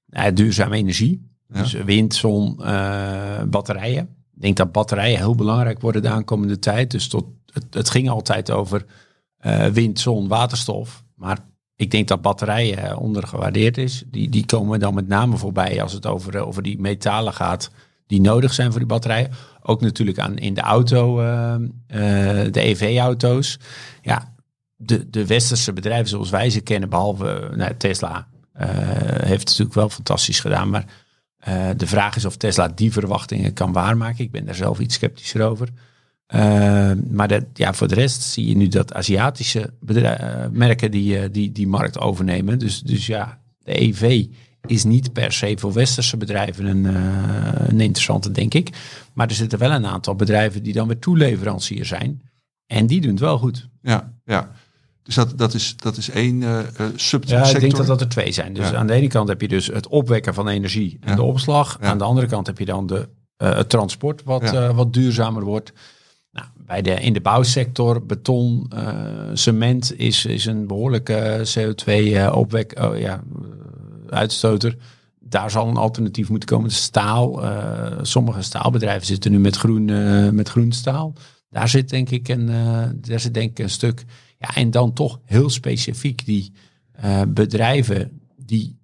Nou, 0.05 0.33
duurzame 0.33 0.75
energie, 0.75 1.29
Ja. 1.53 1.61
dus 1.61 1.73
wind, 1.73 2.15
zon, 2.15 2.55
batterijen. 3.49 4.03
Ik 4.35 4.41
denk 4.41 4.57
dat 4.57 4.71
batterijen 4.71 5.17
heel 5.17 5.35
belangrijk 5.35 5.81
worden 5.81 6.01
de 6.01 6.09
aankomende 6.09 6.59
tijd. 6.59 6.91
Dus 6.91 7.07
tot, 7.07 7.25
het, 7.53 7.65
het 7.69 7.89
ging 7.89 8.09
altijd 8.09 8.51
over 8.51 8.85
wind, 9.71 9.99
zon, 9.99 10.27
waterstof. 10.27 11.03
Maar 11.15 11.39
ik 11.75 11.91
denk 11.91 12.07
dat 12.07 12.21
batterijen 12.21 12.77
eh, 12.77 13.01
ondergewaardeerd 13.01 13.77
is. 13.77 14.03
Die, 14.07 14.29
die 14.29 14.45
komen 14.45 14.79
dan 14.79 14.93
met 14.93 15.07
name 15.07 15.37
voorbij 15.37 15.81
als 15.81 15.93
het 15.93 16.05
over, 16.05 16.35
eh, 16.35 16.47
over 16.47 16.63
die 16.63 16.79
metalen 16.79 17.33
gaat 17.33 17.71
die 18.07 18.21
nodig 18.21 18.53
zijn 18.53 18.69
voor 18.71 18.79
die 18.79 18.89
batterijen. 18.89 19.31
Ook 19.61 19.81
natuurlijk 19.81 20.19
aan, 20.19 20.37
in 20.37 20.53
de 20.53 20.61
auto, 20.61 21.19
eh, 21.19 21.53
eh, 21.53 22.51
de 22.51 22.61
EV-auto's. 22.61 23.59
Ja, 24.01 24.33
de, 24.75 25.09
de 25.09 25.25
westerse 25.25 25.73
bedrijven 25.73 26.07
zoals 26.07 26.29
wij 26.29 26.49
ze 26.49 26.61
kennen, 26.61 26.89
behalve 26.89 27.29
eh, 27.29 27.57
nou, 27.57 27.75
Tesla, 27.77 28.27
eh, 28.53 28.67
heeft 29.27 29.45
natuurlijk 29.45 29.75
wel 29.75 29.89
fantastisch 29.89 30.39
gedaan. 30.39 30.69
Maar 30.69 30.85
de 31.77 31.87
vraag 31.87 32.15
is 32.15 32.25
of 32.25 32.37
Tesla 32.37 32.67
die 32.67 32.91
verwachtingen 32.91 33.53
kan 33.53 33.71
waarmaken. 33.71 34.23
Ik 34.23 34.31
ben 34.31 34.45
daar 34.45 34.55
zelf 34.55 34.79
iets 34.79 34.95
sceptischer 34.95 35.41
over. 35.41 35.69
Eh, 36.25 36.91
maar 37.11 37.27
dat, 37.27 37.43
ja, 37.53 37.73
voor 37.73 37.87
de 37.87 37.95
rest 37.95 38.21
zie 38.21 38.47
je 38.47 38.55
nu 38.57 38.67
dat 38.67 38.93
Aziatische 38.93 39.73
eh, 39.87 40.45
merken 40.51 40.91
die, 40.91 41.19
eh, 41.19 41.29
die 41.31 41.51
die 41.51 41.67
markt 41.67 41.99
overnemen. 41.99 42.59
Dus, 42.59 42.81
dus 42.81 43.05
ja, 43.05 43.39
de 43.63 43.81
EV 43.81 44.25
is 44.65 44.83
niet 44.83 45.13
per 45.13 45.31
se 45.31 45.53
voor 45.59 45.73
westerse 45.73 46.17
bedrijven 46.17 46.65
een, 46.65 46.85
eh, 46.85 47.67
een 47.67 47.79
interessante, 47.79 48.31
denk 48.31 48.53
ik. 48.53 48.69
Maar 49.13 49.27
er 49.27 49.35
zitten 49.35 49.59
wel 49.59 49.71
een 49.71 49.85
aantal 49.85 50.15
bedrijven 50.15 50.63
die 50.63 50.73
dan 50.73 50.87
weer 50.87 50.99
toeleverancier 50.99 51.85
zijn. 51.85 52.21
En 52.67 52.87
die 52.87 53.01
doen 53.01 53.11
het 53.11 53.19
wel 53.19 53.37
goed. 53.37 53.69
Ja, 53.81 54.13
ja. 54.25 54.51
Dus 55.03 55.15
dat, 55.15 55.37
dat, 55.37 55.53
is, 55.53 55.75
dat 55.77 55.97
is 55.97 56.09
één 56.09 56.43
eh, 56.43 56.59
subsector. 56.95 57.47
Ja, 57.47 57.53
ik 57.53 57.59
denk 57.59 57.75
dat 57.75 57.87
dat 57.87 58.01
er 58.01 58.09
twee 58.09 58.31
zijn. 58.31 58.53
Dus 58.53 58.69
Ja. 58.69 58.75
aan 58.75 58.87
de 58.87 58.93
ene 58.93 59.07
kant 59.07 59.27
heb 59.27 59.41
je 59.41 59.47
dus 59.47 59.67
het 59.67 59.87
opwekken 59.87 60.33
van 60.33 60.47
energie 60.47 60.97
en 61.01 61.09
Ja. 61.09 61.15
de 61.15 61.23
opslag. 61.23 61.77
Ja. 61.81 61.87
Aan 61.87 61.97
de 61.97 62.03
andere 62.03 62.27
kant 62.27 62.47
heb 62.47 62.59
je 62.59 62.65
dan 62.65 62.87
de, 62.87 63.09
het 63.37 63.69
transport 63.69 64.23
wat, 64.23 64.51
wat 64.73 64.93
duurzamer 64.93 65.43
wordt. 65.43 65.73
Bij 66.65 66.81
de, 66.81 66.91
in 66.91 67.13
de 67.13 67.21
bouwsector, 67.21 68.05
beton, 68.05 68.65
eh, 68.69 69.29
cement 69.33 69.99
is, 69.99 70.25
is 70.25 70.45
een 70.45 70.67
behoorlijke 70.67 71.41
CO2-opwek, 71.57 72.79
oh, 72.81 72.99
ja, 72.99 73.23
eh, 73.23 74.17
uitstoter. 74.17 74.77
Daar 75.19 75.51
zal 75.51 75.67
een 75.67 75.77
alternatief 75.77 76.29
moeten 76.29 76.49
komen. 76.49 76.71
Staal, 76.71 77.43
eh, 77.43 77.99
sommige 78.01 78.41
staalbedrijven 78.41 79.05
zitten 79.05 79.31
nu 79.31 79.39
met 79.39 79.55
groen, 79.55 79.89
eh, 79.89 80.29
met 80.29 80.49
groen 80.49 80.71
staal. 80.71 81.13
Daar 81.49 81.69
zit 81.69 81.89
denk 81.89 82.09
ik 82.09 82.27
een, 82.27 82.49
eh, 82.49 82.83
daar 82.95 83.19
zit 83.19 83.33
denk 83.33 83.49
ik 83.49 83.59
een 83.59 83.69
stuk. 83.69 84.05
Ja, 84.37 84.55
en 84.55 84.71
dan 84.71 84.93
toch 84.93 85.19
heel 85.25 85.49
specifiek 85.49 86.25
die 86.25 86.53
eh, 86.91 87.21
bedrijven 87.27 88.21
die 88.37 88.79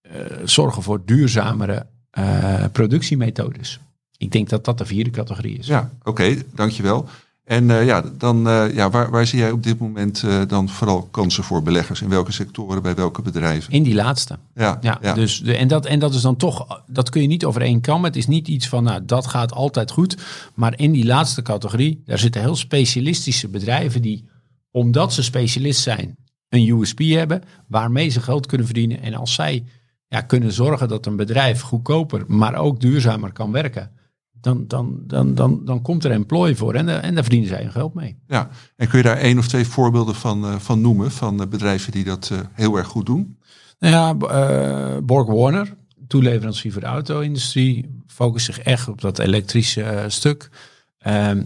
eh, 0.00 0.20
zorgen 0.44 0.82
voor 0.82 1.04
duurzamere 1.04 1.86
eh, 2.10 2.64
productiemethodes. 2.72 3.80
Ik 4.18 4.32
denk 4.32 4.48
dat 4.48 4.64
dat 4.64 4.78
de 4.78 4.86
vierde 4.86 5.10
categorie 5.10 5.58
is. 5.58 5.66
Ja, 5.66 5.90
oké, 6.02 6.36
dankjewel. 6.54 7.08
En 7.44 7.70
eh, 7.70 7.86
ja, 7.86 8.04
dan, 8.18 8.48
eh, 8.48 8.74
ja, 8.74 8.90
waar, 8.90 9.10
waar 9.10 9.26
zie 9.26 9.38
jij 9.38 9.50
op 9.50 9.62
dit 9.62 9.78
moment 9.78 10.22
eh, 10.22 10.40
dan 10.48 10.68
vooral 10.68 11.02
kansen 11.02 11.44
voor 11.44 11.62
beleggers? 11.62 12.02
In 12.02 12.08
welke 12.08 12.32
sectoren, 12.32 12.82
bij 12.82 12.94
welke 12.94 13.22
bedrijven? 13.22 13.72
In 13.72 13.82
die 13.82 13.94
laatste. 13.94 14.38
Ja, 14.54 14.78
Ja, 14.80 14.98
ja. 15.02 15.14
Dus 15.14 15.40
de, 15.40 15.56
en, 15.56 15.68
dat, 15.68 15.86
en 15.86 15.98
dat 15.98 16.14
is 16.14 16.20
dan 16.20 16.36
toch, 16.36 16.82
dat 16.86 17.10
kun 17.10 17.22
je 17.22 17.28
niet 17.28 17.44
over 17.44 17.62
één 17.62 17.80
kam. 17.80 18.04
Het 18.04 18.16
is 18.16 18.26
niet 18.26 18.48
iets 18.48 18.68
van, 18.68 18.84
nou, 18.84 19.04
dat 19.04 19.26
gaat 19.26 19.52
altijd 19.52 19.90
goed. 19.90 20.16
Maar 20.54 20.78
in 20.78 20.92
die 20.92 21.04
laatste 21.04 21.42
categorie, 21.42 22.02
daar 22.04 22.18
zitten 22.18 22.40
heel 22.40 22.56
specialistische 22.56 23.48
bedrijven 23.48 24.02
die, 24.02 24.28
omdat 24.70 25.12
ze 25.12 25.22
specialist 25.22 25.80
zijn, 25.80 26.16
een 26.48 26.68
USP 26.68 26.98
hebben, 26.98 27.42
waarmee 27.68 28.08
ze 28.08 28.20
geld 28.20 28.46
kunnen 28.46 28.66
verdienen. 28.66 29.02
En 29.02 29.14
als 29.14 29.34
zij 29.34 29.64
ja, 30.08 30.20
kunnen 30.20 30.52
zorgen 30.52 30.88
dat 30.88 31.06
een 31.06 31.16
bedrijf 31.16 31.60
goedkoper, 31.60 32.24
maar 32.26 32.54
ook 32.54 32.80
duurzamer 32.80 33.32
kan 33.32 33.52
werken, 33.52 33.90
dan, 34.44 34.64
dan, 34.66 35.02
dan, 35.06 35.34
dan, 35.34 35.64
dan 35.64 35.82
komt 35.82 36.04
er 36.04 36.10
employ 36.10 36.56
voor 36.56 36.74
en, 36.74 36.88
eh, 36.88 37.04
en 37.04 37.14
daar 37.14 37.22
verdienen 37.22 37.48
zij 37.48 37.62
hun 37.62 37.72
geld 37.72 37.94
mee. 37.94 38.18
ja. 38.26 38.48
En 38.76 38.88
kun 38.88 38.98
je 38.98 39.04
daar 39.04 39.16
één 39.16 39.38
of 39.38 39.48
twee 39.48 39.66
voorbeelden 39.66 40.14
van, 40.14 40.44
eh, 40.44 40.58
van 40.58 40.80
noemen? 40.80 41.10
Van 41.10 41.40
eh, 41.40 41.48
bedrijven 41.48 41.92
die 41.92 42.04
dat 42.04 42.32
heel 42.52 42.76
erg 42.76 42.86
goed 42.86 43.06
doen? 43.06 43.38
Nou 43.78 43.94
ja, 43.94 45.00
Borg 45.00 45.26
Warner, 45.26 45.76
toeleverancier 46.06 46.72
voor 46.72 46.80
de 46.80 46.86
auto-industrie, 46.86 48.02
focust 48.06 48.46
zich 48.46 48.58
echt 48.58 48.88
op 48.88 49.00
dat 49.00 49.18
elektrische 49.18 50.04
stuk. 50.08 50.50
Ehm, 50.98 51.42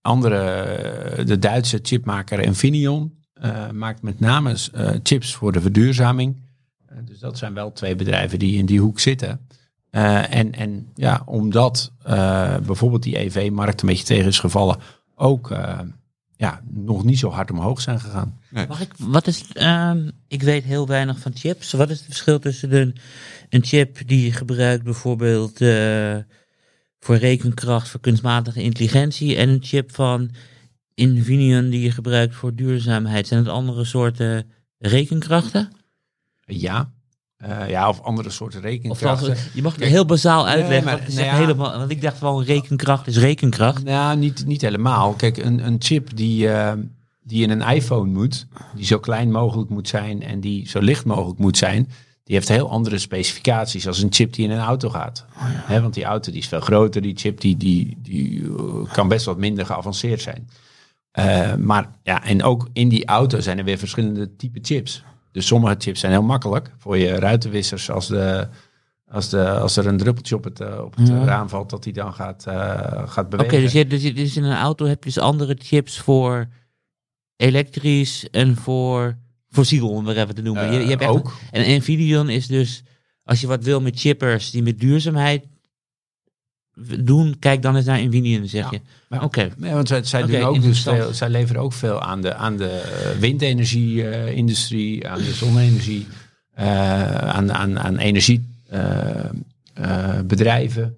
andere, 0.00 1.24
de 1.24 1.38
Duitse 1.38 1.78
chipmaker 1.82 2.40
Infineon, 2.40 3.18
eh, 3.32 3.70
maakt 3.70 4.02
met 4.02 4.20
name 4.20 4.56
chips 5.02 5.34
voor 5.34 5.52
de 5.52 5.60
verduurzaming. 5.60 6.42
Dus 7.04 7.18
dat 7.18 7.38
zijn 7.38 7.54
wel 7.54 7.72
twee 7.72 7.94
bedrijven 7.94 8.38
die 8.38 8.58
in 8.58 8.66
die 8.66 8.80
hoek 8.80 9.00
zitten. 9.00 9.46
Eh, 9.90 10.34
en, 10.34 10.54
en 10.54 10.88
ja, 10.94 11.22
omdat 11.24 11.92
eh, 12.02 12.56
bijvoorbeeld 12.58 13.02
die 13.02 13.18
EV-markt 13.18 13.82
een 13.82 13.88
beetje 13.88 14.04
tegen 14.04 14.26
is 14.26 14.38
gevallen, 14.38 14.76
ook 15.14 15.50
eh, 15.50 15.78
ja, 16.40 16.60
nog 16.68 17.04
niet 17.04 17.18
zo 17.18 17.30
hard 17.30 17.50
omhoog 17.50 17.80
zijn 17.80 18.00
gegaan. 18.00 18.38
Mag 18.50 18.80
ik, 18.80 18.92
wat 18.98 19.26
is, 19.26 19.44
ehm, 19.52 20.10
ik 20.28 20.42
weet 20.42 20.64
heel 20.64 20.86
weinig 20.86 21.18
van 21.18 21.32
chips. 21.34 21.72
Wat 21.72 21.90
is 21.90 21.96
het 21.96 22.06
verschil 22.06 22.38
tussen 22.38 22.72
een, 22.72 22.96
een 23.48 23.64
chip 23.64 24.08
die 24.08 24.24
je 24.24 24.32
gebruikt 24.32 24.84
bijvoorbeeld 24.84 25.60
eh, 25.60 26.16
voor 27.00 27.16
rekenkracht, 27.16 27.88
voor 27.88 28.00
kunstmatige 28.00 28.62
intelligentie 28.62 29.36
en 29.36 29.48
een 29.48 29.62
chip 29.62 29.94
van 29.94 30.30
Infineon 30.94 31.70
die 31.70 31.80
je 31.80 31.90
gebruikt 31.90 32.34
voor 32.34 32.54
duurzaamheid? 32.54 33.26
Zijn 33.26 33.40
het 33.40 33.52
andere 33.52 33.84
soorten 33.84 34.50
rekenkrachten? 34.78 35.72
Ja. 36.44 36.92
Eh, 37.40 37.68
ja, 37.68 37.88
of 37.88 38.00
andere 38.02 38.30
soorten 38.30 38.60
rekenkrachten. 38.60 39.36
je 39.54 39.62
mag 39.62 39.74
het 39.76 39.84
heel 39.84 40.04
bazaal 40.04 40.46
uitleggen, 40.46 40.84
maar- 40.84 40.98
want, 40.98 41.14
nou 41.14 41.24
ja. 41.26 41.34
helemaal, 41.36 41.78
want 41.78 41.90
ik 41.90 42.00
dacht 42.02 42.20
wel 42.20 42.42
rekenkracht 42.42 43.06
is 43.06 43.16
rekenkracht. 43.16 43.84
Nou, 43.84 44.16
niet, 44.16 44.46
niet 44.46 44.60
helemaal. 44.60 45.12
Kijk, 45.12 45.36
een, 45.36 45.66
een 45.66 45.76
chip 45.78 46.16
die, 46.16 46.48
eh, 46.48 46.72
die 47.22 47.42
in 47.42 47.50
een 47.50 47.62
iPhone 47.62 48.10
moet, 48.10 48.46
die 48.74 48.84
zo 48.84 48.98
klein 48.98 49.30
mogelijk 49.30 49.70
moet 49.70 49.88
zijn 49.88 50.22
en 50.22 50.40
die 50.40 50.68
zo 50.68 50.80
licht 50.80 51.04
mogelijk 51.04 51.38
moet 51.38 51.58
zijn, 51.58 51.88
die 52.24 52.34
heeft 52.34 52.48
heel 52.48 52.70
andere 52.70 52.98
specificaties 52.98 53.86
als 53.86 54.02
een 54.02 54.12
chip 54.12 54.32
die 54.32 54.44
in 54.44 54.50
een 54.50 54.64
auto 54.64 54.88
gaat. 54.88 55.24
Hè, 55.42 55.80
want 55.82 55.94
die 55.94 56.04
auto 56.04 56.30
die 56.32 56.40
is 56.40 56.48
veel 56.48 56.60
groter, 56.60 57.02
die 57.02 57.16
chip 57.16 57.40
die, 57.40 57.56
die, 57.56 57.98
die 58.02 58.42
eh, 58.44 58.92
kan 58.92 59.08
best 59.08 59.24
wat 59.24 59.38
minder 59.38 59.66
geavanceerd 59.66 60.20
zijn. 60.20 60.48
Eh, 61.10 61.54
maar 61.54 61.90
ja, 62.02 62.24
en 62.24 62.42
ook 62.42 62.68
in 62.72 62.88
die 62.88 63.06
auto 63.06 63.40
zijn 63.40 63.58
er 63.58 63.64
weer 63.64 63.78
verschillende 63.78 64.36
type 64.36 64.58
chips. 64.62 65.02
Dus 65.32 65.46
sommige 65.46 65.74
chips 65.78 66.00
zijn 66.00 66.12
heel 66.12 66.22
makkelijk 66.22 66.70
voor 66.78 66.98
je 66.98 67.14
ruitenwissers 67.18 67.90
als 67.90 68.06
de, 68.08 68.48
Als, 69.12 69.28
de, 69.28 69.50
als 69.50 69.76
er 69.76 69.86
een 69.86 69.96
druppeltje 69.96 70.34
op 70.36 70.44
het, 70.44 70.60
eh, 70.60 70.78
op 70.84 70.96
het 70.96 71.08
Ja. 71.08 71.24
raam 71.24 71.48
valt, 71.48 71.70
dat 71.70 71.84
hij 71.84 71.92
dan 71.92 72.12
gaat, 72.14 72.46
eh, 72.46 72.54
gaat 73.08 73.18
Oké, 73.26 73.36
bewegen. 73.36 73.60
dus, 73.62 73.72
je, 73.72 73.86
dus, 73.86 74.02
je- 74.02 74.12
dus 74.12 74.36
in 74.36 74.44
een 74.44 74.56
auto 74.56 74.86
heb 74.86 75.04
je 75.04 75.10
dus 75.10 75.18
andere 75.22 75.56
chips 75.58 75.98
voor 75.98 76.48
elektrisch 77.36 78.30
en 78.30 78.56
voor 78.56 79.16
fossiel, 79.48 79.88
om 79.90 80.06
het 80.06 80.16
even 80.16 80.34
te 80.34 80.42
noemen. 80.42 80.72
je, 80.72 80.80
je 80.80 80.88
hebt 80.88 81.00
echt 81.00 81.10
Eh, 81.10 81.16
ook. 81.16 81.32
En 81.50 81.76
Nvidion 81.78 82.28
is 82.28 82.46
dus, 82.46 82.82
als 83.24 83.40
je 83.40 83.46
wat 83.46 83.64
wil 83.64 83.80
met 83.80 84.00
chippers 84.00 84.50
die 84.50 84.62
met 84.62 84.78
duurzaamheid 84.80 85.44
doen, 86.98 87.36
kijk 87.38 87.62
dan 87.62 87.76
eens 87.76 87.84
naar 87.84 88.04
Nvidion, 88.04 88.48
zeg 88.48 88.62
Ja. 88.62 88.68
je. 88.70 88.80
Maar- 89.08 89.24
Oké. 89.24 89.48
Nee, 89.56 89.72
want 89.72 89.88
zij, 89.88 90.04
zij, 90.04 90.26
doen 90.26 90.40
ook 90.42 90.62
dus 90.62 90.82
veel, 90.82 91.12
zij 91.14 91.28
leveren 91.28 91.62
ook 91.62 91.72
veel 91.72 92.02
aan 92.02 92.20
de, 92.20 92.34
aan 92.34 92.56
de 92.56 92.68
eh, 92.68 93.18
windenergie-industrie, 93.18 95.08
aan 95.08 95.18
de 95.18 95.32
zonne-energie, 95.32 96.06
eh, 96.54 97.14
aan, 97.14 97.52
aan, 97.52 97.78
aan 97.78 97.96
energiebedrijven. 97.98 100.96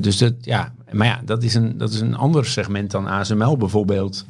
dus 0.00 0.18
dat, 0.18 0.34
ja, 0.40 0.72
maar 0.90 1.06
ja, 1.06 1.20
dat 1.24 1.42
is, 1.42 1.54
een, 1.54 1.78
dat 1.78 1.92
is 1.92 2.00
een 2.00 2.16
ander 2.16 2.46
segment 2.46 2.90
dan 2.90 3.06
ASML 3.06 3.56
bijvoorbeeld. 3.56 4.26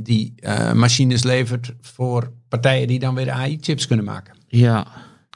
Die 0.00 0.32
eh, 0.36 0.72
machines 0.72 1.22
levert 1.22 1.72
voor 1.80 2.30
partijen 2.48 2.88
die 2.88 2.98
dan 2.98 3.14
weer 3.14 3.30
AI-chips 3.30 3.86
kunnen 3.86 4.04
maken. 4.04 4.34
Ja. 4.48 4.86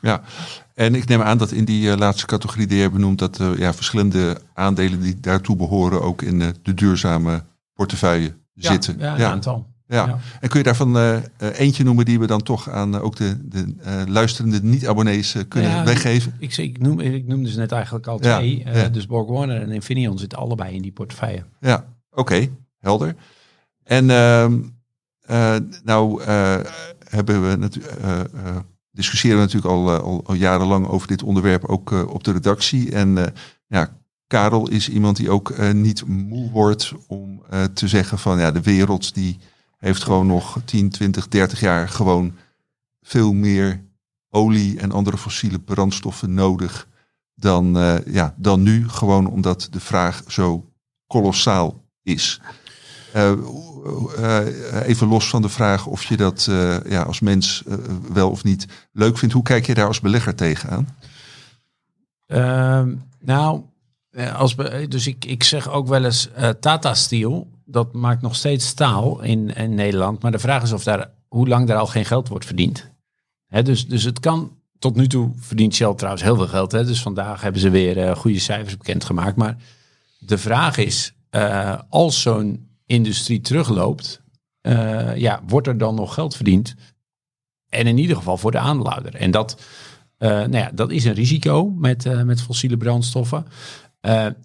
Ja, 0.02 0.22
en 0.74 0.94
ik 0.94 1.08
neem 1.08 1.22
aan 1.22 1.38
dat 1.38 1.52
in 1.52 1.64
die 1.64 1.90
eh, 1.90 1.96
laatste 1.96 2.26
categorie 2.26 2.66
die 2.66 2.78
je 2.78 2.90
benoemd, 2.90 3.18
dat 3.18 3.40
eh, 3.40 3.56
ja, 3.56 3.74
verschillende 3.74 4.40
aandelen 4.54 5.00
die 5.00 5.20
daartoe 5.20 5.56
behoren 5.56 6.02
ook 6.02 6.22
in 6.22 6.42
eh, 6.42 6.48
de 6.62 6.74
duurzame 6.74 7.42
portefeuille 7.74 8.34
zitten. 8.54 8.98
Ja, 8.98 9.14
een 9.14 9.24
aantal. 9.24 9.66
Ja. 9.86 10.06
Ja. 10.06 10.18
En 10.40 10.48
kun 10.48 10.58
je 10.58 10.64
daarvan 10.64 10.96
eentje 11.38 11.84
noemen 11.84 12.04
die 12.04 12.18
we 12.18 12.26
dan 12.26 12.42
toch 12.42 12.70
aan 12.70 13.00
ook 13.00 13.16
de, 13.16 13.48
de 13.48 13.74
luisterende 14.08 14.62
niet-abonnees 14.62 15.36
kunnen 15.48 15.70
Ja, 15.70 15.84
weggeven? 15.84 16.34
Ik, 16.38 16.56
ik, 16.56 16.78
noem, 16.78 17.00
ik 17.00 17.26
noemde 17.26 17.50
ze 17.50 17.58
net 17.58 17.72
eigenlijk 17.72 18.06
al 18.06 18.18
Ja, 18.22 18.36
twee. 18.36 18.62
Ja. 18.64 18.88
Dus 18.88 19.06
Borg 19.06 19.28
Warner 19.28 19.62
en 19.62 19.70
Infineon 19.70 20.18
zitten 20.18 20.38
allebei 20.38 20.74
in 20.74 20.82
die 20.82 20.92
portefeuille. 20.92 21.44
Ja, 21.60 21.84
oké, 22.10 22.48
helder. 22.78 23.14
En 23.82 24.10
ehm, 24.10 24.58
eh, 25.20 25.56
nou 25.84 26.22
hebben 27.08 27.48
we 27.48 27.56
natuurlijk. 27.56 27.96
Discussiëren 28.94 29.38
we 29.38 29.44
natuurlijk 29.44 29.72
al, 29.72 29.94
eh, 29.94 30.02
al, 30.02 30.22
al 30.26 30.34
jarenlang 30.34 30.86
over 30.86 31.08
dit 31.08 31.22
onderwerp, 31.22 31.64
ook 31.64 31.92
eh, 31.92 32.08
op 32.08 32.24
de 32.24 32.32
redactie. 32.32 32.92
En 32.92 33.18
eh, 33.18 33.32
ja, 33.66 33.96
Karel 34.26 34.68
is 34.68 34.88
iemand 34.88 35.16
die 35.16 35.30
ook 35.30 35.72
niet 35.72 36.06
moe 36.06 36.50
wordt 36.50 36.92
om 37.06 37.42
te 37.74 37.88
zeggen 37.88 38.18
van 38.18 38.38
ja, 38.38 38.50
de 38.50 38.60
wereld 38.60 39.14
die 39.14 39.38
heeft 39.78 40.02
gewoon 40.02 40.26
nog 40.26 40.58
10, 40.64 40.90
20, 40.90 41.28
30 41.28 41.60
jaar 41.60 41.88
gewoon 41.88 42.34
veel 43.02 43.32
meer 43.32 43.84
olie 44.30 44.80
en 44.80 44.92
andere 44.92 45.18
fossiele 45.18 45.58
brandstoffen 45.58 46.34
nodig 46.34 46.88
dan, 47.34 47.74
ja, 48.06 48.34
dan 48.36 48.62
nu. 48.62 48.88
Gewoon 48.88 49.26
omdat 49.26 49.68
de 49.70 49.80
vraag 49.80 50.22
zo 50.26 50.70
kolossaal 51.06 51.84
is. 52.02 52.40
Eh, 53.14 53.32
eh, 54.16 54.88
even 54.88 55.08
los 55.08 55.28
van 55.28 55.42
de 55.42 55.48
vraag 55.48 55.86
of 55.86 56.04
je 56.04 56.16
dat 56.16 56.46
eh, 56.50 56.76
ja, 56.84 57.02
als 57.02 57.20
mens 57.20 57.62
eh, 57.66 57.76
wel 58.12 58.30
of 58.30 58.44
niet 58.44 58.66
leuk 58.92 59.18
vindt. 59.18 59.34
Hoe 59.34 59.42
kijk 59.42 59.66
je 59.66 59.74
daar 59.74 59.86
als 59.86 60.00
belegger 60.00 60.34
tegenaan? 60.34 60.96
Ehm, 62.26 62.94
nou, 63.20 63.62
eh, 64.10 64.34
als 64.34 64.56
dus 64.88 65.06
ik, 65.06 65.24
ik 65.24 65.42
zeg 65.42 65.68
ook 65.68 65.88
wel 65.88 66.04
eens 66.04 66.30
eh, 66.32 66.48
Tata 66.48 66.94
Steel. 66.94 67.48
Dat 67.64 67.92
maakt 67.92 68.22
nog 68.22 68.34
steeds 68.34 68.66
staal 68.66 69.22
in, 69.22 69.54
in 69.54 69.74
Nederland. 69.74 70.22
Maar 70.22 70.32
de 70.32 70.38
vraag 70.38 70.62
is 70.62 70.72
of 70.72 70.84
daar, 70.84 71.10
hoe 71.28 71.48
lang 71.48 71.66
daar 71.66 71.78
al 71.78 71.86
geen 71.86 72.04
geld 72.04 72.28
wordt 72.28 72.46
verdiend. 72.46 72.90
Hè, 73.46 73.62
dus, 73.62 73.88
dus 73.88 74.02
het 74.02 74.20
kan, 74.20 74.56
tot 74.78 74.96
nu 74.96 75.06
toe 75.06 75.32
verdient 75.36 75.74
Shell 75.74 75.94
trouwens 75.94 76.22
heel 76.22 76.36
veel 76.36 76.48
geld. 76.48 76.72
Hè, 76.72 76.84
dus 76.84 77.02
vandaag 77.02 77.40
hebben 77.40 77.60
ze 77.60 77.70
weer 77.70 77.98
eh, 77.98 78.16
goede 78.16 78.38
cijfers 78.38 78.76
bekendgemaakt. 78.76 79.36
Maar 79.36 79.56
de 80.18 80.38
vraag 80.38 80.76
is, 80.76 81.14
eh, 81.30 81.78
als 81.88 82.22
zo'n 82.22 82.63
industrie 82.86 83.40
terugloopt, 83.40 84.22
eh, 84.60 85.16
ja, 85.16 85.42
wordt 85.46 85.66
er 85.66 85.78
dan 85.78 85.94
nog 85.94 86.14
geld 86.14 86.36
verdiend? 86.36 86.74
En 87.68 87.86
in 87.86 87.98
ieder 87.98 88.16
geval 88.16 88.36
voor 88.36 88.50
de 88.50 88.58
aandeelhouder. 88.58 89.14
En 89.14 89.30
dat, 89.30 89.60
eh, 90.18 90.28
nou 90.28 90.56
ja, 90.56 90.70
dat 90.74 90.90
is 90.90 91.04
een 91.04 91.14
risico 91.14 91.70
met, 91.70 92.06
eh, 92.06 92.22
met 92.22 92.42
fossiele 92.42 92.76
brandstoffen. 92.76 93.46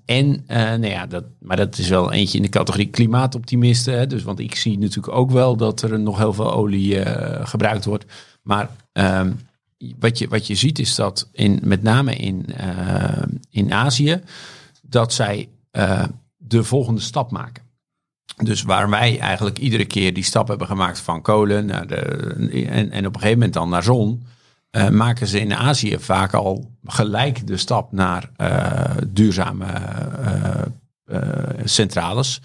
En, 0.05 0.43
nou 0.47 0.87
ja, 0.87 1.05
dat, 1.05 1.23
maar 1.39 1.57
dat 1.57 1.77
is 1.77 1.89
wel 1.89 2.11
eentje 2.11 2.37
in 2.37 2.43
de 2.43 2.49
categorie 2.49 2.89
klimaatoptimisten. 2.89 3.97
Hè, 3.97 4.07
dus, 4.07 4.23
want 4.23 4.39
ik 4.39 4.55
zie 4.55 4.77
natuurlijk 4.77 5.15
ook 5.15 5.31
wel 5.31 5.57
dat 5.57 5.81
er 5.81 5.99
nog 5.99 6.17
heel 6.17 6.33
veel 6.33 6.53
olie 6.53 7.05
gebruikt 7.45 7.85
wordt. 7.85 8.05
Maar 8.41 8.69
ehm, 8.91 9.31
wat, 9.99 10.17
je, 10.17 10.27
wat 10.27 10.47
je 10.47 10.55
ziet 10.55 10.79
is 10.79 10.95
dat 10.95 11.29
in, 11.31 11.59
met 11.63 11.83
name 11.83 12.15
in, 12.15 12.45
in 13.49 13.73
Azië, 13.73 14.21
dat 14.81 15.13
zij 15.13 15.49
de 16.37 16.63
volgende 16.63 17.01
stap 17.01 17.31
maken. 17.31 17.68
Dus 18.43 18.61
waar 18.61 18.89
wij 18.89 19.19
eigenlijk 19.19 19.57
iedere 19.57 19.85
keer 19.85 20.13
die 20.13 20.23
stap 20.23 20.47
hebben 20.47 20.67
gemaakt 20.67 20.99
van 20.99 21.21
kolen 21.21 21.65
naar 21.65 21.87
de, 21.87 22.01
en, 22.69 22.91
en 22.91 23.05
op 23.05 23.13
een 23.13 23.21
gegeven 23.21 23.39
moment 23.39 23.53
dan 23.53 23.69
naar 23.69 23.83
zon, 23.83 24.23
eh, 24.69 24.89
maken 24.89 25.27
ze 25.27 25.39
in 25.39 25.55
Azië 25.55 25.99
vaak 25.99 26.33
al 26.33 26.71
gelijk 26.83 27.47
de 27.47 27.57
stap 27.57 27.91
naar 27.91 28.29
eh, 28.35 28.97
duurzame 29.07 29.65
eh, 31.05 31.21
centrales. 31.63 32.41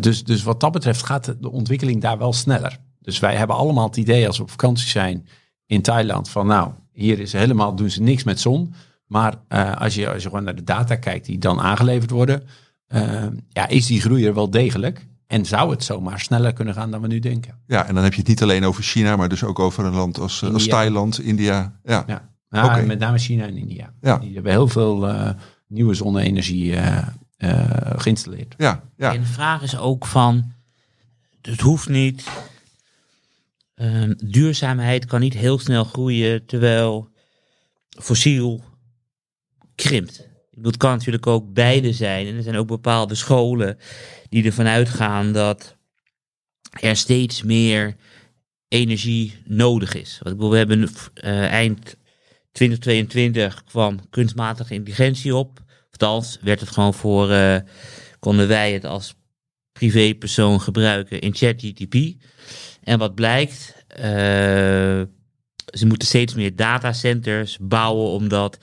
Dus, 0.00 0.24
dus 0.24 0.42
wat 0.42 0.60
dat 0.60 0.72
betreft 0.72 1.04
gaat 1.04 1.34
de 1.40 1.50
ontwikkeling 1.50 2.00
daar 2.00 2.18
wel 2.18 2.32
sneller. 2.32 2.78
Dus 3.00 3.18
wij 3.18 3.34
hebben 3.34 3.56
allemaal 3.56 3.86
het 3.86 3.96
idee 3.96 4.26
als 4.26 4.36
we 4.36 4.42
op 4.42 4.50
vakantie 4.50 4.88
zijn 4.88 5.26
in 5.66 5.82
Thailand 5.82 6.30
van 6.30 6.46
nou, 6.46 6.70
hier 6.92 7.18
is 7.18 7.32
helemaal, 7.32 7.74
doen 7.74 7.90
ze 7.90 8.02
niks 8.02 8.24
met 8.24 8.40
zon. 8.40 8.74
Maar 9.06 9.34
als, 9.78 9.94
je, 9.94 10.12
als 10.12 10.22
je 10.22 10.28
gewoon 10.28 10.44
naar 10.44 10.54
de 10.54 10.64
data 10.64 10.96
kijkt 10.96 11.26
die 11.26 11.38
dan 11.38 11.60
aangeleverd 11.60 12.10
worden, 12.10 12.42
eh, 12.90 13.26
ja, 13.48 13.68
is 13.68 13.86
die 13.86 14.00
groei 14.00 14.26
er 14.26 14.34
wel 14.34 14.50
degelijk. 14.50 15.06
En 15.26 15.44
zou 15.44 15.70
het 15.70 15.84
zomaar 15.84 16.20
sneller 16.20 16.52
kunnen 16.52 16.74
gaan 16.74 16.90
dan 16.90 17.00
we 17.00 17.06
nu 17.06 17.18
denken. 17.18 17.54
Ja, 17.66 17.86
en 17.86 17.94
dan 17.94 18.04
heb 18.04 18.12
je 18.12 18.18
het 18.18 18.28
niet 18.28 18.42
alleen 18.42 18.64
over 18.64 18.82
China, 18.82 19.16
maar 19.16 19.28
dus 19.28 19.44
ook 19.44 19.58
over 19.58 19.84
een 19.84 19.94
land 19.94 20.18
als, 20.18 20.42
eh, 20.42 20.52
als. 20.52 20.66
Thailand, 20.66 21.20
India. 21.20 21.78
Ja, 21.84 22.04
Ja, 22.50 22.82
met 22.86 22.98
name 22.98 23.18
China 23.18 23.46
en 23.46 23.56
India. 23.56 23.92
Ja. 24.00 24.18
Die 24.18 24.34
hebben 24.34 24.52
heel 24.52 24.68
veel 24.68 25.08
eh, 25.08 25.30
nieuwe 25.66 25.94
zonne-energie 25.94 26.76
eh, 26.76 27.06
eh, 27.36 28.00
geïnstalleerd. 28.00 28.54
ja, 28.58 28.82
ja. 28.96 29.14
En 29.14 29.20
de 29.20 29.26
vraag 29.26 29.62
is 29.62 29.78
ook 29.78 30.06
van, 30.06 30.52
het 31.42 31.60
hoeft 31.60 31.88
niet. 31.88 32.28
Ehm, 33.74 34.14
duurzaamheid 34.16 35.04
kan 35.04 35.20
niet 35.20 35.34
heel 35.34 35.58
snel 35.58 35.84
groeien, 35.84 36.46
terwijl 36.46 37.08
fossiel 37.88 38.62
krimpt. 39.74 40.28
Het 40.62 40.76
kan 40.76 40.90
natuurlijk 40.90 41.26
ook 41.26 41.52
beide 41.52 41.92
zijn. 41.92 42.26
En 42.26 42.36
er 42.36 42.42
zijn 42.42 42.56
ook 42.56 42.66
bepaalde 42.66 43.14
scholen 43.14 43.78
die 44.28 44.44
ervan 44.44 44.66
uitgaan 44.66 45.32
dat 45.32 45.76
er 46.80 46.96
steeds 46.96 47.42
meer 47.42 47.96
energie 48.68 49.42
nodig 49.44 49.94
is. 49.94 50.18
Want 50.22 50.34
ik 50.34 50.36
bedoel, 50.36 50.50
we 50.50 50.56
hebben 50.56 50.88
eh, 51.14 51.44
eind 51.44 51.96
2022 52.52 53.64
kwam 53.64 54.00
kunstmatige 54.10 54.74
intelligentie 54.74 55.34
op. 55.34 55.60
Althans, 55.90 56.38
werd 56.40 56.60
het 56.60 56.70
gewoon 56.70 56.94
voor, 56.94 57.30
eh, 57.30 57.56
konden 58.18 58.48
wij 58.48 58.72
het 58.72 58.84
als 58.84 59.14
privépersoon 59.72 60.60
gebruiken 60.60 61.20
in 61.20 61.34
ChatGTP. 61.34 61.94
En 62.82 62.98
wat 62.98 63.14
blijkt, 63.14 63.84
eh, 63.86 64.02
ze 65.66 65.86
moeten 65.86 66.08
steeds 66.08 66.34
meer 66.34 66.56
datacenters 66.56 67.58
bouwen 67.60 68.06
omdat 68.06 68.58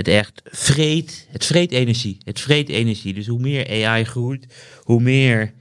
het 0.00 0.08
echt 0.08 0.42
vreet, 0.44 1.26
het 1.30 1.44
vreet 1.44 1.72
energie. 1.72 2.16
Het 2.24 2.40
vreet 2.40 2.68
energie. 2.68 3.14
Dus 3.14 3.26
hoe 3.26 3.40
meer 3.40 3.86
AI 3.86 4.04
groeit, 4.04 4.46
hoe 4.82 5.00
meer 5.00 5.52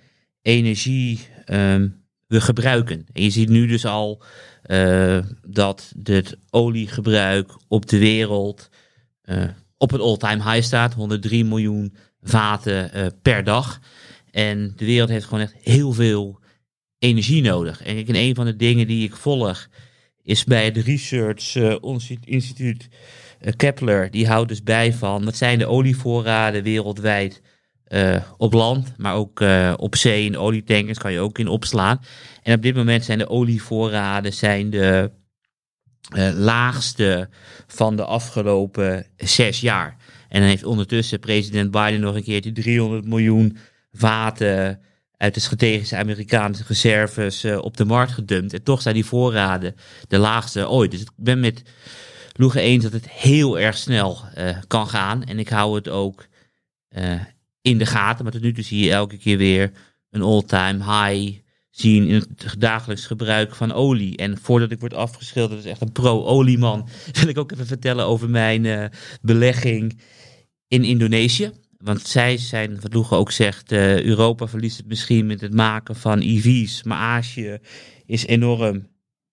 energie 0.41 1.19
ehm, 1.45 1.87
we 2.27 2.41
gebruiken. 2.41 3.05
En 3.13 3.23
je 3.23 3.29
ziet 3.29 3.49
nu 3.49 3.67
dus 3.67 3.85
al 3.85 4.23
eh, 4.61 5.19
dat 5.47 5.93
het 6.03 6.37
oliegebruik 6.49 7.57
op 7.67 7.85
de 7.87 7.97
wereld 7.97 8.69
eh, 9.21 9.43
op 9.77 9.91
een 9.91 9.99
all-time 9.99 10.51
high 10.51 10.65
staat. 10.65 10.93
103 10.93 11.45
miljoen 11.45 11.95
vaten 12.21 12.93
eh, 12.93 13.05
per 13.21 13.43
dag. 13.43 13.79
En 14.31 14.73
de 14.75 14.85
wereld 14.85 15.09
heeft 15.09 15.25
gewoon 15.25 15.43
echt 15.43 15.55
heel 15.61 15.93
veel 15.93 16.39
energie 16.99 17.41
nodig. 17.41 17.83
En 17.83 17.97
ik, 17.97 18.07
en 18.07 18.15
een 18.15 18.35
van 18.35 18.45
de 18.45 18.55
dingen 18.55 18.87
die 18.87 19.03
ik 19.03 19.15
volg 19.15 19.67
is 20.23 20.43
bij 20.43 20.65
het 20.65 20.77
Research 20.77 21.55
Insti- 21.55 22.19
Instituut 22.23 22.87
Kepler. 23.55 24.11
Die 24.11 24.27
houdt 24.27 24.49
dus 24.49 24.63
bij 24.63 24.93
van 24.93 25.25
wat 25.25 25.35
zijn 25.35 25.59
de 25.59 25.67
olievoorraden 25.67 26.63
wereldwijd 26.63 27.41
eh, 27.83 28.15
op 28.37 28.53
land, 28.53 28.93
maar 28.97 29.15
ook 29.15 29.41
eh, 29.41 29.73
op 29.77 29.95
zee. 29.95 30.25
In 30.25 30.37
olietankers 30.37 30.97
kan 30.97 31.11
je 31.11 31.19
ook 31.19 31.39
in 31.39 31.47
opslaan. 31.47 32.01
En 32.43 32.55
op 32.55 32.61
dit 32.61 32.75
moment 32.75 33.05
zijn 33.05 33.17
de 33.17 33.29
olievoorraden 33.29 34.33
zijn 34.33 34.69
de 34.69 35.11
eh, 36.09 36.29
laagste 36.33 37.29
van 37.67 37.95
de 37.95 38.05
afgelopen 38.05 39.05
zes 39.17 39.61
jaar. 39.61 39.95
En 40.29 40.39
dan 40.39 40.49
heeft 40.49 40.63
ondertussen 40.63 41.19
president 41.19 41.71
Biden 41.71 41.99
nog 41.99 42.15
een 42.15 42.23
keertje 42.23 42.51
300 42.51 43.05
miljoen 43.05 43.57
vaten 43.91 44.79
uit 45.19 45.33
de 45.33 45.39
strategische 45.39 45.97
Amerikaanse 45.97 46.63
reserves 46.67 47.43
eh, 47.43 47.57
op 47.57 47.77
de 47.77 47.85
markt 47.85 48.11
gedumpt. 48.11 48.53
En 48.53 48.63
toch 48.63 48.81
zijn 48.81 48.95
die 48.95 49.05
voorraden 49.05 49.75
de 50.07 50.17
laagste 50.17 50.69
ooit. 50.69 50.91
Dus 50.91 51.01
ik 51.01 51.09
ben 51.15 51.39
met 51.39 51.63
Loegen 52.39 52.61
eens 52.61 52.83
dat 52.83 52.91
het 52.91 53.09
heel 53.09 53.59
erg 53.59 53.77
snel 53.77 54.17
eh, 54.33 54.57
kan 54.67 54.87
gaan. 54.87 55.23
En 55.23 55.39
ik 55.39 55.49
hou 55.49 55.75
het 55.75 55.89
ook 55.89 56.27
eh, 56.87 57.21
in 57.61 57.77
de 57.77 57.85
gaten. 57.85 58.23
Maar 58.23 58.33
tot 58.33 58.41
nu 58.41 58.53
toe 58.53 58.63
zie 58.63 58.83
je 58.83 58.91
elke 58.91 59.17
keer 59.17 59.37
weer 59.37 59.71
een 60.09 60.21
all-time 60.21 60.83
high 60.83 61.39
zien 61.69 62.07
in 62.07 62.13
het 62.13 62.55
dagelijks 62.57 63.05
gebruik 63.05 63.55
van 63.55 63.71
olie. 63.71 64.17
En 64.17 64.37
voordat 64.37 64.71
ik 64.71 64.79
word 64.79 64.93
afgeschilderd 64.93 65.59
als 65.59 65.69
echt 65.69 65.81
een 65.81 65.91
pro-olieman, 65.91 66.87
wil 67.19 67.27
ik 67.27 67.37
ook 67.37 67.51
even 67.51 67.67
vertellen 67.67 68.05
over 68.05 68.29
mijn 68.29 68.65
eh, 68.65 68.85
belegging 69.21 69.99
in 70.67 70.83
Indonesië. 70.83 71.51
Want 71.77 72.01
zij 72.01 72.37
zijn, 72.37 72.79
wat 72.81 72.93
Loege 72.93 73.15
ook 73.15 73.31
zegt, 73.31 73.71
Europa 73.71 74.47
verliest 74.47 74.77
het 74.77 74.87
misschien 74.87 75.25
met 75.25 75.41
het 75.41 75.53
maken 75.53 75.95
van 75.95 76.19
EV's. 76.19 76.83
Maar 76.83 76.97
Azië 76.97 77.57
is 78.05 78.25
enorm 78.25 78.87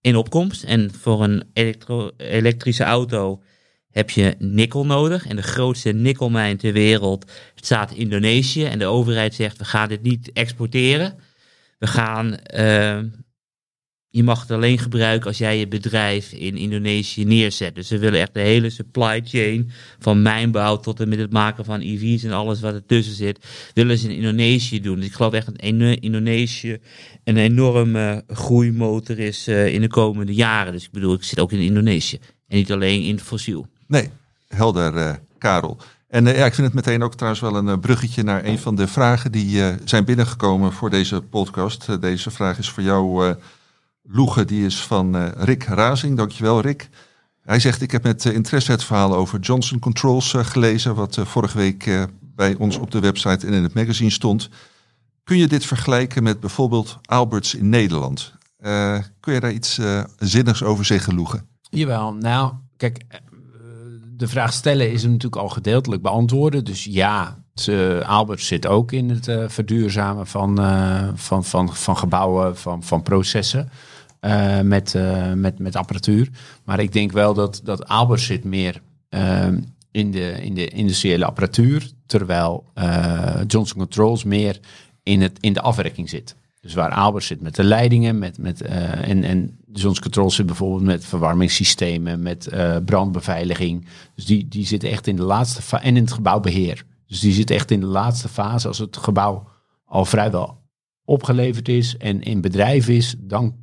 in 0.06 0.16
opkomst. 0.16 0.64
En 0.64 0.92
voor 1.00 1.22
een 1.22 1.44
elektro- 1.52 2.10
elektrische 2.16 2.84
auto 2.84 3.42
heb 3.90 4.10
je 4.10 4.34
nikkel 4.38 4.86
nodig. 4.86 5.26
En 5.26 5.36
de 5.36 5.42
grootste 5.42 5.92
nikkelmijn 5.92 6.56
ter 6.56 6.72
wereld 6.72 7.32
staat 7.54 7.90
in 7.90 7.96
Indonesië. 7.96 8.64
En 8.64 8.78
de 8.78 8.84
overheid 8.84 9.34
zegt, 9.34 9.58
we 9.58 9.64
gaan 9.64 9.88
dit 9.88 10.02
niet 10.02 10.32
exporteren. 10.32 11.18
We 11.78 11.86
gaan, 11.86 12.36
eh, 12.36 12.98
je 14.16 14.22
mag 14.22 14.40
het 14.40 14.50
alleen 14.50 14.78
gebruiken 14.78 15.28
als 15.28 15.38
jij 15.38 15.58
je 15.58 15.68
bedrijf 15.68 16.32
in 16.32 16.56
Indonesië 16.56 17.24
neerzet. 17.24 17.74
Dus 17.74 17.88
ze 17.88 17.98
willen 17.98 18.20
echt 18.20 18.34
de 18.34 18.40
hele 18.40 18.70
supply 18.70 19.22
chain 19.24 19.70
van 19.98 20.22
mijnbouw 20.22 20.76
tot 20.76 21.00
en 21.00 21.08
met 21.08 21.18
het 21.18 21.32
maken 21.32 21.64
van 21.64 21.80
EV's 21.80 22.24
en 22.24 22.32
alles 22.32 22.60
wat 22.60 22.74
ertussen 22.74 23.14
zit, 23.14 23.46
willen 23.74 23.98
ze 23.98 24.08
in 24.08 24.16
Indonesië 24.16 24.80
doen. 24.80 24.96
Dus 24.96 25.06
ik 25.06 25.12
geloof 25.12 25.32
echt 25.32 25.46
dat 25.46 25.60
Indonesië 26.00 26.78
een 27.24 27.36
enorme 27.36 28.24
groeimotor 28.28 29.18
is 29.18 29.46
eh, 29.46 29.74
in 29.74 29.80
de 29.80 29.88
komende 29.88 30.34
jaren. 30.34 30.72
Dus 30.72 30.84
ik 30.84 30.92
bedoel, 30.92 31.14
ik 31.14 31.22
zit 31.22 31.40
ook 31.40 31.52
in 31.52 31.60
Indonesië 31.60 32.18
en 32.48 32.56
niet 32.56 32.72
alleen 32.72 33.02
in 33.02 33.20
fossiel. 33.20 33.66
Nee, 33.86 34.08
helder, 34.48 34.96
eh, 34.96 35.14
Karel. 35.38 35.78
En 36.08 36.26
eh, 36.26 36.38
ja, 36.38 36.46
ik 36.46 36.54
vind 36.54 36.66
het 36.66 36.76
meteen 36.76 37.02
ook 37.02 37.14
trouwens 37.14 37.42
wel 37.42 37.56
een 37.56 37.68
eh, 37.68 37.78
bruggetje 37.78 38.22
naar 38.22 38.44
een 38.44 38.58
van 38.58 38.74
de 38.74 38.86
vragen 38.86 39.32
die 39.32 39.62
eh, 39.62 39.74
zijn 39.84 40.04
binnengekomen 40.04 40.72
voor 40.72 40.90
deze 40.90 41.20
podcast. 41.20 41.88
Eh, 41.88 42.00
deze 42.00 42.30
vraag 42.30 42.58
is 42.58 42.70
voor 42.70 42.82
jou, 42.82 43.28
eh 43.28 43.34
Loege, 44.08 44.44
die 44.44 44.64
is 44.64 44.82
van 44.82 45.16
eh, 45.16 45.28
Rick 45.36 45.64
Razing. 45.64 46.16
Dankjewel, 46.16 46.60
Rick. 46.60 46.88
Hij 47.42 47.60
zegt, 47.60 47.82
ik 47.82 47.90
heb 47.90 48.02
met 48.02 48.26
eh, 48.26 48.34
interesse 48.34 48.70
het 48.70 48.84
verhaal 48.84 49.14
over 49.14 49.40
Johnson 49.40 49.78
Controls 49.78 50.34
eh, 50.34 50.44
gelezen, 50.44 50.94
wat 50.94 51.18
vorige 51.22 51.58
week 51.58 52.06
bij 52.20 52.54
ons 52.54 52.76
op 52.76 52.90
de 52.90 53.00
website 53.00 53.46
en 53.46 53.52
in 53.52 53.62
het 53.62 53.74
magazine 53.74 54.10
stond. 54.10 54.48
Kun 55.24 55.36
je 55.36 55.46
dit 55.46 55.66
vergelijken 55.66 56.22
met 56.22 56.40
bijvoorbeeld 56.40 56.98
Alberts 57.04 57.54
in 57.54 57.68
Nederland? 57.68 58.34
Kun 59.20 59.32
je 59.32 59.40
daar 59.40 59.52
iets 59.52 59.80
zinnigs 60.18 60.62
over 60.62 60.84
zeggen, 60.84 61.14
Loege? 61.14 61.42
Jawel, 61.70 62.14
nou, 62.14 62.52
kijk, 62.76 63.04
de 64.16 64.28
vraag 64.28 64.52
stellen 64.52 64.92
is 64.92 65.02
hem 65.02 65.10
natuurlijk 65.10 65.42
al 65.42 65.48
gedeeltelijk 65.48 66.02
beantwoorden. 66.02 66.64
Dus 66.64 66.84
ja, 66.84 67.38
het, 67.54 67.68
eh, 67.68 68.08
Albert 68.08 68.40
zit 68.40 68.66
ook 68.66 68.92
in 68.92 69.10
het 69.10 69.52
verduurzamen 69.52 70.26
van, 70.26 70.56
van, 71.14 71.44
van, 71.44 71.74
van 71.74 71.96
gebouwen, 71.96 72.56
van, 72.56 72.82
van 72.82 73.02
processen 73.02 73.70
eh, 74.26 74.60
met, 74.60 74.94
eh, 74.94 75.32
met, 75.32 75.58
met 75.58 75.76
apparatuur. 75.76 76.28
Maar 76.64 76.80
ik 76.80 76.92
denk 76.92 77.12
wel 77.12 77.34
dat, 77.34 77.60
dat 77.64 77.88
Albert 77.88 78.20
zit 78.20 78.44
meer 78.44 78.82
eh, 79.08 79.46
in, 79.90 80.10
de, 80.10 80.42
in 80.42 80.54
de 80.54 80.68
industriële 80.68 81.24
apparatuur, 81.24 81.90
terwijl 82.06 82.64
eh, 82.74 83.40
Johnson 83.46 83.78
Controls 83.78 84.24
meer 84.24 84.60
in, 85.02 85.22
het, 85.22 85.38
in 85.40 85.52
de 85.52 85.60
afwerking 85.60 86.08
zit. 86.08 86.36
Dus 86.60 86.74
waar 86.74 86.90
Albert 86.90 87.24
zit 87.24 87.40
met 87.40 87.54
de 87.54 87.64
leidingen, 87.64 88.18
met, 88.18 88.38
met, 88.38 88.60
en, 88.60 89.24
en 89.24 89.58
Johnson 89.72 90.02
Controls 90.02 90.34
zit 90.34 90.46
bijvoorbeeld 90.46 90.82
met 90.82 91.04
verwarmingssystemen, 91.04 92.22
met 92.22 92.48
brandbeveiliging. 92.84 93.86
Dus 94.14 94.24
die, 94.24 94.48
die 94.48 94.66
zit 94.66 94.84
echt 94.84 95.06
in 95.06 95.16
de 95.16 95.22
laatste 95.22 95.62
fase, 95.62 95.84
en 95.84 95.96
in 95.96 96.02
het 96.02 96.12
gebouwbeheer. 96.12 96.84
Dus 97.06 97.20
die 97.20 97.32
zit 97.32 97.50
echt 97.50 97.70
in 97.70 97.80
de 97.80 97.86
laatste 97.86 98.28
fase 98.28 98.68
als 98.68 98.78
het 98.78 98.96
gebouw 98.96 99.48
al 99.84 100.04
vrijwel 100.04 100.58
opgeleverd 101.04 101.68
is 101.68 101.96
en 101.96 102.22
in 102.22 102.40
bedrijf 102.40 102.88
is, 102.88 103.14
dan 103.18 103.54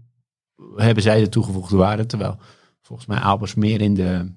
hebben 0.75 1.03
zij 1.03 1.19
de 1.19 1.29
toegevoegde 1.29 1.75
waarde. 1.75 2.05
Terwijl 2.05 2.37
volgens 2.81 3.07
mij 3.07 3.19
Albers 3.19 3.55
meer 3.55 3.81
in 3.81 3.93
de, 3.93 4.31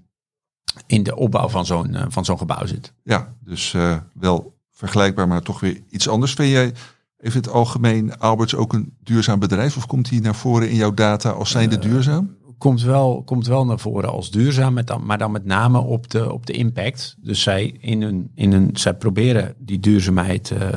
in 0.86 1.02
de 1.02 1.16
opbouw 1.16 1.48
van 1.48 1.66
zo'n 1.66 1.94
eh, 1.94 2.04
van 2.08 2.24
zo'n 2.24 2.38
gebouw 2.38 2.66
zit. 2.66 2.92
Ja, 3.02 3.34
dus 3.40 3.74
eh, 3.74 3.96
wel 4.14 4.56
vergelijkbaar, 4.70 5.28
maar 5.28 5.42
toch 5.42 5.60
weer 5.60 5.82
iets 5.90 6.08
anders. 6.08 6.32
Vind 6.32 6.50
jij 6.50 6.72
even 7.18 7.40
het 7.40 7.50
algemeen 7.50 8.18
Alberts 8.18 8.54
ook 8.54 8.72
een 8.72 8.96
duurzaam 9.02 9.38
bedrijf? 9.38 9.76
Of 9.76 9.86
komt 9.86 10.10
hij 10.10 10.18
naar 10.18 10.34
voren 10.34 10.70
in 10.70 10.76
jouw 10.76 10.94
data 10.94 11.30
als 11.30 11.50
zijnde 11.50 11.78
duurzaam? 11.78 12.36
komt 12.58 12.82
wel, 12.82 13.22
komt 13.24 13.46
wel 13.46 13.64
naar 13.64 13.78
voren 13.78 14.10
als 14.10 14.30
duurzaam, 14.30 14.74
met 14.74 14.86
dan, 14.86 15.06
maar 15.06 15.18
dan 15.18 15.30
met 15.30 15.44
name 15.44 15.78
op 15.78 16.10
de, 16.10 16.32
op 16.32 16.46
de 16.46 16.52
impact. 16.52 17.16
Dus 17.20 17.42
zij, 17.42 17.76
in 17.80 18.02
hun, 18.02 18.30
in 18.34 18.52
hun, 18.52 18.70
zij 18.72 18.94
proberen 18.94 19.54
die 19.58 19.80
duurzaamheid 19.80 20.50
eh, 20.50 20.68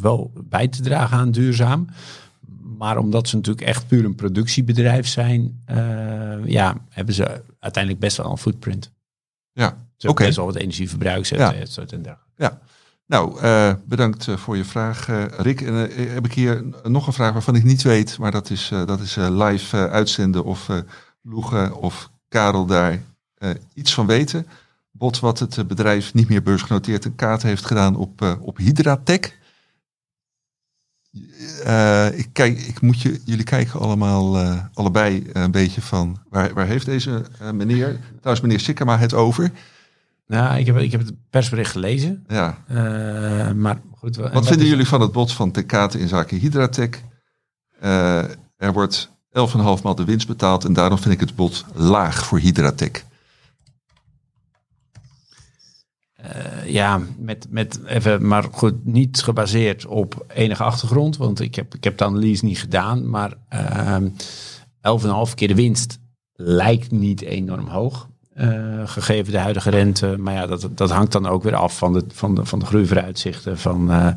wel 0.00 0.32
bij 0.44 0.68
te 0.68 0.82
dragen 0.82 1.18
aan 1.18 1.30
duurzaam. 1.30 1.86
Maar 2.78 2.98
omdat 2.98 3.28
ze 3.28 3.36
natuurlijk 3.36 3.66
echt 3.66 3.86
puur 3.86 4.04
een 4.04 4.14
productiebedrijf 4.14 5.06
zijn, 5.06 5.60
eh, 5.64 6.46
ja, 6.46 6.76
hebben 6.88 7.14
ze 7.14 7.42
uiteindelijk 7.60 8.02
best 8.02 8.16
wel 8.16 8.30
een 8.30 8.38
footprint. 8.38 8.92
Ja, 9.52 9.66
Ze 9.68 9.74
oké. 9.76 10.06
hebben 10.06 10.24
best 10.24 10.36
wel 10.36 10.46
wat 10.46 10.56
energieverbruik 10.56 11.24
Ja. 11.24 11.24
zetten. 11.24 11.60
et 11.60 11.72
cetera 11.72 11.96
en 11.96 12.02
dergelijke. 12.02 12.32
Ja. 12.42 12.60
Nou, 13.06 13.40
eh, 13.40 13.74
bedankt 13.84 14.28
eh, 14.28 14.36
voor 14.36 14.56
je 14.56 14.64
vraag, 14.64 15.06
Rick. 15.36 15.60
En 15.60 15.74
heb 16.14 16.24
ik 16.24 16.32
hier 16.32 16.64
nog 16.82 17.06
een 17.06 17.12
vraag 17.12 17.32
waarvan 17.32 17.54
ik 17.56 17.64
niet 17.64 17.82
weet, 17.82 18.18
maar 18.18 18.30
dat 18.30 18.50
is, 18.50 18.68
dat 18.86 19.00
is 19.00 19.14
live 19.16 19.88
uitzenden 19.88 20.44
of 20.44 20.68
eh 20.68 20.78
Loege 21.22 21.74
of 21.80 22.10
Karel 22.28 22.66
daar 22.66 23.00
iets 23.74 23.94
van 23.94 24.06
weten. 24.06 24.46
Bot 24.90 25.20
wat 25.20 25.38
het 25.38 25.68
bedrijf 25.68 26.14
niet 26.14 26.28
meer 26.28 26.42
beursgenoteerd 26.42 27.04
een 27.04 27.14
kaart 27.14 27.42
heeft 27.42 27.66
gedaan 27.66 27.96
op, 27.96 28.38
op 28.40 28.56
Hydratech. 28.56 29.32
Eh, 31.64 32.18
ik, 32.18 32.28
kijk, 32.32 32.58
ik 32.60 32.80
moet 32.80 33.00
je, 33.00 33.20
jullie 33.24 33.44
kijken 33.44 33.80
allemaal 33.80 34.38
eh, 34.38 34.58
allebei 34.74 35.26
een 35.32 35.50
beetje 35.50 35.80
van 35.80 36.18
waar, 36.30 36.54
waar 36.54 36.66
heeft 36.66 36.86
deze 36.86 37.24
eh, 37.40 37.50
meneer, 37.50 38.00
trouwens 38.16 38.40
meneer 38.46 38.60
Sikkema 38.60 38.98
het 38.98 39.14
over? 39.14 39.50
Nou, 40.26 40.58
ik 40.58 40.66
heb, 40.66 40.78
ik 40.78 40.90
heb 40.92 41.00
het 41.00 41.12
persbericht 41.30 41.70
gelezen. 41.70 42.24
Ja, 42.28 42.58
maar 43.56 43.80
goed, 43.96 44.16
Wat 44.16 44.46
vinden 44.46 44.64
is- 44.64 44.70
jullie 44.70 44.86
van 44.88 45.00
het 45.00 45.12
bod 45.12 45.32
van 45.32 45.50
Tecate 45.50 45.98
in 45.98 46.08
zaken 46.08 46.38
Hydratec? 46.38 47.02
Eh, 47.80 48.18
er 48.56 48.72
wordt 48.72 49.10
11,5 49.30 49.82
maal 49.82 49.94
de 49.94 50.04
winst 50.04 50.26
betaald 50.26 50.64
en 50.64 50.72
daarom 50.72 50.98
vind 50.98 51.14
ik 51.14 51.20
het 51.20 51.34
bod 51.36 51.64
laag 51.74 52.26
voor 52.26 52.38
Hydratec. 52.38 53.04
Eh, 56.28 56.70
ja, 56.72 57.00
met, 57.18 57.46
met 57.50 57.80
even, 57.86 58.26
maar 58.26 58.44
goed, 58.50 58.84
niet 58.84 59.22
gebaseerd 59.22 59.86
op 59.86 60.24
enige 60.28 60.62
achtergrond, 60.62 61.16
want 61.16 61.40
ik 61.40 61.54
heb, 61.54 61.74
ik 61.74 61.84
heb 61.84 61.98
de 61.98 62.04
analyse 62.04 62.44
niet 62.44 62.58
gedaan, 62.58 63.10
maar 63.10 63.34
ehm 63.48 64.08
11,5 65.28 65.34
keer 65.34 65.48
de 65.48 65.54
winst 65.54 65.98
lijkt 66.32 66.90
niet 66.90 67.22
enorm 67.22 67.66
hoog, 67.66 68.08
eh, 68.34 68.88
gegeven 68.88 69.32
de 69.32 69.38
huidige 69.38 69.70
rente. 69.70 70.16
Maar 70.18 70.34
ja, 70.34 70.46
dat, 70.46 70.68
dat 70.74 70.90
hangt 70.90 71.12
dan 71.12 71.26
ook 71.26 71.42
weer 71.42 71.54
af 71.54 71.78
van 71.78 71.92
de, 71.92 72.04
van 72.08 72.34
de, 72.34 72.44
van 72.44 72.58
de 72.58 72.66
groeivooruitzichten, 72.66 73.58
van 73.58 73.90
eh, 73.90 74.08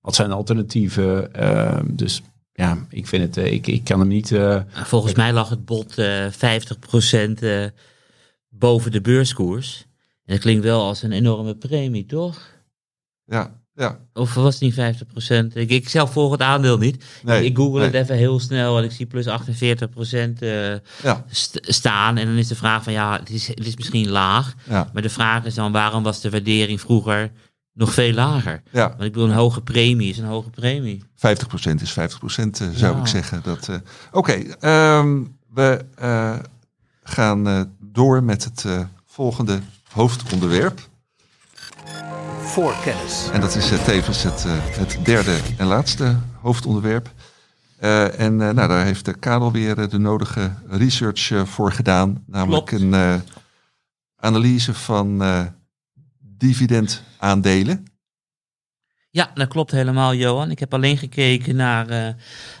wat 0.00 0.14
zijn 0.14 0.32
alternatieven. 0.32 1.34
eh, 1.34 1.80
dus 1.84 2.22
ja, 2.52 2.86
ik 2.88 3.06
vind 3.06 3.34
het, 3.34 3.46
ik, 3.52 3.66
ik 3.66 3.84
kan 3.84 3.98
hem 3.98 4.08
niet... 4.08 4.38
Volgens 4.72 5.14
mij 5.14 5.32
lag 5.32 5.48
het 5.48 5.64
bod 5.64 5.98
eh 5.98 6.26
50% 6.26 7.40
eh, 7.40 7.64
boven 8.48 8.92
de 8.92 9.00
beurskoers. 9.00 9.85
Dat 10.26 10.38
klinkt 10.38 10.64
wel 10.64 10.82
als 10.82 11.02
een 11.02 11.12
enorme 11.12 11.54
premie, 11.56 12.06
toch? 12.06 12.40
Ja, 13.24 13.60
ja. 13.74 13.98
Of 14.12 14.34
was 14.34 14.58
het 14.60 14.62
niet 14.62 15.02
50%? 15.52 15.52
Ik, 15.54 15.70
ik 15.70 15.88
zelf 15.88 16.12
volg 16.12 16.32
het 16.32 16.40
aandeel 16.42 16.78
niet. 16.78 17.04
Nee, 17.24 17.44
ik 17.44 17.56
google 17.56 17.82
het 17.82 17.94
even 17.94 18.16
heel 18.16 18.40
snel 18.40 18.78
en 18.78 18.84
ik 18.84 18.90
zie 18.90 19.06
plus 19.06 19.26
48% 19.26 19.30
eh, 20.38 20.70
Ja, 21.02 21.24
st- 21.30 21.58
staan. 21.62 22.16
En 22.16 22.26
dan 22.26 22.36
is 22.36 22.48
de 22.48 22.54
vraag 22.54 22.82
van 22.82 22.92
ja, 22.92 23.18
het 23.18 23.30
is, 23.30 23.46
het 23.48 23.66
is 23.66 23.76
misschien 23.76 24.08
laag. 24.08 24.54
ja, 24.68 24.90
Maar 24.92 25.02
de 25.02 25.08
vraag 25.08 25.44
is 25.44 25.54
dan 25.54 25.72
waarom 25.72 26.02
was 26.02 26.20
de 26.20 26.30
waardering 26.30 26.80
vroeger 26.80 27.30
nog 27.72 27.92
veel 27.92 28.12
lager? 28.12 28.62
ja. 28.70 28.88
Want 28.88 29.02
ik 29.02 29.12
bedoel, 29.12 29.28
een 29.28 29.34
hoge 29.34 29.62
premie 29.62 30.10
is 30.10 30.18
een 30.18 30.24
hoge 30.24 30.50
premie. 30.50 31.02
50% 31.02 31.08
is 31.82 31.90
50% 31.90 31.94
eh, 32.60 32.68
zou 32.74 32.98
ik 32.98 33.06
zeggen. 33.06 33.40
Dat, 33.44 33.68
eh, 33.68 33.76
Oké, 34.12 34.32
ehm, 34.60 35.22
we 35.54 35.84
gaan 37.02 37.72
door 37.80 38.22
met 38.22 38.44
het 38.44 38.64
volgende 39.06 39.60
hoofdonderwerp. 39.96 40.88
Voorkennis. 42.40 43.28
En 43.32 43.40
dat 43.40 43.54
is 43.54 43.70
eh, 43.70 43.84
tevens 43.84 44.22
het, 44.22 44.44
eh, 44.44 44.52
het 44.60 44.98
derde 45.02 45.38
en 45.56 45.66
laatste 45.66 46.16
hoofdonderwerp. 46.40 47.10
Eh, 47.78 48.20
en 48.20 48.36
nou, 48.36 48.54
daar 48.54 48.84
heeft 48.84 49.04
de 49.04 49.14
Karel 49.14 49.52
weer 49.52 49.88
de 49.88 49.98
nodige 49.98 50.52
research 50.68 51.48
voor 51.48 51.72
gedaan. 51.72 52.24
Namelijk 52.26 52.66
Klopt. 52.66 52.82
een 52.82 53.22
analyse 54.16 54.74
van 54.74 55.22
dividendaandelen. 56.18 57.84
Ja, 59.16 59.30
dat 59.34 59.48
klopt 59.48 59.70
helemaal, 59.70 60.14
Johan. 60.14 60.50
Ik 60.50 60.58
heb 60.58 60.74
alleen 60.74 60.98
gekeken 60.98 61.56
naar 61.56 61.88
eh, 61.88 62.14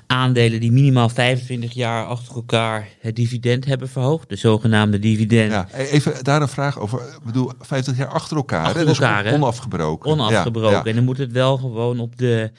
aandelen 0.06 0.60
die 0.60 0.72
minimaal 0.72 1.08
25 1.08 1.72
jaar 1.72 2.04
achter 2.06 2.34
elkaar 2.34 2.88
het 3.00 3.16
dividend 3.16 3.64
hebben 3.64 3.88
verhoogd. 3.88 4.28
De 4.28 4.36
zogenaamde 4.36 4.98
dividend. 4.98 5.52
Ja, 5.52 5.68
e- 5.72 5.84
even 5.84 6.24
daar 6.24 6.42
een 6.42 6.48
vraag 6.48 6.78
over. 6.78 7.00
Ik 7.00 7.24
bedoel, 7.24 7.52
50 7.60 7.96
jaar 7.96 8.08
achter 8.08 8.36
elkaar. 8.36 8.64
Achter 8.64 8.80
hè? 8.80 8.86
Dus 8.86 8.98
elkaar, 8.98 9.32
onafgebroken. 9.32 10.10
Onafgebroken. 10.10 10.70
Ja, 10.70 10.76
ja. 10.76 10.84
En 10.84 10.94
dan 10.94 11.04
moet 11.04 11.18
het 11.18 11.32
wel 11.32 11.56
gewoon 11.56 12.00
op 12.00 12.18
de 12.18 12.50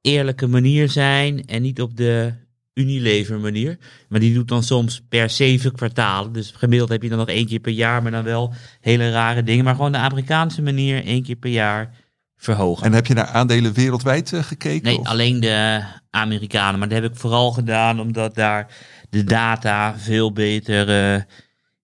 eerlijke 0.00 0.46
manier 0.46 0.88
zijn 0.88 1.46
en 1.46 1.62
niet 1.62 1.80
op 1.80 1.96
de 1.96 2.32
Unilever 2.74 3.40
manier. 3.40 3.78
Maar 4.08 4.20
die 4.20 4.34
doet 4.34 4.48
dan 4.48 4.62
soms 4.62 5.02
per 5.08 5.30
zeven 5.30 5.72
kwartalen. 5.72 6.32
Dus 6.32 6.52
gemiddeld 6.56 6.90
heb 6.90 7.02
je 7.02 7.08
dan 7.08 7.18
nog 7.18 7.28
één 7.28 7.46
keer 7.46 7.60
per 7.60 7.72
jaar, 7.72 8.02
maar 8.02 8.12
dan 8.12 8.24
wel 8.24 8.54
hele 8.80 9.10
rare 9.10 9.42
dingen. 9.42 9.64
Maar 9.64 9.74
gewoon 9.74 9.92
de 9.92 9.98
Amerikaanse 9.98 10.62
manier, 10.62 11.04
één 11.04 11.22
keer 11.22 11.36
per 11.36 11.50
jaar 11.50 12.02
verhogen. 12.44 12.86
En 12.86 12.92
heb 12.92 13.06
je 13.06 13.14
naar 13.14 13.26
aandelen 13.26 13.72
wereldwijd 13.72 14.32
eh, 14.32 14.42
gekeken? 14.42 14.84
Nee, 14.88 14.98
of? 14.98 15.06
alleen 15.06 15.40
de 15.40 15.82
Amerikanen. 16.10 16.78
Maar 16.78 16.88
dat 16.88 17.02
heb 17.02 17.12
ik 17.12 17.18
vooral 17.18 17.52
gedaan 17.52 18.00
omdat 18.00 18.34
daar 18.34 18.66
de 19.10 19.24
data 19.24 19.94
veel 19.98 20.32
beter 20.32 21.14
eh, 21.14 21.22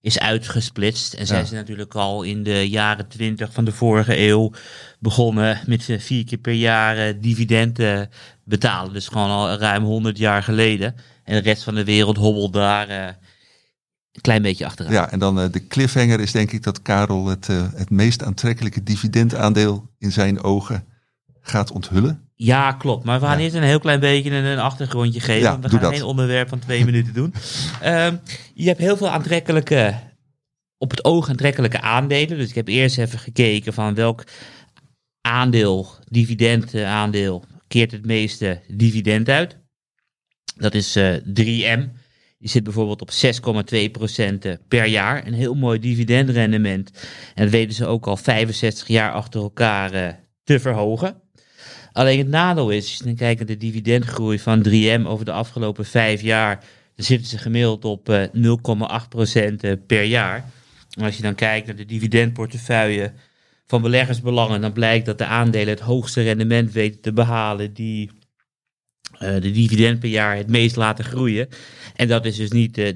is 0.01 0.19
uitgesplitst. 0.19 1.15
En 1.15 1.27
zij 1.27 1.39
Ja. 1.39 1.45
zijn 1.45 1.61
natuurlijk 1.61 1.95
al 1.95 2.23
in 2.23 2.43
de 2.43 2.69
jaren 2.69 3.09
twintig 3.09 3.53
van 3.53 3.65
de 3.65 3.73
vorige 3.73 4.19
eeuw 4.19 4.53
begonnen 4.99 5.61
met 5.67 5.89
eh, 5.89 5.99
vier 5.99 6.25
keer 6.25 6.39
per 6.39 6.53
jaar 6.53 6.97
eh, 6.97 7.15
dividenden 7.21 8.11
betalen. 8.45 8.93
Dus 8.93 9.09
gewoon 9.09 9.31
al 9.31 9.55
ruim 9.55 9.83
100 9.85 10.19
jaar 10.19 10.43
geleden. 10.43 10.95
En 11.25 11.35
de 11.35 11.49
rest 11.49 11.63
van 11.63 11.75
de 11.75 11.85
wereld 11.85 12.17
hobbelt 12.17 12.53
daar 12.53 13.19
een 14.13 14.21
klein 14.21 14.43
beetje 14.43 14.67
achteraan. 14.67 14.93
Ja, 14.93 15.11
en 15.11 15.19
dan 15.19 15.41
eh, 15.41 15.53
de 15.53 15.67
cliffhanger 15.67 16.21
is 16.21 16.33
denk 16.33 16.53
ik 16.53 16.63
dat 16.63 16.83
Karel 16.83 17.27
het, 17.27 17.49
eh, 17.49 17.67
het 17.75 17.91
meest 17.91 18.23
aantrekkelijke 18.23 18.83
dividendaandeel 18.83 19.91
in 19.99 20.13
zijn 20.13 20.43
ogen 20.43 20.85
gaat 21.41 21.71
onthullen. 21.73 22.29
Ja, 22.35 22.73
klopt. 22.73 23.05
Maar 23.05 23.21
we 23.21 23.27
gaan 23.27 23.39
Ja. 23.39 23.45
eerst 23.45 23.57
een 23.57 23.63
heel 23.63 23.79
klein 23.81 24.01
beetje 24.01 24.31
een, 24.31 24.45
een 24.45 24.59
achtergrondje 24.59 25.21
geven. 25.21 25.41
Ja, 25.41 25.59
we 25.61 25.69
gaan 25.69 25.81
dat. 25.81 25.93
geen 25.93 26.03
onderwerp 26.03 26.49
van 26.49 26.59
twee 26.59 26.85
minuten 26.85 27.13
doen. 27.15 27.35
Ehm, 27.81 28.17
je 28.55 28.67
hebt 28.67 28.79
heel 28.79 28.97
veel 28.97 29.09
aantrekkelijke, 29.11 29.95
op 30.79 30.91
het 30.91 31.05
oog 31.05 31.29
aantrekkelijke 31.29 31.81
aandelen. 31.81 32.39
Dus 32.39 32.49
ik 32.49 32.55
heb 32.55 32.69
eerst 32.69 32.99
even 32.99 33.19
gekeken 33.19 33.73
van 33.73 33.95
welk 33.95 34.25
aandeel, 35.21 35.89
dividendaandeel, 36.09 37.45
keert 37.69 37.91
het 37.93 38.07
meeste 38.07 38.61
dividend 38.69 39.29
uit. 39.29 39.59
Dat 40.57 40.75
is 40.75 40.97
eh 40.97 41.15
3M. 41.17 41.89
Die 42.41 42.49
zit 42.49 42.64
bijvoorbeeld 42.64 43.01
op 43.01 43.11
6,2% 43.11 44.66
per 44.68 44.86
jaar. 44.86 45.26
Een 45.26 45.32
heel 45.32 45.55
mooi 45.55 45.78
dividendrendement. 45.78 46.91
En 47.34 47.43
dat 47.43 47.53
weten 47.53 47.74
ze 47.74 47.86
ook 47.86 48.07
al 48.07 48.16
65 48.16 48.88
jaar 48.88 49.12
achter 49.12 49.41
elkaar 49.41 49.93
eh, 49.93 50.12
te 50.45 50.61
verhogen. 50.61 51.20
Alleen 51.93 52.18
het 52.18 52.28
nadeel 52.28 52.70
is, 52.70 52.88
als 52.88 52.97
je 52.99 53.05
dan 53.05 53.14
kijkt 53.14 53.38
naar 53.38 53.49
de 53.49 53.57
dividendgroei 53.57 54.38
van 54.38 54.66
3M 54.68 55.07
over 55.07 55.24
de 55.24 55.32
afgelopen 55.32 55.86
vijf 55.86 56.20
jaar, 56.20 56.64
dan 56.97 57.05
zitten 57.05 57.28
ze 57.28 57.38
gemiddeld 57.38 57.84
op 57.84 58.09
eh, 58.09 58.22
0,8% 58.22 59.61
eh, 59.61 59.72
per 59.86 60.03
jaar. 60.03 60.51
En 60.91 61.05
als 61.05 61.16
je 61.16 61.22
dan 61.22 61.34
kijkt 61.34 61.66
naar 61.66 61.76
de 61.76 61.86
dividendportefeuille 61.86 63.12
van 63.66 63.82
beleggersbelangen, 63.82 64.61
dan 64.61 64.72
blijkt 64.72 65.07
dat 65.07 65.18
de 65.18 65.24
aandelen 65.24 65.68
het 65.68 65.80
hoogste 65.80 66.22
rendement 66.22 66.72
weten 66.72 67.01
te 67.01 67.12
behalen 67.12 67.74
die 67.74 68.07
eh, 68.09 68.20
de 69.21 69.51
dividend 69.51 70.01
per 70.01 70.09
jaar 70.09 70.37
het 70.37 70.49
meest 70.49 70.77
laten 70.77 71.05
groeien. 71.05 71.49
En 71.95 72.09
dat 72.09 72.25
is 72.25 72.37
dus 72.37 72.51
niet 72.51 72.79
eh 72.79 72.93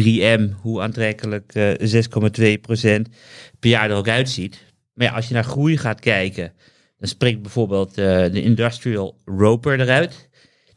3M, 0.00 0.50
hoe 0.60 0.80
aantrekkelijk 0.80 1.54
eh 1.54 1.72
6,2% 1.78 3.12
per 3.58 3.70
jaar 3.70 3.90
er 3.90 3.96
ook 3.96 4.08
uitziet. 4.08 4.64
Maar 4.94 5.10
als 5.10 5.28
je 5.28 5.34
naar 5.34 5.44
groei 5.44 5.78
gaat 5.78 6.00
kijken, 6.00 6.52
dan 6.98 7.08
spreekt 7.08 7.42
bijvoorbeeld 7.42 7.98
eh, 7.98 8.04
de 8.32 8.42
Industrial 8.42 9.20
Roper 9.24 9.80
eruit. 9.80 10.28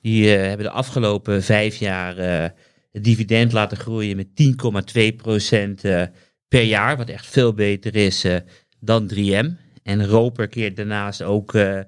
Die 0.01 0.35
eh, 0.35 0.47
hebben 0.47 0.65
de 0.65 0.71
afgelopen 0.71 1.43
vijf 1.43 1.75
jaar 1.75 2.17
eh, 2.17 2.49
het 2.91 3.03
dividend 3.03 3.51
laten 3.51 3.77
groeien 3.77 4.15
met 4.15 4.27
10,2% 4.27 5.81
eh, 5.81 6.03
per 6.47 6.63
jaar. 6.63 6.97
Wat 6.97 7.09
echt 7.09 7.25
veel 7.25 7.53
beter 7.53 7.95
is 7.95 8.23
eh, 8.23 8.35
dan 8.79 9.11
3M. 9.13 9.47
En 9.83 10.05
Roper 10.05 10.47
keert 10.47 10.75
daarnaast 10.75 11.21
ook 11.21 11.53
eh, 11.53 11.77
eh, 11.79 11.85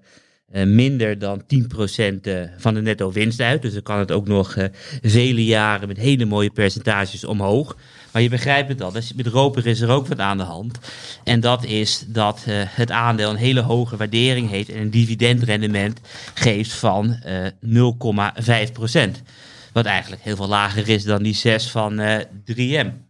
minder 0.52 1.20
dan 1.20 1.42
10% 1.42 2.22
eh, 2.22 2.42
van 2.58 2.74
de 2.74 2.82
netto 2.82 3.12
winst 3.12 3.42
uit. 3.42 3.62
Dus 3.62 3.74
dan 3.74 3.82
kan 3.82 4.00
het 4.00 4.12
ook 4.12 4.28
nog 4.28 4.56
eh, 4.56 4.66
vele 5.02 5.46
jaren 5.46 5.88
met 5.88 5.98
hele 5.98 6.26
mooie 6.26 6.52
percentages 6.52 7.24
omhoog. 7.24 7.78
Maar 8.12 8.22
je 8.22 8.30
begrijpt 8.30 8.70
het 8.70 8.82
al, 8.82 8.92
dus 8.92 9.14
met 9.14 9.28
Roper 9.28 9.68
is 9.68 9.82
er 9.82 9.90
ook 9.90 10.08
wat 10.08 10.20
aan 10.20 10.38
de 10.38 10.44
hand. 10.44 10.80
En 11.24 11.40
dat 11.40 11.64
is 11.66 12.06
dat 12.08 12.44
eh, 12.48 12.54
het 12.66 12.92
aandeel 12.92 13.30
een 13.30 13.36
hele 13.36 13.62
hoge 13.62 13.98
waardering 13.98 14.50
heeft 14.50 14.70
en 14.70 14.82
een 14.82 14.92
dividendrendement 14.92 16.00
geeft 16.34 16.72
van 16.72 17.14
eh 17.14 17.46
0,5%. 19.18 19.22
Wat 19.74 19.86
eigenlijk 19.86 20.22
heel 20.22 20.36
veel 20.36 20.48
lager 20.48 20.90
is 20.90 21.04
dan 21.04 21.24
die 21.24 21.36
6 21.36 21.70
van 21.70 22.00
eh 22.00 22.20
3M. 22.54 23.10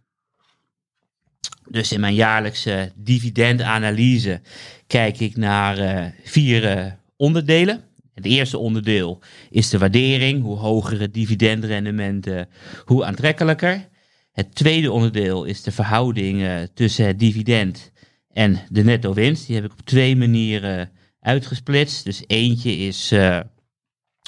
Dus 1.68 1.92
in 1.92 2.00
mijn 2.00 2.14
jaarlijkse 2.14 2.92
dividendanalyse 2.94 4.40
kijk 4.86 5.20
ik 5.20 5.36
naar 5.36 5.78
eh, 5.78 6.06
vier 6.24 6.64
eh, 6.64 6.92
onderdelen. 7.22 7.84
Het 8.14 8.24
eerste 8.24 8.58
onderdeel 8.58 9.22
is 9.50 9.68
de 9.70 9.78
waardering. 9.78 10.42
Hoe 10.42 10.56
hoger 10.56 11.00
het 11.00 11.14
dividendrendement, 11.14 12.26
eh, 12.26 12.42
hoe 12.84 13.04
aantrekkelijker. 13.04 13.88
Het 14.32 14.54
tweede 14.54 14.92
onderdeel 14.92 15.44
is 15.44 15.62
de 15.62 15.72
verhouding 15.72 16.42
eh, 16.42 16.54
tussen 16.74 17.06
het 17.06 17.18
dividend 17.18 17.92
en 18.32 18.60
de 18.68 18.84
netto 18.84 19.14
winst. 19.14 19.46
Die 19.46 19.54
heb 19.56 19.64
ik 19.64 19.72
op 19.72 19.80
twee 19.80 20.16
manieren 20.16 20.90
uitgesplitst. 21.20 22.04
Dus 22.04 22.24
eentje 22.26 22.76
is 22.76 23.10
eh, 23.10 23.40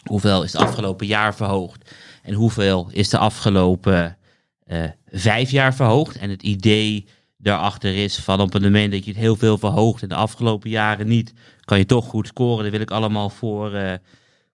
hoeveel 0.08 0.42
is 0.42 0.52
het 0.52 0.60
afgelopen 0.60 1.06
jaar 1.06 1.34
verhoogd 1.34 1.90
en 2.22 2.34
hoeveel 2.34 2.88
is 2.92 3.08
de 3.08 3.18
afgelopen 3.18 4.18
eh, 4.64 4.84
vijf 5.06 5.50
jaar 5.50 5.74
verhoogd. 5.74 6.16
En 6.16 6.30
het 6.30 6.42
idee 6.42 7.06
daarachter 7.44 7.96
is 7.96 8.16
van 8.16 8.40
op 8.40 8.52
het 8.52 8.62
moment 8.62 8.92
dat 8.92 9.04
je 9.04 9.10
het 9.10 9.20
heel 9.20 9.36
veel 9.36 9.58
verhoogt 9.58 10.02
en 10.02 10.08
de 10.08 10.14
afgelopen 10.14 10.70
jaren 10.70 11.06
niet, 11.06 11.32
kan 11.64 11.78
je 11.78 11.86
toch 11.86 12.04
goed 12.04 12.26
scoren. 12.26 12.62
Daar 12.62 12.72
wil 12.72 12.80
ik 12.80 12.90
allemaal 12.90 13.30
voor 13.30 13.74
eh, 13.74 13.92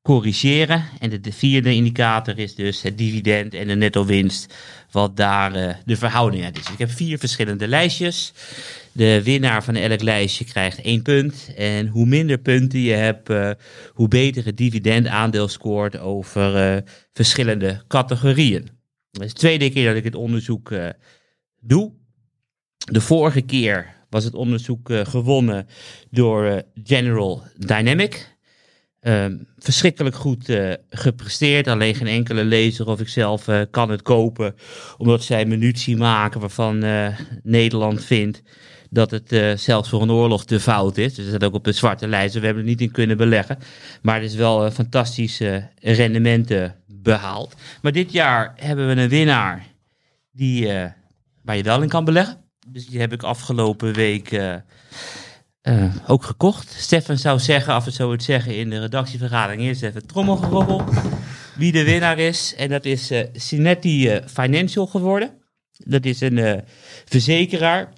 corrigeren. 0.03 0.85
En 0.99 1.11
de, 1.11 1.21
de 1.21 1.33
vierde 1.33 1.75
indicator 1.75 2.39
is 2.39 2.55
dus 2.55 2.83
het 2.83 2.99
dividend 2.99 3.55
en 3.55 3.69
de 3.69 3.75
netto 3.75 4.05
winst, 4.05 4.55
wat 4.91 5.17
daar 5.17 5.55
eh, 5.55 5.75
de 5.85 5.97
verhouding 5.97 6.45
uit 6.45 6.59
is. 6.59 6.71
Ik 6.71 6.79
heb 6.79 6.91
vier 6.91 7.19
verschillende 7.19 7.69
lijstjes. 7.69 8.33
De 8.93 9.23
winnaar 9.23 9.65
van 9.65 9.75
elk 9.75 10.03
lijstje 10.03 10.45
krijgt 10.45 10.81
één 10.81 11.03
punt. 11.03 11.53
En 11.57 11.87
hoe 11.87 12.07
minder 12.07 12.39
punten 12.39 12.81
je 12.81 12.93
hebt, 12.93 13.31
eh, 13.31 13.51
hoe 13.93 14.09
beter 14.09 14.45
het 14.45 14.57
dividendaandeel 14.57 15.49
scoort 15.49 15.99
over 15.99 16.83
verschillende 17.13 17.83
categorieën. 17.89 18.69
Dat 19.11 19.25
is 19.25 19.33
de 19.33 19.39
tweede 19.39 19.71
keer 19.71 19.87
dat 19.87 19.97
ik 19.97 20.05
het 20.05 20.15
onderzoek 20.15 20.73
doe. 21.61 21.99
De 22.85 23.01
vorige 23.01 23.41
keer 23.41 23.95
was 24.09 24.25
het 24.25 24.35
onderzoek 24.35 24.91
eh, 24.91 25.05
gewonnen 25.05 25.67
door 26.11 26.45
eh, 26.45 26.59
General 26.85 27.43
Dynamic. 27.57 28.39
Ehm, 29.01 29.37
verschrikkelijk 29.59 30.15
goed 30.15 30.49
eh, 30.49 30.73
gepresteerd. 30.89 31.69
Alleen 31.69 31.95
geen 31.95 32.07
enkele 32.07 32.45
lezer 32.45 32.87
of 32.87 33.01
ik 33.01 33.09
zelf 33.09 33.49
kan 33.71 33.91
het 33.91 34.03
kopen. 34.03 34.55
Omdat 34.99 35.23
zij 35.23 35.45
munitie 35.45 35.97
maken 35.97 36.41
waarvan 36.41 36.85
Nederland 37.43 38.05
vindt 38.05 38.43
dat 38.91 39.11
het 39.11 39.61
zelfs 39.61 39.89
voor 39.89 40.03
een 40.03 40.11
oorlog 40.11 40.45
te 40.45 40.61
fout 40.61 40.97
is. 40.97 41.15
Dus 41.15 41.31
dat 41.31 41.45
ook 41.45 41.55
op 41.55 41.65
de 41.65 41.73
zwarte 41.73 42.09
lijst. 42.09 42.35
We 42.35 42.45
hebben 42.45 42.63
er 42.63 42.69
niet 42.69 42.81
in 42.81 42.91
kunnen 42.91 43.17
beleggen. 43.17 43.59
Maar 44.03 44.21
het 44.21 44.31
is 44.31 44.37
wel 44.37 44.71
fantastische 44.71 45.69
rendementen 45.81 46.77
behaald. 46.87 47.55
Maar 47.83 47.93
dit 47.93 48.13
jaar 48.13 48.53
hebben 48.57 48.89
we 48.89 49.03
een 49.03 49.09
winnaar 49.09 49.67
die, 50.33 50.67
waar 51.43 51.57
je 51.57 51.63
wel 51.63 51.83
in 51.83 51.89
kan 51.89 52.05
beleggen. 52.05 52.50
Dus 52.73 52.87
die 52.87 53.01
heb 53.01 53.13
ik 53.13 53.23
afgelopen 53.23 53.93
week 53.93 54.33
eh, 54.33 54.55
eh, 55.61 55.95
ook 56.07 56.25
gekocht. 56.25 56.75
Stefan 56.79 57.19
zou 57.19 57.39
zeggen, 57.39 57.73
af 57.73 57.87
en 57.87 57.93
toe 57.93 58.13
het 58.13 58.23
zeggen 58.23 58.57
in 58.57 58.71
de 58.71 58.81
redactievergadering, 58.81 59.63
eerst 59.63 59.83
even 59.83 60.07
trommelgerobbel. 60.07 60.85
Wie 61.57 61.73
de 61.73 61.85
winnaar 61.85 62.19
is. 62.19 62.55
En 62.55 62.69
dat 62.69 62.85
is 62.85 63.11
eh 63.11 63.25
Cinetti 63.33 64.21
Financial 64.27 64.87
geworden. 64.87 65.31
Dat 65.73 66.05
is 66.05 66.21
een 66.21 66.65
verzekeraar 67.05 67.93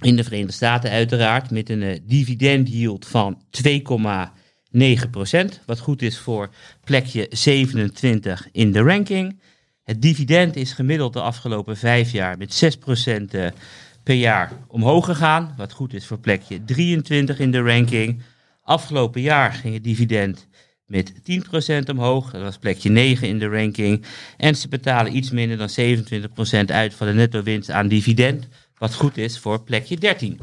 in 0.00 0.16
de 0.16 0.24
Verenigde 0.24 0.52
Staten 0.52 0.90
uiteraard. 0.90 1.50
Met 1.50 1.70
een 1.70 2.02
dividend 2.06 2.68
yield 2.68 3.06
van 3.06 3.42
2,9%. 3.50 5.64
Wat 5.66 5.78
goed 5.78 6.02
is 6.02 6.18
voor 6.18 6.50
plekje 6.84 7.26
27 7.30 8.48
in 8.52 8.72
de 8.72 8.80
ranking. 8.80 9.40
Het 9.84 10.02
dividend 10.02 10.56
is 10.56 10.72
gemiddeld 10.72 11.12
de 11.12 11.20
afgelopen 11.20 11.76
vijf 11.76 12.12
jaar 12.12 12.38
met 12.38 12.76
6% 12.78 13.34
eh, 13.34 13.46
per 14.10 14.18
jaar 14.18 14.52
omhoog 14.68 15.04
gegaan. 15.04 15.54
Wat 15.56 15.72
goed 15.72 15.94
is 15.94 16.06
voor 16.06 16.18
plekje 16.18 16.64
23 16.64 17.38
in 17.38 17.50
de 17.50 17.62
ranking. 17.62 18.22
Afgelopen 18.62 19.20
jaar 19.20 19.52
ging 19.52 19.74
het 19.74 19.84
dividend 19.84 20.46
met 20.86 21.12
10% 21.12 21.90
omhoog. 21.90 22.30
Dat 22.30 22.42
was 22.42 22.58
plekje 22.58 22.90
9 22.90 23.28
in 23.28 23.38
de 23.38 23.48
ranking. 23.48 24.04
En 24.36 24.54
ze 24.54 24.68
betalen 24.68 25.16
iets 25.16 25.30
minder 25.30 25.56
dan 25.56 25.68
27% 25.68 26.64
uit 26.66 26.94
van 26.94 27.06
de 27.06 27.12
netto 27.12 27.42
winst 27.42 27.70
aan 27.70 27.88
dividend. 27.88 28.48
Wat 28.78 28.94
goed 28.94 29.16
is 29.16 29.38
voor 29.38 29.62
plekje 29.62 29.96
13. 29.96 30.40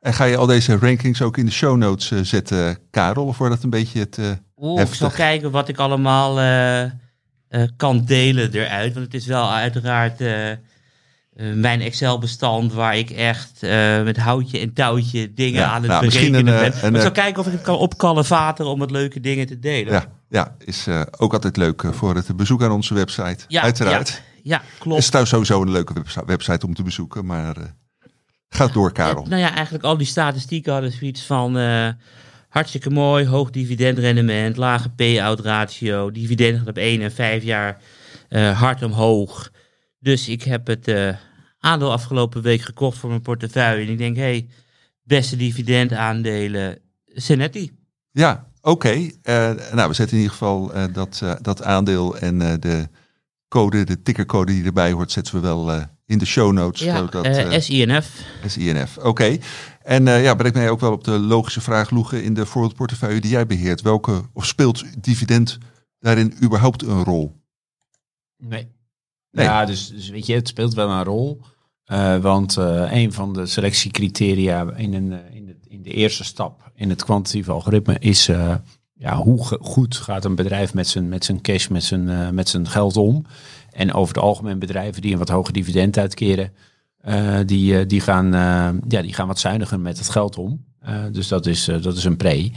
En 0.00 0.14
ga 0.14 0.24
je 0.24 0.36
al 0.36 0.46
deze 0.46 0.76
rankings 0.76 1.22
ook 1.22 1.36
in 1.36 1.46
de 1.46 1.52
show 1.52 1.76
notes 1.76 2.10
eh, 2.10 2.18
zetten, 2.20 2.78
Karel? 2.90 3.26
Of 3.26 3.38
wordt 3.38 3.54
dat 3.54 3.64
een 3.64 3.70
beetje 3.70 3.98
het... 3.98 4.18
eh, 4.18 4.30
Oeh, 4.56 4.80
ik 4.80 4.94
zal 4.94 5.10
kijken 5.10 5.50
wat 5.50 5.68
ik 5.68 5.78
allemaal 5.78 6.40
eh, 6.40 7.62
kan 7.76 8.04
delen 8.04 8.52
eruit. 8.52 8.92
Want 8.94 9.04
het 9.04 9.14
is 9.14 9.26
wel 9.26 9.52
uiteraard 9.52 10.20
mijn 11.54 11.80
Excel-bestand 11.80 12.72
waar 12.72 12.96
ik 12.98 13.10
echt 13.10 13.62
eh, 13.62 14.02
met 14.02 14.16
houtje 14.16 14.58
en 14.58 14.72
touwtje 14.72 15.34
dingen 15.34 15.60
Ja, 15.60 15.70
aan 15.70 15.82
het 15.82 15.90
nou, 15.90 16.06
berekenen 16.06 16.38
een, 16.38 16.44
ben. 16.44 16.72
eh, 16.72 16.82
een, 16.82 16.94
ik 16.94 17.00
zal 17.00 17.10
eh, 17.10 17.16
kijken 17.16 17.40
of 17.40 17.46
ik 17.46 17.52
het 17.52 17.62
kan 17.62 17.76
opkalevateren 17.76 18.70
om 18.72 18.78
wat 18.78 18.90
leuke 18.90 19.20
dingen 19.20 19.46
te 19.46 19.58
delen. 19.58 19.92
ja, 19.92 20.04
ja, 20.28 20.56
is 20.64 20.86
eh, 20.86 21.00
ook 21.18 21.32
altijd 21.32 21.56
leuk 21.56 21.82
eh, 21.82 21.92
voor 21.92 22.14
het 22.14 22.36
bezoek 22.36 22.62
aan 22.62 22.70
onze 22.70 22.94
website. 22.94 23.44
Ja, 23.48 23.62
Uiteraard. 23.62 24.08
Ja, 24.08 24.22
ja, 24.42 24.56
Het 24.64 24.78
klopt. 24.78 24.98
is 25.00 25.06
trouwens 25.06 25.32
sowieso 25.34 25.62
een 25.62 25.70
leuke 25.70 25.92
websi- 25.92 26.20
website 26.26 26.66
om 26.66 26.74
te 26.74 26.82
bezoeken, 26.82 27.26
maar 27.26 27.56
eh 27.56 27.62
ga 28.48 28.66
door, 28.66 28.92
Karel. 28.92 29.24
Nou 29.28 29.40
ja, 29.40 29.54
eigenlijk 29.54 29.84
al 29.84 29.96
die 29.96 30.06
statistieken 30.06 30.72
hadden 30.72 30.92
zoiets 30.92 31.22
van 31.22 31.58
eh, 31.58 31.88
hartstikke 32.48 32.90
mooi, 32.90 33.26
hoog 33.26 33.50
dividendrendement, 33.50 34.56
lage 34.56 34.88
payout 34.88 35.40
ratio, 35.40 36.10
dividend 36.10 36.58
gaat 36.58 36.68
op 36.68 36.76
1 36.76 37.00
en 37.02 37.12
5 37.12 37.42
jaar 37.42 37.78
eh, 38.28 38.60
hard 38.60 38.82
omhoog. 38.82 39.50
Dus 39.98 40.28
ik 40.28 40.42
heb 40.42 40.66
het 40.66 40.88
eh, 40.88 41.08
aandeel 41.58 41.92
afgelopen 41.92 42.42
week 42.42 42.60
gekocht 42.60 42.98
voor 42.98 43.08
mijn 43.08 43.22
portefeuille. 43.22 43.86
En 43.86 43.92
ik 43.92 43.98
denk, 43.98 44.16
hé, 44.16 44.22
hey, 44.22 44.48
beste 45.02 45.36
dividendaandelen, 45.36 46.78
Senetti. 47.06 47.72
Ja, 48.10 48.50
oké. 48.60 49.10
Eh, 49.22 49.50
nou, 49.72 49.88
we 49.88 49.94
zetten 49.94 50.16
in 50.16 50.22
ieder 50.22 50.36
geval 50.36 50.72
eh, 50.74 50.84
dat, 50.92 51.20
eh, 51.22 51.34
dat 51.42 51.62
aandeel 51.62 52.18
en 52.18 52.42
eh, 52.42 52.54
de 52.60 52.88
code, 53.48 53.84
de 53.84 54.02
tickercode 54.02 54.52
die 54.52 54.64
erbij 54.64 54.92
hoort, 54.92 55.12
zetten 55.12 55.34
we 55.34 55.40
wel 55.40 55.72
eh, 55.72 55.82
in 56.06 56.18
de 56.18 56.26
show 56.26 56.52
notes. 56.52 56.80
Ja, 56.80 57.08
eh, 57.10 57.54
eh, 57.54 57.60
SINF. 57.60 58.22
SINF. 58.46 58.98
Oké. 58.98 59.38
En 59.82 60.08
eh, 60.08 60.22
ja, 60.22 60.34
brengt 60.34 60.56
mij 60.56 60.70
ook 60.70 60.80
wel 60.80 60.92
op 60.92 61.04
de 61.04 61.18
logische 61.18 61.60
vraag, 61.60 61.90
Loegen, 61.90 62.22
in 62.22 62.34
de 62.34 62.46
voorbeeldportefeuille 62.46 63.20
die 63.20 63.30
jij 63.30 63.46
beheert. 63.46 63.80
Welke, 63.80 64.22
of 64.32 64.46
speelt 64.46 64.84
dividend 65.04 65.58
daarin 65.98 66.34
überhaupt 66.42 66.82
een 66.82 67.04
rol? 67.04 67.40
Nee. 68.36 68.74
Ja, 69.44 69.64
dus, 69.64 69.88
dus 69.88 70.08
weet 70.08 70.26
je, 70.26 70.34
het 70.34 70.48
speelt 70.48 70.74
wel 70.74 70.90
een 70.90 71.04
rol. 71.04 71.40
Eh, 71.84 72.16
want 72.16 72.56
eh, 72.56 72.92
een 72.92 73.12
van 73.12 73.32
de 73.32 73.46
selectiecriteria 73.46 74.72
in, 74.76 74.94
een, 74.94 75.12
eh, 75.12 75.34
in, 75.34 75.46
de, 75.46 75.56
in 75.68 75.82
de 75.82 75.90
eerste 75.90 76.24
stap 76.24 76.70
in 76.74 76.88
het 76.90 77.04
kwantitatieve 77.04 77.52
algoritme 77.52 77.96
is 77.98 78.26
ja, 78.98 79.16
hoe 79.16 79.46
ge- 79.46 79.58
goed 79.60 79.96
gaat 79.96 80.24
een 80.24 80.34
bedrijf 80.34 80.74
met 80.74 80.88
zijn, 80.88 81.08
met 81.08 81.24
zijn 81.24 81.40
cash, 81.40 81.68
met 81.68 81.84
zijn, 81.84 82.34
met 82.34 82.48
zijn 82.48 82.68
geld 82.68 82.96
om. 82.96 83.24
En 83.70 83.92
over 83.92 84.14
het 84.14 84.24
algemeen 84.24 84.58
bedrijven 84.58 85.02
die 85.02 85.12
een 85.12 85.18
wat 85.18 85.28
hoger 85.28 85.52
dividend 85.52 85.98
uitkeren, 85.98 86.52
die, 87.46 87.86
die, 87.86 88.00
gaan, 88.00 88.30
ja, 88.88 89.02
die 89.02 89.12
gaan 89.12 89.26
wat 89.26 89.38
zuiniger 89.38 89.80
met 89.80 89.98
het 89.98 90.08
geld 90.08 90.38
om. 90.38 90.64
Dus 91.12 91.28
dat 91.28 91.46
is, 91.46 91.64
dat 91.64 91.96
is 91.96 92.04
een 92.04 92.16
pre. 92.16 92.50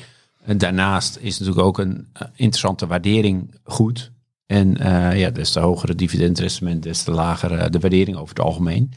En 0.43 0.57
daarnaast 0.57 1.17
is 1.21 1.39
natuurlijk 1.39 1.67
ook 1.67 1.77
een 1.77 2.07
interessante 2.35 2.87
waardering 2.87 3.55
goed. 3.63 4.11
En 4.49 4.77
eh, 4.77 5.19
ja, 5.19 5.29
des 5.29 5.51
te 5.51 5.59
hogere 5.59 5.95
dividendrendement, 5.95 6.83
des 6.83 7.03
te 7.03 7.11
lager 7.11 7.51
eh, 7.51 7.69
de 7.69 7.79
waardering 7.79 8.17
over 8.17 8.29
het 8.35 8.45
algemeen. 8.45 8.91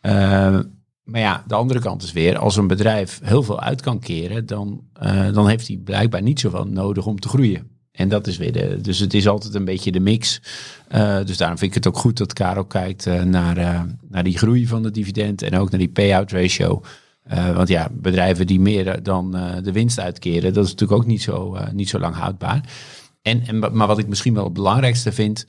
Eh, 0.00 0.58
maar 1.02 1.20
ja, 1.20 1.44
de 1.46 1.54
andere 1.54 1.80
kant 1.80 2.02
is 2.02 2.12
weer, 2.12 2.38
als 2.38 2.56
een 2.56 2.66
bedrijf 2.66 3.20
heel 3.22 3.42
veel 3.42 3.60
uit 3.60 3.80
kan 3.80 3.98
keren, 3.98 4.46
dan, 4.46 4.80
dan 5.32 5.48
heeft 5.48 5.68
hij 5.68 5.76
blijkbaar 5.76 6.22
niet 6.22 6.40
zoveel 6.40 6.64
nodig 6.64 7.06
om 7.06 7.20
te 7.20 7.28
groeien. 7.28 7.70
En 7.92 8.08
dat 8.08 8.26
is 8.26 8.36
weer 8.36 8.52
de, 8.52 8.80
dus 8.80 8.98
het 8.98 9.14
is 9.14 9.28
altijd 9.28 9.54
een 9.54 9.64
beetje 9.64 9.92
de 9.92 10.00
mix. 10.00 10.40
Dus 11.24 11.36
daarom 11.36 11.58
vind 11.58 11.70
ik 11.70 11.74
het 11.74 11.86
ook 11.86 11.98
goed 11.98 12.16
dat 12.16 12.32
Karel 12.32 12.64
kijkt 12.64 13.06
naar, 13.24 13.86
naar 14.08 14.24
die 14.24 14.38
groei 14.38 14.66
van 14.66 14.82
de 14.82 14.90
dividend 14.90 15.42
en 15.42 15.58
ook 15.58 15.70
naar 15.70 15.78
die 15.78 15.88
payout 15.88 16.32
ratio. 16.32 16.82
Want 17.54 17.68
ja, 17.68 17.88
bedrijven 17.92 18.46
die 18.46 18.60
meer 18.60 19.02
dan 19.02 19.30
de 19.62 19.72
winst 19.72 20.00
uitkeren, 20.00 20.52
dat 20.52 20.64
is 20.64 20.70
natuurlijk 20.70 21.00
ook 21.00 21.06
niet 21.06 21.22
zo, 21.22 21.56
niet 21.72 21.88
zo 21.88 21.98
lang 21.98 22.14
houdbaar. 22.14 22.60
En, 23.26 23.46
en, 23.46 23.58
maar 23.58 23.86
wat 23.86 23.98
ik 23.98 24.08
misschien 24.08 24.34
wel 24.34 24.44
het 24.44 24.52
belangrijkste 24.52 25.12
vind, 25.12 25.46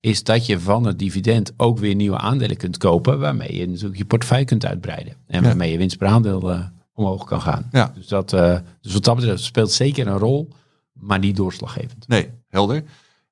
is 0.00 0.22
dat 0.22 0.46
je 0.46 0.60
van 0.60 0.84
het 0.84 0.98
dividend 0.98 1.52
ook 1.56 1.78
weer 1.78 1.94
nieuwe 1.94 2.18
aandelen 2.18 2.56
kunt 2.56 2.76
kopen, 2.76 3.18
waarmee 3.18 3.56
je 3.56 3.66
natuurlijk 3.68 3.96
je 3.96 4.04
portefeuille 4.04 4.44
kunt 4.44 4.66
uitbreiden. 4.66 5.12
En 5.26 5.40
Ja. 5.40 5.46
waarmee 5.46 5.72
je 5.72 5.78
winst 5.78 5.98
per 5.98 6.08
aandeel 6.08 6.50
eh, 6.52 6.60
omhoog 6.94 7.24
kan 7.24 7.40
gaan. 7.40 7.68
Ja. 7.72 7.92
Dus, 7.94 8.06
dat, 8.06 8.32
eh, 8.32 8.58
dus 8.80 8.92
wat 8.92 9.04
dat 9.04 9.16
betreft 9.16 9.42
speelt 9.42 9.72
zeker 9.72 10.06
een 10.06 10.18
rol, 10.18 10.48
maar 10.92 11.18
niet 11.18 11.36
doorslaggevend. 11.36 12.08
Nee, 12.08 12.30
helder. 12.48 12.82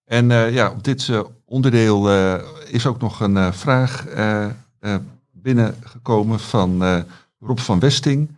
En 0.04 0.30
eh, 0.30 0.52
ja, 0.54 0.70
op 0.70 0.84
dit 0.84 1.10
onderdeel 1.44 2.10
is 2.66 2.86
ook 2.86 3.00
nog 3.00 3.20
een 3.20 3.54
vraag 3.54 4.06
binnengekomen 5.32 6.40
van 6.40 6.82
Rob 7.40 7.58
van 7.58 7.78
Westing. 7.78 8.36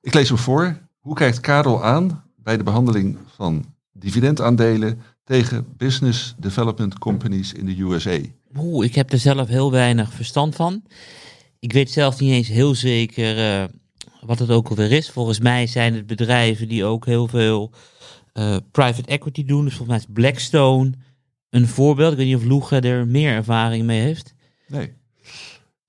Ik 0.00 0.14
lees 0.14 0.28
hem 0.28 0.38
voor. 0.38 0.76
Hoe 0.98 1.14
kijkt 1.14 1.40
Karel 1.40 1.84
aan 1.84 2.24
bij 2.36 2.56
de 2.56 2.62
behandeling 2.62 3.16
van 3.36 3.73
dividendaandelen 3.94 5.00
tegen 5.24 5.66
business 5.76 6.34
development 6.38 6.98
companies 6.98 7.52
in 7.52 7.66
de 7.66 7.80
USA? 7.80 8.18
Oeh, 8.56 8.86
ik 8.86 8.94
heb 8.94 9.12
er 9.12 9.18
zelf 9.18 9.48
heel 9.48 9.70
weinig 9.70 10.12
verstand 10.12 10.54
van. 10.54 10.82
Ik 11.58 11.72
weet 11.72 11.90
zelf 11.90 12.20
niet 12.20 12.32
eens 12.32 12.48
heel 12.48 12.74
zeker 12.74 13.38
eh, 13.38 13.64
wat 14.20 14.38
het 14.38 14.50
ook 14.50 14.68
alweer 14.68 14.92
is. 14.92 15.10
Volgens 15.10 15.40
mij 15.40 15.66
zijn 15.66 15.94
het 15.94 16.06
bedrijven 16.06 16.68
die 16.68 16.84
ook 16.84 17.06
heel 17.06 17.28
veel 17.28 17.72
eh, 18.32 18.56
private 18.70 19.08
equity 19.08 19.44
doen. 19.44 19.64
Dus 19.64 19.74
volgens 19.74 19.88
mij 19.88 20.06
is 20.06 20.22
Blackstone 20.22 20.92
een 21.50 21.68
voorbeeld. 21.68 22.12
Ik 22.12 22.18
weet 22.18 22.26
niet 22.26 22.36
of 22.36 22.44
Loege 22.44 22.80
er 22.80 23.06
meer 23.06 23.32
ervaring 23.32 23.84
mee 23.84 24.00
heeft. 24.00 24.34
Nee. 24.68 24.92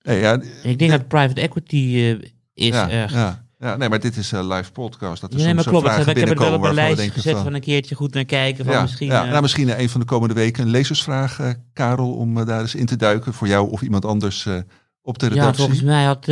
Nee, 0.02 0.20
ja, 0.20 0.42
Ik 0.62 0.78
denk 0.78 0.90
dat 0.90 1.08
private 1.08 1.40
equity 1.40 1.76
eh, 1.76 2.10
is 2.54 2.68
ja, 2.74 2.90
erg. 2.90 3.12
ja, 3.12 3.45
ja, 3.58 3.76
nee, 3.76 3.88
maar 3.88 4.00
dit 4.00 4.16
is 4.16 4.32
een 4.32 4.48
live 4.48 4.72
podcast. 4.72 5.20
Dat 5.20 5.32
er 5.32 5.38
Ja, 5.38 5.44
nee, 5.44 5.54
maar 5.54 5.64
klopt. 5.64 5.84
Ik 5.86 5.92
vragen 5.92 6.06
heb, 6.06 6.16
ik 6.16 6.28
heb 6.28 6.38
het 6.38 6.48
wel 6.48 6.54
op 6.58 6.62
een 6.64 6.74
lijst 6.74 7.00
gezet 7.12 7.34
van- 7.34 7.42
van 7.42 7.54
een 7.54 7.60
keertje 7.60 7.94
goed 7.94 8.14
naar 8.14 8.24
kijken. 8.24 8.64
Van 8.64 8.74
ja, 8.74 8.82
misschien, 8.82 9.06
ja. 9.06 9.24
eh, 9.24 9.30
nou, 9.30 9.42
misschien 9.42 9.80
een 9.80 9.88
van 9.88 10.00
de 10.00 10.06
komende 10.06 10.34
weken 10.34 10.62
een 10.62 10.70
lezersvraag, 10.70 11.40
eh, 11.40 11.50
Karel, 11.72 12.12
om 12.14 12.38
eh, 12.38 12.46
daar 12.46 12.60
eens 12.60 12.74
in 12.74 12.86
te 12.86 12.96
duiken 12.96 13.34
voor 13.34 13.48
jou 13.48 13.70
of 13.70 13.82
iemand 13.82 14.04
anders 14.04 14.46
eh, 14.46 14.56
op 15.02 15.18
de 15.18 15.26
Ja, 15.26 15.32
redactie. 15.32 15.56
volgens 15.58 15.82
mij 15.82 16.04
had 16.04 16.26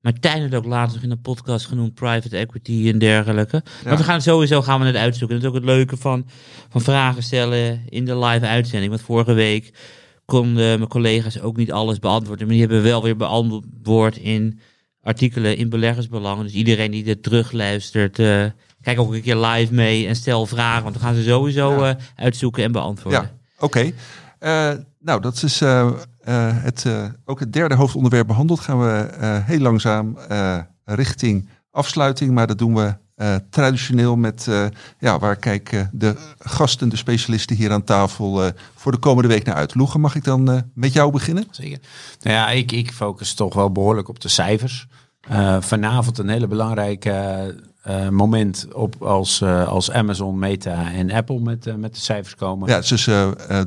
Martijn 0.00 0.42
het 0.42 0.54
ook 0.54 0.64
laatst 0.64 0.94
nog 0.94 1.04
in 1.04 1.10
een 1.10 1.20
podcast 1.20 1.66
genoemd, 1.66 1.94
private 1.94 2.36
equity 2.36 2.88
en 2.92 2.98
dergelijke. 2.98 3.62
Maar 3.84 3.96
we 3.96 4.02
gaan 4.02 4.22
sowieso 4.22 4.62
gaan 4.62 4.80
we 4.80 4.86
het 4.86 4.96
uitzoeken. 4.96 5.36
Dat 5.36 5.44
is 5.44 5.50
ook 5.50 5.62
het 5.64 5.70
leuke 5.74 5.96
van, 5.96 6.26
van 6.68 6.80
vragen 6.80 7.22
stellen 7.22 7.82
in 7.88 8.04
de 8.04 8.18
live 8.18 8.46
uitzending. 8.46 8.90
Want 8.90 9.02
vorige 9.04 9.32
week 9.32 9.72
konden 10.24 10.78
mijn 10.78 10.88
collega's 10.90 11.40
ook 11.40 11.56
niet 11.56 11.72
alles 11.72 11.98
beantwoorden. 11.98 12.46
Maar 12.46 12.54
die 12.56 12.64
hebben 12.64 12.82
wel 12.82 13.02
weer 13.02 13.16
beantwoord 13.16 14.16
in 14.16 14.60
artikelen 15.06 15.56
in 15.56 15.68
beleggersbelangen. 15.68 16.44
Dus 16.44 16.52
iedereen 16.52 16.90
die 16.90 17.04
dit 17.04 17.22
terugluistert, 17.22 18.18
uh, 18.18 18.44
kijk 18.82 18.98
ook 18.98 19.12
een 19.12 19.22
keer 19.22 19.36
live 19.36 19.74
mee 19.74 20.06
en 20.06 20.16
stel 20.16 20.46
vragen. 20.46 20.82
Want 20.82 20.94
dan 20.94 21.04
gaan 21.04 21.14
ze 21.14 21.22
sowieso 21.22 21.84
ja. 21.84 21.90
uh, 21.90 21.96
uitzoeken 22.16 22.64
en 22.64 22.72
beantwoorden. 22.72 23.20
Ja, 23.22 23.30
oké. 23.58 23.64
Okay. 23.64 23.94
Uh, 24.74 24.78
nou, 25.00 25.20
dat 25.20 25.42
is 25.42 25.60
het, 25.60 26.86
ook 27.24 27.40
het 27.40 27.52
derde 27.52 27.74
hoofdonderwerp 27.74 28.26
behandeld. 28.26 28.60
Gaan 28.60 28.80
we 28.80 29.08
heel 29.44 29.58
langzaam 29.58 30.18
richting 30.84 31.48
afsluiting. 31.70 32.30
Maar 32.32 32.46
dat 32.46 32.58
doen 32.58 32.74
we 32.74 32.94
traditioneel 33.50 34.16
met, 34.16 34.48
ja, 34.98 35.18
waar 35.18 35.36
kijken 35.36 35.90
de 35.92 36.16
gasten, 36.38 36.88
de 36.88 36.96
specialisten 36.96 37.56
hier 37.56 37.72
aan 37.72 37.84
tafel 37.84 38.50
voor 38.74 38.92
de 38.92 38.98
komende 38.98 39.28
week 39.28 39.44
naar 39.44 39.54
uit. 39.54 39.74
Loegen, 39.74 40.00
mag 40.00 40.14
ik 40.14 40.24
dan 40.24 40.70
met 40.74 40.92
jou 40.92 41.12
beginnen? 41.12 41.44
Zeker. 41.50 41.78
Nou 42.22 42.36
ja, 42.36 42.48
ik, 42.50 42.72
ik 42.72 42.92
focus 42.92 43.34
toch 43.34 43.54
wel 43.54 43.72
behoorlijk 43.72 44.08
op 44.08 44.20
de 44.20 44.28
cijfers. 44.28 44.86
Vanavond 45.60 46.18
een 46.18 46.28
hele 46.28 46.46
belangrijke 46.46 47.54
uh, 47.88 48.08
moment 48.08 48.66
op 48.72 49.02
als, 49.02 49.40
uh, 49.40 49.68
als 49.68 49.90
Amazon, 49.90 50.38
Meta 50.38 50.92
en 50.92 51.12
Apple 51.12 51.40
met, 51.40 51.76
met 51.78 51.94
de 51.94 52.00
cijfers 52.00 52.34
komen. 52.34 52.68
Ja, 52.68 52.74
het 52.74 52.90
is 52.90 53.04
dus 53.04 53.08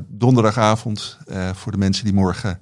donderdagavond 0.08 1.18
voor 1.54 1.72
de 1.72 1.78
mensen 1.78 2.04
die 2.04 2.14
morgen 2.14 2.60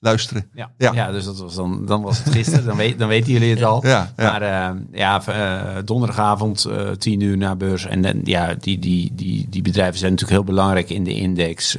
luisteren. 0.00 0.50
Ja, 0.54 0.70
ja. 0.78 0.92
ja 0.92 1.10
dus 1.10 1.24
dat 1.24 1.38
was 1.38 1.54
dan, 1.54 1.86
dan 1.86 2.02
was 2.02 2.18
het 2.18 2.32
gisteren, 2.34 2.64
dan, 2.64 2.76
weet, 2.76 2.98
dan 2.98 3.08
weten 3.08 3.32
jullie 3.32 3.50
het 3.50 3.62
al. 3.62 3.86
Ja, 3.86 4.12
ja. 4.16 4.38
Maar 4.38 4.76
ja, 4.92 5.82
donderdagavond 5.82 6.68
tien 6.98 7.20
uur 7.20 7.36
naar 7.36 7.56
beurs. 7.56 7.86
En 7.86 8.02
dan, 8.02 8.20
ja, 8.24 8.54
die, 8.54 8.78
die, 8.78 9.10
die, 9.14 9.46
die 9.50 9.62
bedrijven 9.62 9.98
zijn 9.98 10.10
natuurlijk 10.10 10.38
heel 10.40 10.54
belangrijk 10.54 10.90
in 10.90 11.04
de 11.04 11.14
index. 11.14 11.76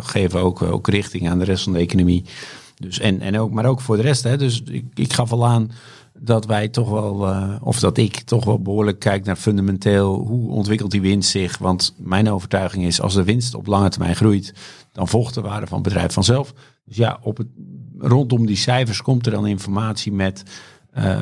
geven 0.00 0.40
ook, 0.40 0.62
ook 0.62 0.88
richting 0.88 1.30
aan 1.30 1.38
de 1.38 1.44
rest 1.44 1.64
van 1.64 1.72
de 1.72 1.78
economie. 1.78 2.24
Dus 2.76 2.98
en, 2.98 3.20
en 3.20 3.38
ook, 3.38 3.50
maar 3.52 3.66
ook 3.66 3.80
voor 3.80 3.96
de 3.96 4.02
rest. 4.02 4.22
Hè. 4.22 4.36
Dus 4.36 4.62
ik, 4.62 4.84
ik 4.94 5.12
gaf 5.12 5.32
al 5.32 5.46
aan 5.46 5.70
dat 6.20 6.46
wij 6.46 6.68
toch 6.68 6.90
wel, 6.90 7.34
of 7.62 7.80
dat 7.80 7.98
ik 7.98 8.20
toch 8.20 8.44
wel 8.44 8.62
behoorlijk 8.62 8.98
kijk 8.98 9.24
naar 9.24 9.36
fundamenteel 9.36 10.14
hoe 10.14 10.50
ontwikkelt 10.50 10.90
die 10.90 11.00
winst 11.00 11.30
zich. 11.30 11.58
Want 11.58 11.94
mijn 11.96 12.30
overtuiging 12.30 12.84
is, 12.84 13.00
als 13.00 13.14
de 13.14 13.24
winst 13.24 13.54
op 13.54 13.66
lange 13.66 13.88
termijn 13.88 14.16
groeit, 14.16 14.54
dan 14.92 15.08
volgt 15.08 15.34
de 15.34 15.40
waarde 15.40 15.66
van 15.66 15.78
het 15.78 15.88
bedrijf 15.88 16.12
vanzelf. 16.12 16.52
Dus 16.88 16.96
ja, 16.96 17.18
op 17.22 17.36
het, 17.36 17.46
rondom 17.98 18.46
die 18.46 18.56
cijfers 18.56 19.02
komt 19.02 19.26
er 19.26 19.32
dan 19.32 19.46
informatie 19.46 20.12
met 20.12 20.42
uh, 20.98 21.20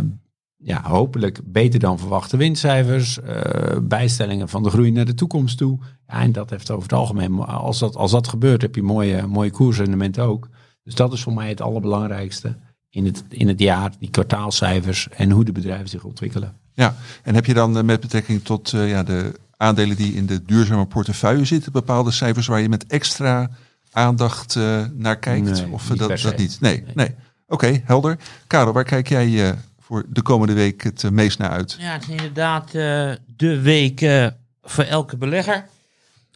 ja, 0.57 0.83
hopelijk 0.83 1.41
beter 1.45 1.81
dan 1.81 1.99
verwachte 1.99 2.37
winstcijfers, 2.37 3.19
uh, 3.19 3.79
bijstellingen 3.83 4.49
van 4.49 4.63
de 4.63 4.71
groei 4.71 4.91
naar 4.91 5.05
de 5.05 5.15
toekomst 5.15 5.59
toe. 5.59 5.79
Ja, 6.07 6.21
en 6.21 6.33
dat 6.33 6.51
heeft 6.51 6.71
over 6.71 6.83
het 6.83 6.93
algemeen, 6.93 7.39
als 7.39 7.79
dat, 7.79 7.97
als 7.97 8.11
dat 8.11 8.29
gebeurt, 8.29 8.63
heb 8.63 8.75
je 8.75 8.83
mooie, 8.83 9.27
mooie 9.27 9.51
koersrendementen 9.51 10.25
ook. 10.25 10.49
Dus 10.83 10.95
dat 10.95 11.13
is 11.13 11.23
voor 11.23 11.35
mij 11.35 11.49
het 11.49 11.61
allerbelangrijkste 11.61 12.57
in 12.91 13.05
het, 13.05 13.25
in 13.29 13.49
het 13.49 13.61
jaar, 13.61 13.93
die 13.99 14.11
kwartaalcijfers 14.11 15.09
en 15.09 15.31
hoe 15.31 15.45
de 15.45 15.53
bedrijven 15.53 15.89
zich 15.89 16.05
ontwikkelen. 16.05 16.57
Ja, 16.75 16.97
en 17.23 17.35
heb 17.35 17.47
je 17.47 17.55
dan 17.55 17.79
eh, 17.79 17.85
met 17.85 18.01
betrekking 18.01 18.43
tot 18.43 18.73
eh, 18.73 18.89
ja, 18.89 19.03
de 19.03 19.33
aandelen 19.57 19.97
die 19.97 20.15
in 20.15 20.27
de 20.27 20.43
duurzame 20.43 20.87
portefeuille 20.87 21.45
zitten, 21.45 21.73
bepaalde 21.73 22.11
cijfers 22.11 22.47
waar 22.47 22.61
je 22.61 22.69
met 22.69 22.87
extra 22.87 23.51
aandacht 23.97 24.57
eh, 24.57 24.85
naar 24.93 25.19
kijkt? 25.19 25.51
Nee, 25.51 25.73
of 25.73 25.91
niet 25.91 25.99
dat, 25.99 26.21
dat 26.21 26.37
niet? 26.37 26.61
Nee, 26.61 26.83
Nee. 26.83 26.93
nee. 26.95 27.15
Oké, 27.49 27.81
helder. 27.85 28.19
Karel, 28.47 28.73
waar 28.73 28.85
kijk 28.85 29.09
jij 29.09 29.49
eh, 29.49 29.53
voor 29.79 30.05
de 30.09 30.23
komende 30.23 30.53
week 30.55 30.83
het 30.83 31.05
eh, 31.05 31.11
meest 31.11 31.39
naar 31.39 31.51
uit? 31.51 31.77
Ja, 31.81 31.93
het 31.93 32.03
is 32.03 32.09
inderdaad 32.09 32.67
eh, 32.67 33.11
de 33.37 33.61
week 33.61 34.31
voor 34.63 34.85
elke 34.85 35.17
belegger. 35.17 35.67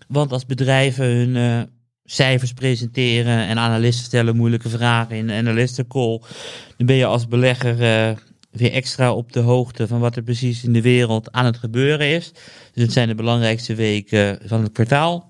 Want 0.09 0.33
als 0.33 0.47
bedrijven 0.47 1.05
hun 1.05 1.37
eh, 1.37 1.63
cijfers 2.05 2.53
presenteren 2.53 3.47
en 3.47 3.59
analisten 3.59 4.05
stellen 4.05 4.37
moeilijke 4.37 4.69
vragen 4.69 5.17
in 5.17 5.27
de 5.27 5.33
analistencall, 5.33 6.21
dan 6.77 6.87
ben 6.87 6.97
je 6.97 7.05
als 7.05 7.29
belegger 7.29 7.83
eh, 7.83 8.17
weer 8.51 8.73
extra 8.73 9.13
op 9.13 9.33
de 9.33 9.41
hoogte 9.41 9.87
van 9.87 10.01
wat 10.01 10.17
er 10.17 10.23
precies 10.23 10.65
in 10.65 10.73
de 10.73 10.83
wereld 10.83 11.33
aan 11.33 11.45
het 11.45 11.57
gebeuren 11.57 12.07
is. 12.07 12.33
Dus 12.73 12.83
het 12.83 12.93
zijn 12.93 13.09
de 13.09 13.15
belangrijkste 13.15 13.75
weken 13.75 14.39
van 14.45 14.63
het 14.63 14.73
kwartaal. 14.73 15.30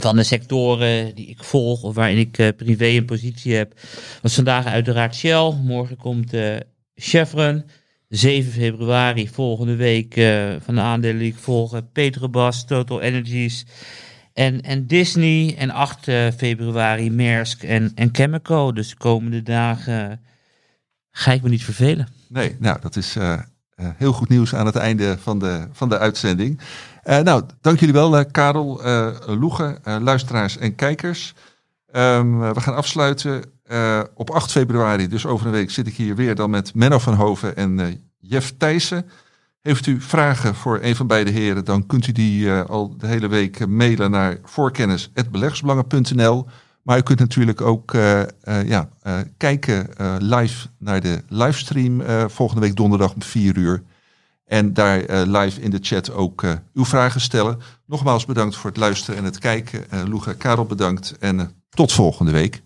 Van 0.00 0.16
de 0.16 0.22
sectoren 0.22 1.14
die 1.14 1.26
ik 1.26 1.44
volg 1.44 1.82
of 1.82 1.94
waarin 1.94 2.18
ik 2.18 2.38
eh, 2.38 2.48
privé 2.56 2.86
een 2.86 3.04
positie 3.04 3.54
heb, 3.54 3.74
was 4.22 4.34
vandaag 4.34 4.66
uiteraard 4.66 5.14
Shell. 5.14 5.52
Morgen 5.62 5.96
komt 5.96 6.34
eh 6.34 6.56
Chevron. 6.94 7.64
7 8.08 8.52
februari 8.52 9.28
volgende 9.28 9.76
week 9.76 10.16
eh, 10.16 10.54
van 10.60 10.74
de 10.74 10.80
aandelen 10.80 11.18
die 11.18 11.32
ik 11.32 11.38
volg. 11.38 11.80
Petrobras, 11.92 12.64
Total 12.64 13.00
Energies 13.00 13.66
en, 14.32 14.60
en 14.60 14.86
Disney. 14.86 15.54
En 15.58 15.70
8 15.70 16.08
eh, 16.08 16.26
februari 16.36 17.10
Maersk 17.10 17.62
en, 17.62 17.92
en 17.94 18.08
Chemico. 18.12 18.72
Dus 18.72 18.88
de 18.88 18.96
komende 18.96 19.42
dagen 19.42 20.20
ga 21.10 21.32
ik 21.32 21.42
me 21.42 21.48
niet 21.48 21.64
vervelen. 21.64 22.08
Nee, 22.28 22.56
nou, 22.58 22.80
dat 22.80 22.96
is 22.96 23.16
heel 23.96 24.12
goed 24.12 24.28
nieuws 24.28 24.54
aan 24.54 24.66
het 24.66 24.76
einde 24.76 25.16
van 25.20 25.38
de, 25.38 25.66
van 25.72 25.88
de 25.88 25.98
uitzending. 25.98 26.60
Eh, 27.02 27.18
nou, 27.18 27.42
dank 27.60 27.78
jullie 27.78 27.94
wel, 27.94 28.18
eh, 28.18 28.24
Karel, 28.30 28.84
eh 28.84 29.08
Loege, 29.26 29.78
eh, 29.82 29.96
luisteraars 30.00 30.58
en 30.58 30.74
kijkers. 30.74 31.34
Ehm, 31.92 32.42
eh, 32.42 32.50
we 32.50 32.60
gaan 32.60 32.74
afsluiten. 32.74 33.42
Eh, 33.70 34.00
op 34.14 34.30
8 34.30 34.50
februari, 34.50 35.08
dus 35.08 35.26
over 35.26 35.46
een 35.46 35.52
week, 35.52 35.70
zit 35.70 35.86
ik 35.86 35.94
hier 35.94 36.14
weer 36.14 36.34
dan 36.34 36.50
met 36.50 36.74
Menno 36.74 36.98
van 36.98 37.14
Hoven 37.14 37.56
en 37.56 37.80
eh, 37.80 37.86
Jeff 38.18 38.52
Thijssen. 38.56 39.06
Heeft 39.60 39.86
u 39.86 40.00
vragen 40.00 40.54
voor 40.54 40.78
een 40.82 40.96
van 40.96 41.06
beide 41.06 41.30
heren, 41.30 41.64
dan 41.64 41.86
kunt 41.86 42.06
u 42.06 42.12
die 42.12 42.50
eh, 42.50 42.64
al 42.64 42.96
de 42.96 43.06
hele 43.06 43.28
week 43.28 43.60
eh, 43.60 43.66
mailen 43.66 44.10
naar 44.10 44.38
voorkennis.belegsbelangen.nl. 44.42 46.46
Maar 46.82 46.98
u 46.98 47.02
kunt 47.02 47.18
natuurlijk 47.18 47.60
ook 47.60 47.94
eh, 47.94 48.20
eh, 48.20 48.28
ja, 48.68 48.88
eh, 49.02 49.18
kijken 49.36 49.88
live 50.18 50.66
naar 50.78 51.00
de 51.00 51.22
livestream 51.28 52.02
volgende 52.30 52.60
week 52.60 52.76
donderdag 52.76 53.14
om 53.14 53.22
4 53.22 53.56
uur. 53.56 53.82
En 54.44 54.74
daar 54.74 55.26
live 55.26 55.60
in 55.60 55.70
de 55.70 55.78
chat 55.80 56.12
ook 56.12 56.44
uw 56.74 56.84
vragen 56.84 57.20
stellen. 57.20 57.58
Nogmaals 57.86 58.24
bedankt 58.24 58.56
voor 58.56 58.70
het 58.70 58.78
luisteren 58.78 59.18
en 59.18 59.24
het 59.24 59.38
kijken. 59.38 59.84
Loega, 60.08 60.32
Karel 60.32 60.64
bedankt 60.64 61.16
en 61.18 61.50
tot 61.68 61.92
volgende 61.92 62.32
week. 62.32 62.62